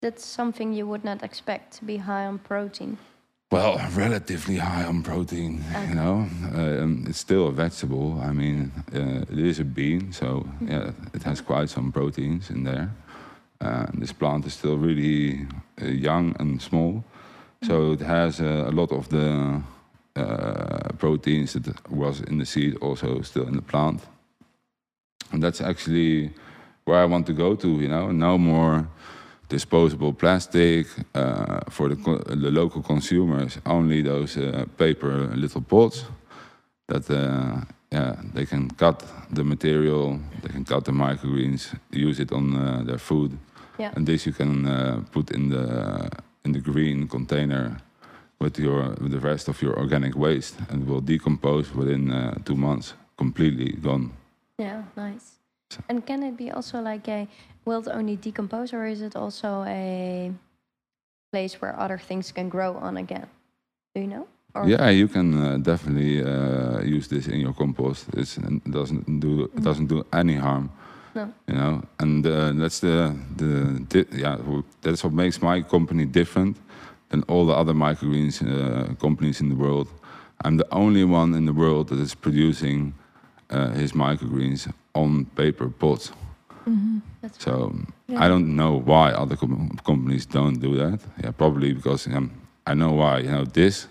That's 0.00 0.24
something 0.24 0.72
you 0.72 0.86
would 0.88 1.04
not 1.04 1.22
expect 1.22 1.78
to 1.78 1.84
be 1.84 1.96
high 1.98 2.26
on 2.26 2.38
protein. 2.38 2.96
Well, 3.52 3.78
relatively 3.94 4.56
high 4.56 4.84
on 4.88 5.02
protein, 5.02 5.62
Okay. 5.70 5.88
you 5.88 5.94
know. 5.94 6.26
Um, 6.54 7.04
it's 7.08 7.18
still 7.18 7.46
a 7.48 7.52
vegetable. 7.52 8.18
I 8.30 8.32
mean, 8.32 8.72
uh, 8.94 9.32
it 9.32 9.38
is 9.38 9.60
a 9.60 9.64
bean, 9.64 10.12
so 10.12 10.46
yeah, 10.60 10.90
it 11.14 11.22
has 11.22 11.40
quite 11.42 11.68
some 11.68 11.92
proteins 11.92 12.50
in 12.50 12.64
there. 12.64 12.88
Uh, 13.62 13.86
this 13.94 14.12
plant 14.12 14.46
is 14.46 14.54
still 14.54 14.76
really 14.76 15.46
uh, 15.80 15.86
young 15.86 16.34
and 16.40 16.60
small, 16.60 17.04
so 17.62 17.92
it 17.92 18.00
has 18.00 18.40
uh, 18.40 18.64
a 18.66 18.72
lot 18.72 18.90
of 18.90 19.08
the 19.08 19.62
uh, 20.16 20.88
proteins 20.98 21.52
that 21.52 21.90
was 21.90 22.20
in 22.22 22.38
the 22.38 22.44
seed 22.44 22.76
also 22.82 23.22
still 23.22 23.46
in 23.46 23.54
the 23.54 23.62
plant. 23.62 24.00
And 25.30 25.42
that's 25.42 25.60
actually 25.60 26.32
where 26.84 26.98
I 26.98 27.04
want 27.04 27.26
to 27.26 27.32
go 27.32 27.54
to, 27.54 27.68
you 27.68 27.88
know. 27.88 28.10
No 28.10 28.36
more 28.36 28.88
disposable 29.48 30.12
plastic 30.12 30.86
uh, 31.14 31.60
for 31.70 31.88
the, 31.88 31.96
the 32.26 32.50
local 32.50 32.82
consumers. 32.82 33.58
Only 33.64 34.02
those 34.02 34.36
uh, 34.36 34.64
paper 34.76 35.30
little 35.34 35.62
pots 35.62 36.04
that 36.88 37.08
uh, 37.10 37.60
yeah 37.90 38.16
they 38.34 38.46
can 38.46 38.70
cut 38.70 39.04
the 39.30 39.44
material, 39.44 40.18
they 40.42 40.48
can 40.48 40.64
cut 40.64 40.84
the 40.84 40.92
microgreens, 40.92 41.74
use 41.90 42.20
it 42.20 42.32
on 42.32 42.54
uh, 42.54 42.82
their 42.84 42.98
food, 42.98 43.38
Yeah. 43.78 43.92
and 43.96 44.06
this 44.06 44.26
you 44.26 44.32
can 44.32 44.66
uh, 44.66 45.00
put 45.12 45.30
in 45.30 45.48
the 45.48 46.08
in 46.44 46.52
the 46.52 46.60
green 46.60 47.08
container 47.08 47.78
with 48.38 48.58
your 48.58 48.94
with 49.00 49.12
the 49.12 49.20
rest 49.20 49.48
of 49.48 49.62
your 49.62 49.78
organic 49.78 50.14
waste, 50.16 50.56
and 50.70 50.86
will 50.86 51.00
decompose 51.00 51.74
within 51.74 52.10
uh, 52.10 52.34
two 52.44 52.56
months, 52.56 52.94
completely 53.16 53.72
gone. 53.82 54.10
Yeah, 54.58 54.82
nice. 54.96 55.38
And 55.88 56.04
can 56.04 56.22
it 56.22 56.36
be 56.36 56.50
also 56.50 56.80
like 56.80 57.08
a 57.08 57.28
will 57.64 57.80
it 57.80 57.88
only 57.88 58.16
decompose 58.16 58.72
or 58.72 58.86
is 58.86 59.00
it 59.00 59.16
also 59.16 59.64
a 59.66 60.32
place 61.32 61.60
where 61.60 61.78
other 61.78 61.98
things 61.98 62.32
can 62.32 62.48
grow 62.48 62.76
on 62.76 62.96
again? 62.96 63.26
Do 63.94 64.00
you 64.00 64.08
know? 64.08 64.26
Or 64.54 64.68
Yeah, 64.68 64.90
you 64.90 65.08
can 65.08 65.34
uh, 65.34 65.56
definitely 65.58 66.22
uh, 66.22 66.80
use 66.82 67.08
this 67.08 67.26
in 67.26 67.40
your 67.40 67.54
compost. 67.54 68.06
It's, 68.14 68.36
it 68.36 68.70
doesn't 68.70 69.20
do 69.20 69.44
it 69.56 69.62
doesn't 69.62 69.86
do 69.86 70.04
any 70.12 70.36
harm. 70.36 70.70
No. 71.14 71.32
You 71.46 71.54
know, 71.54 71.82
and 72.00 72.26
uh, 72.26 72.52
that's 72.52 72.80
the 72.80 73.14
the 73.36 73.80
di- 73.88 74.18
yeah 74.22 74.36
that's 74.82 75.04
what 75.04 75.12
makes 75.12 75.42
my 75.42 75.62
company 75.62 76.06
different 76.06 76.56
than 77.10 77.22
all 77.28 77.46
the 77.46 77.52
other 77.52 77.74
microgreens 77.74 78.40
uh, 78.42 78.94
companies 78.94 79.40
in 79.40 79.48
the 79.48 79.54
world. 79.56 79.88
I'm 80.44 80.56
the 80.56 80.66
only 80.72 81.04
one 81.04 81.34
in 81.36 81.44
the 81.44 81.52
world 81.52 81.88
that 81.88 81.98
is 82.00 82.14
producing 82.14 82.94
uh, 83.50 83.70
his 83.74 83.92
microgreens 83.92 84.72
on 84.94 85.24
paper 85.36 85.68
pots. 85.68 86.12
Mhm. 86.66 87.02
So 87.38 87.72
Yeah. 88.08 88.24
I 88.24 88.28
don't 88.28 88.46
know 88.56 88.80
why 88.84 89.12
other 89.22 89.36
com- 89.36 89.76
companies 89.84 90.26
don't 90.26 90.60
do 90.60 90.74
that. 90.76 91.00
Yeah, 91.22 91.32
probably 91.32 91.72
because 91.74 92.06
um, 92.16 92.30
I 92.70 92.74
know 92.74 92.92
why. 92.96 93.18
You 93.24 93.30
know, 93.30 93.44
this 93.44 93.88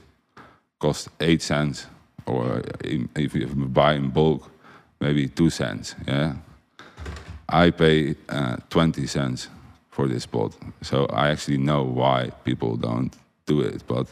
costs 0.79 1.09
eight 1.19 1.41
cents, 1.41 1.87
or 2.25 2.61
i- 2.85 3.07
if 3.15 3.35
you 3.35 3.47
buy 3.73 3.93
in 3.95 4.09
bulk, 4.09 4.49
maybe 4.99 5.27
two 5.27 5.49
cents. 5.49 5.95
Yeah, 6.07 6.33
I 7.51 7.71
pay 7.71 8.15
uh, 8.29 8.57
twenty 8.69 9.07
cents 9.07 9.49
for 9.89 10.07
this 10.07 10.25
pot, 10.25 10.55
so 10.81 11.05
I 11.07 11.29
actually 11.29 11.57
know 11.57 11.83
why 11.83 12.31
people 12.43 12.77
don't 12.77 13.13
do 13.45 13.61
it. 13.61 13.83
But 13.87 14.07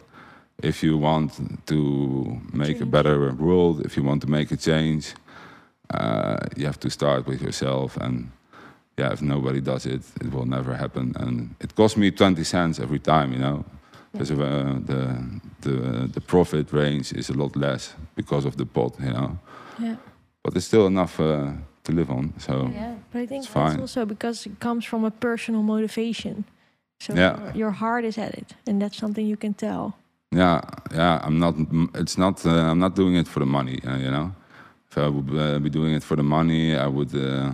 if 0.62 0.84
you 0.84 0.98
want 0.98 1.32
to 1.68 2.42
make 2.54 2.82
a 2.82 2.86
better 2.86 3.34
world, 3.34 3.86
if 3.86 3.96
you 3.96 4.04
want 4.04 4.22
to 4.22 4.30
make 4.30 4.52
a 4.52 4.58
change, 4.58 5.14
uh, 5.90 6.38
you 6.58 6.66
have 6.66 6.80
to 6.80 6.90
start 6.90 7.26
with 7.28 7.42
yourself 7.42 7.98
and 7.98 8.32
yeah, 9.00 9.14
if 9.14 9.22
nobody 9.22 9.62
does 9.62 9.86
it, 9.86 10.02
it 10.22 10.32
will 10.34 10.46
never 10.46 10.76
happen. 10.76 11.14
And 11.16 11.56
it 11.62 11.74
costs 11.76 11.98
me 11.98 12.12
20 12.12 12.44
cents 12.44 12.80
every 12.80 13.00
time, 13.00 13.32
you 13.32 13.40
know. 13.40 13.64
Because 14.12 14.32
uh, 14.32 14.80
the, 14.86 15.40
the, 15.62 16.10
the 16.14 16.22
profit 16.22 16.74
range 16.74 17.14
is 17.14 17.30
a 17.30 17.34
lot 17.34 17.56
less 17.56 17.94
because 18.16 18.44
of 18.46 18.58
the 18.58 18.66
pot, 18.66 18.96
you 19.00 19.14
know. 19.14 19.40
Yeah. 19.80 19.96
But 20.44 20.56
it's 20.56 20.66
still 20.66 20.88
enough 20.88 21.20
uh, 21.20 21.52
to 21.90 21.96
live 21.96 22.10
on. 22.12 22.34
So 22.38 22.54
yeah. 22.74 22.96
But 23.12 23.22
I 23.22 23.26
think 23.28 23.44
It's 23.44 23.54
that's 23.54 23.74
fine. 23.74 23.80
also 23.82 24.06
because 24.06 24.50
it 24.50 24.60
comes 24.60 24.86
from 24.86 25.04
a 25.06 25.12
personal 25.12 25.64
motivation. 25.64 26.44
So 27.02 27.14
Yeah. 27.14 27.54
your- 27.56 27.72
heart 27.76 28.04
is 28.06 28.18
at 28.18 28.34
it, 28.34 28.56
and 28.68 28.82
that's 28.82 28.98
something 28.98 29.26
you 29.30 29.38
can 29.38 29.54
tell. 29.54 29.94
yeah, 30.36 30.62
yeah, 30.94 31.26
I'm 31.26 31.38
not. 31.40 31.56
It's 32.02 32.18
not. 32.18 32.46
Uh, 32.46 32.72
I'm 32.72 32.80
not 32.80 32.96
doing 32.96 33.16
it 33.16 33.28
for 33.28 33.40
the 33.40 33.46
money, 33.46 33.78
uh, 33.88 33.98
you 33.98 34.12
know. 34.12 34.32
If 34.92 34.98
I 34.98 35.08
would 35.08 35.30
uh, 35.30 35.60
be 35.60 35.70
doing 35.70 35.94
it 35.96 36.04
for 36.04 36.16
the 36.18 36.24
money, 36.24 36.76
I 36.76 36.88
would 36.88 37.14
uh, 37.16 37.52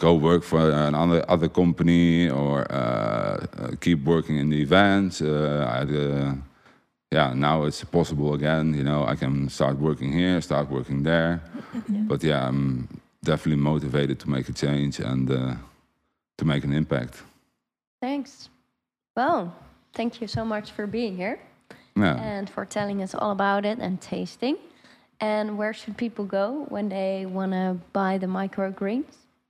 go 0.00 0.14
work 0.14 0.42
for 0.44 0.60
another 0.70 1.20
other 1.28 1.48
company 1.48 2.30
or 2.30 2.56
uh, 2.72 2.76
uh, 2.76 3.76
keep 3.80 4.04
working 4.04 4.38
in 4.38 4.50
the 4.50 4.60
events. 4.62 5.20
Uh, 5.20 5.80
I'd, 5.80 5.94
uh, 5.94 6.34
yeah, 7.16 7.34
now 7.34 7.66
it's 7.68 7.84
possible 7.84 8.34
again. 8.34 8.74
You 8.74 8.84
know, 8.84 9.00
I 9.12 9.16
can 9.16 9.48
start 9.48 9.76
working 9.78 10.12
here, 10.12 10.40
start 10.40 10.66
working 10.70 11.04
there. 11.04 11.40
But 12.08 12.22
yeah, 12.24 12.48
I'm 12.48 12.88
definitely 13.24 13.62
motivated 13.62 14.18
to 14.20 14.30
make 14.30 14.48
a 14.48 14.52
change 14.52 14.98
and 14.98 15.30
uh, 15.30 15.54
to 16.38 16.44
make 16.44 16.64
an 16.64 16.72
impact. 16.72 17.22
Thanks. 18.00 18.48
Well, 19.16 19.54
thank 19.94 20.20
you 20.20 20.26
so 20.26 20.44
much 20.44 20.72
for 20.72 20.86
being 20.86 21.16
here 21.16 21.38
Yeah. 21.96 22.16
and 22.16 22.50
for 22.50 22.64
telling 22.64 23.02
us 23.02 23.14
all 23.14 23.30
about 23.30 23.64
it 23.64 23.78
and 23.78 24.00
tasting. 24.00 24.56
And 25.20 25.56
where 25.56 25.72
should 25.72 25.96
people 25.96 26.24
go 26.24 26.66
when 26.68 26.88
they 26.88 27.26
want 27.26 27.52
to 27.52 27.78
buy 27.92 28.18
the 28.18 28.26
microgreens? 28.26 29.04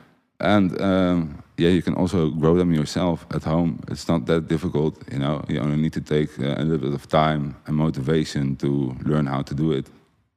And 0.40 0.80
um, 0.80 1.42
yeah, 1.56 1.70
you 1.70 1.82
can 1.82 1.94
also 1.94 2.30
grow 2.30 2.56
them 2.56 2.72
yourself 2.72 3.26
at 3.30 3.44
home. 3.44 3.78
It's 3.88 4.08
not 4.08 4.26
that 4.26 4.48
difficult, 4.48 4.94
you 5.12 5.18
know. 5.18 5.44
You 5.48 5.60
only 5.60 5.76
need 5.76 5.92
to 5.92 6.00
take 6.00 6.30
uh, 6.38 6.60
a 6.60 6.64
little 6.64 6.90
bit 6.90 6.94
of 6.94 7.08
time 7.08 7.54
and 7.66 7.76
motivation 7.76 8.56
to 8.56 8.96
learn 9.04 9.26
how 9.26 9.42
to 9.42 9.54
do 9.54 9.72
it. 9.72 9.86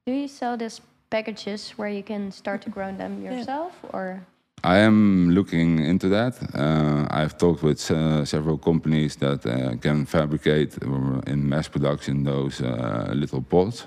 Do 0.06 0.12
you 0.12 0.28
sell 0.28 0.56
these 0.56 0.80
packages 1.10 1.70
where 1.76 1.88
you 1.88 2.02
can 2.02 2.30
start 2.30 2.62
to 2.62 2.70
grow 2.70 2.92
them 2.92 3.22
yourself 3.22 3.72
or 3.92 4.22
I 4.64 4.78
am 4.78 5.30
looking 5.30 5.78
into 5.78 6.08
that. 6.08 6.34
Uh, 6.54 7.06
I've 7.10 7.36
talked 7.38 7.62
with 7.62 7.90
uh, 7.90 8.24
several 8.24 8.58
companies 8.58 9.16
that 9.16 9.46
uh, 9.46 9.76
can 9.76 10.06
fabricate 10.06 10.76
uh, 10.82 11.20
in 11.26 11.48
mass 11.48 11.68
production 11.68 12.24
those 12.24 12.60
uh, 12.60 13.12
little 13.14 13.42
pots. 13.42 13.86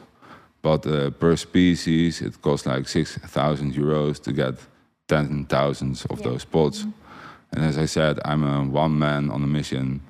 But 0.62 0.86
uh, 0.86 1.10
per 1.12 1.36
species, 1.38 2.22
it 2.22 2.42
costs 2.42 2.66
like 2.68 2.88
6,000 2.88 3.74
euros 3.74 4.20
to 4.24 4.32
get 4.34 4.56
10,000 5.08 6.06
of 6.10 6.20
Yeah. 6.20 6.24
those 6.30 6.46
pots. 6.46 6.86
And 7.52 7.66
as 7.66 7.78
I 7.78 7.86
said, 7.88 8.20
I'm 8.26 8.44
a 8.44 8.64
one 8.64 8.98
man 9.00 9.30
on 9.32 9.44
a 9.44 9.48
mission. 9.48 10.02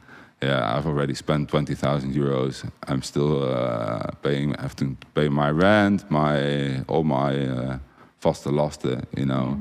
Yeah, 0.42 0.78
I've 0.78 0.88
already 0.88 1.14
spent 1.16 1.50
20,000 1.50 2.14
euros. 2.16 2.64
I'm 2.88 3.02
still 3.02 3.44
uh, 3.44 4.12
paying, 4.22 4.56
I 4.56 4.62
have 4.62 4.76
to 4.78 4.96
pay 5.14 5.30
my 5.30 5.50
rent, 5.52 6.10
my 6.10 6.82
all 6.88 7.04
my 7.04 7.34
uh, 7.48 7.78
vaste 8.22 8.52
lasten, 8.52 9.06
you 9.18 9.26
know. 9.26 9.58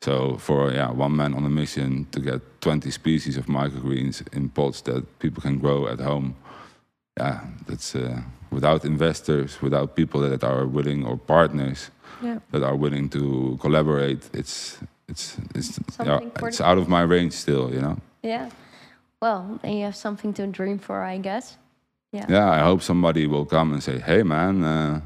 So 0.00 0.36
for 0.38 0.72
yeah, 0.72 0.90
one 0.90 1.14
man 1.16 1.34
on 1.34 1.44
a 1.44 1.48
mission 1.50 2.06
to 2.10 2.20
get 2.20 2.40
20 2.60 2.90
species 2.90 3.36
of 3.36 3.46
microgreens 3.46 4.22
in 4.32 4.48
pots 4.48 4.80
that 4.82 5.04
people 5.18 5.42
can 5.42 5.58
grow 5.58 5.86
at 5.86 6.00
home, 6.00 6.34
yeah, 7.18 7.40
that's 7.66 7.94
uh, 7.94 8.20
without 8.50 8.84
investors, 8.84 9.60
without 9.62 9.94
people 9.94 10.20
that 10.20 10.44
are 10.44 10.66
willing 10.66 11.04
or 11.04 11.16
partners 11.16 11.90
Yeah. 12.22 12.38
that 12.50 12.62
are 12.62 12.76
willing 12.76 13.08
to 13.10 13.56
collaborate. 13.60 14.30
It's 14.32 14.78
it's 15.08 15.36
it's 15.54 15.78
yeah, 16.04 16.20
it's 16.42 16.60
out 16.60 16.78
of 16.78 16.88
my 16.88 17.02
range 17.02 17.32
still, 17.32 17.70
you 17.72 17.80
know. 17.80 17.96
Yeah. 18.22 18.48
Well, 19.20 19.58
then 19.62 19.72
you 19.76 19.84
have 19.84 19.96
something 19.96 20.32
to 20.34 20.46
dream 20.46 20.78
for, 20.78 21.02
I 21.02 21.18
guess. 21.18 21.58
Yeah. 22.12 22.26
Yeah, 22.28 22.50
I 22.50 22.58
hope 22.64 22.82
somebody 22.82 23.26
will 23.26 23.44
come 23.46 23.72
and 23.72 23.82
say, 23.82 23.98
"Hey, 23.98 24.22
man, 24.22 24.62
uh, 24.64 25.00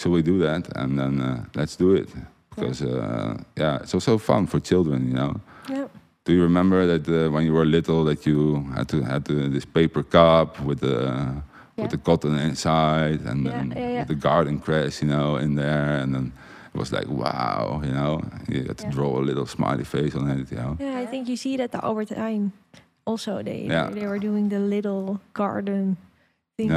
shall 0.00 0.12
we 0.12 0.22
do 0.22 0.38
that?" 0.38 0.68
And 0.76 0.98
then 0.98 1.20
uh, 1.20 1.44
let's 1.54 1.76
do 1.76 1.94
it 1.94 2.08
because 2.50 2.82
uh, 2.82 3.36
yeah, 3.56 3.82
it's 3.82 3.94
also 3.94 4.18
fun 4.18 4.46
for 4.46 4.60
children, 4.60 5.08
you 5.08 5.14
know. 5.14 5.40
Yeah. 5.70 5.88
Do 6.24 6.32
you 6.32 6.42
remember 6.42 6.86
that 6.86 7.06
uh, 7.06 7.30
when 7.30 7.44
you 7.44 7.52
were 7.52 7.66
little 7.66 8.04
that 8.04 8.24
you 8.24 8.64
had 8.74 8.88
to 8.88 9.02
had 9.02 9.26
to, 9.26 9.48
this 9.50 9.66
paper 9.66 10.02
cup 10.02 10.58
with 10.60 10.80
the 10.80 11.42
Yeah. 11.76 11.82
with 11.82 11.90
the 11.90 11.98
cotton 11.98 12.38
inside 12.38 13.20
and 13.26 13.44
Yeah, 13.44 13.94
yeah, 13.94 14.04
the 14.04 14.14
garden 14.14 14.60
cress, 14.60 15.02
you 15.02 15.08
know, 15.08 15.36
in 15.36 15.56
there, 15.56 16.02
and 16.02 16.14
then 16.14 16.32
it 16.74 16.78
was 16.78 16.92
like 16.92 17.08
wow, 17.08 17.82
you 17.84 17.92
know, 17.92 18.22
you 18.48 18.64
had 18.68 18.78
to 18.78 18.88
draw 18.88 19.18
a 19.18 19.24
little 19.30 19.46
smiley 19.46 19.84
face 19.84 20.14
on 20.14 20.30
it, 20.30 20.50
you 20.52 20.56
know. 20.56 20.76
Yeah, 20.80 21.02
I 21.02 21.06
think 21.06 21.28
you 21.28 21.36
see 21.36 21.54
it 21.54 21.60
at 21.60 21.70
the 21.72 21.84
Albert 21.84 22.10
Heijn. 22.16 22.52
Also, 23.04 23.42
they 23.42 23.68
they 23.92 24.06
were 24.06 24.20
doing 24.20 24.48
the 24.50 24.60
little 24.60 25.20
garden 25.32 25.96
things, 26.56 26.72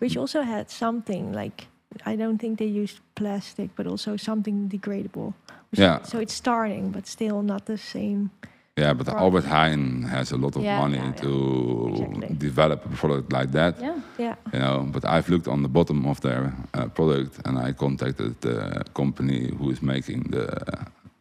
which 0.00 0.16
also 0.16 0.42
had 0.42 0.70
something 0.70 1.32
like 1.32 1.68
I 2.04 2.16
don't 2.16 2.38
think 2.38 2.58
they 2.58 2.82
used 2.82 3.00
plastic, 3.14 3.70
but 3.76 3.86
also 3.86 4.16
something 4.16 4.68
degradable. 4.68 5.32
Yeah. 5.72 6.02
So 6.02 6.18
it's 6.18 6.34
starting, 6.34 6.92
but 6.92 7.06
still 7.06 7.42
not 7.42 7.64
the 7.64 7.78
same. 7.78 8.30
Yeah, 8.76 8.92
but. 8.94 9.08
Albert 9.08 9.44
Heijn 9.44 10.04
has 10.08 10.32
a 10.32 10.36
lot 10.36 10.56
of 10.56 10.62
Yeah. 10.62 10.80
money 10.80 10.96
Yeah, 10.96 11.06
yeah. 11.06 11.22
to 11.22 11.88
Exactly. 11.90 12.36
develop 12.38 12.84
a 12.84 12.88
product 12.96 13.32
like 13.32 13.52
that. 13.52 13.74
Yeah. 13.80 14.00
Yeah. 14.18 14.34
you 14.52 14.58
know 14.58 14.88
but 14.92 15.04
i've 15.04 15.28
looked 15.28 15.48
on 15.48 15.62
the 15.62 15.68
bottom 15.68 16.06
of 16.06 16.20
their 16.20 16.52
uh, 16.74 16.86
product 16.88 17.40
and 17.46 17.58
i 17.58 17.72
contacted 17.72 18.40
the 18.40 18.82
company 18.94 19.52
who 19.58 19.70
is 19.70 19.82
making 19.82 20.30
the 20.30 20.46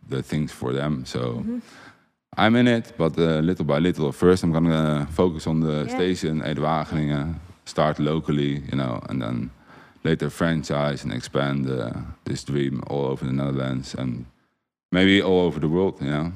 the 0.09 0.21
things 0.23 0.51
for 0.51 0.73
them 0.73 1.03
so 1.05 1.19
Mhm. 1.19 1.61
i'm 2.37 2.55
in 2.55 2.67
it 2.67 2.93
but 2.97 3.17
uh, 3.17 3.39
little 3.41 3.65
by 3.65 3.79
little 3.79 4.11
first 4.11 4.43
i'm 4.43 4.51
gonna 4.51 5.07
focus 5.11 5.47
on 5.47 5.59
the 5.61 5.85
Yeah. 5.85 5.95
station 5.95 6.41
Ede 6.45 6.61
Wageningen 6.61 7.35
start 7.65 7.99
locally 7.99 8.61
you 8.71 8.77
know 8.77 8.99
and 9.09 9.21
then 9.21 9.49
later 10.03 10.29
franchise 10.29 11.03
and 11.03 11.13
expand 11.13 11.65
uh, 11.69 11.89
this 12.25 12.43
dream 12.43 12.81
all 12.89 13.05
over 13.11 13.25
the 13.25 13.31
netherlands 13.33 13.95
and 13.95 14.25
maybe 14.91 15.21
all 15.21 15.39
over 15.47 15.59
the 15.59 15.69
world 15.69 15.95
you 16.01 16.09
know 16.09 16.31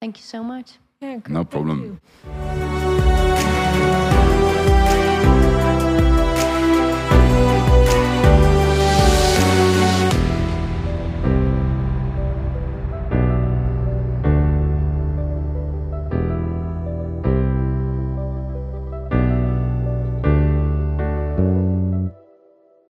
Thank 0.00 0.16
you 0.16 0.22
so 0.24 0.42
much. 0.42 0.78
Yeah, 1.02 1.18
no 1.28 1.44
problem. 1.44 2.00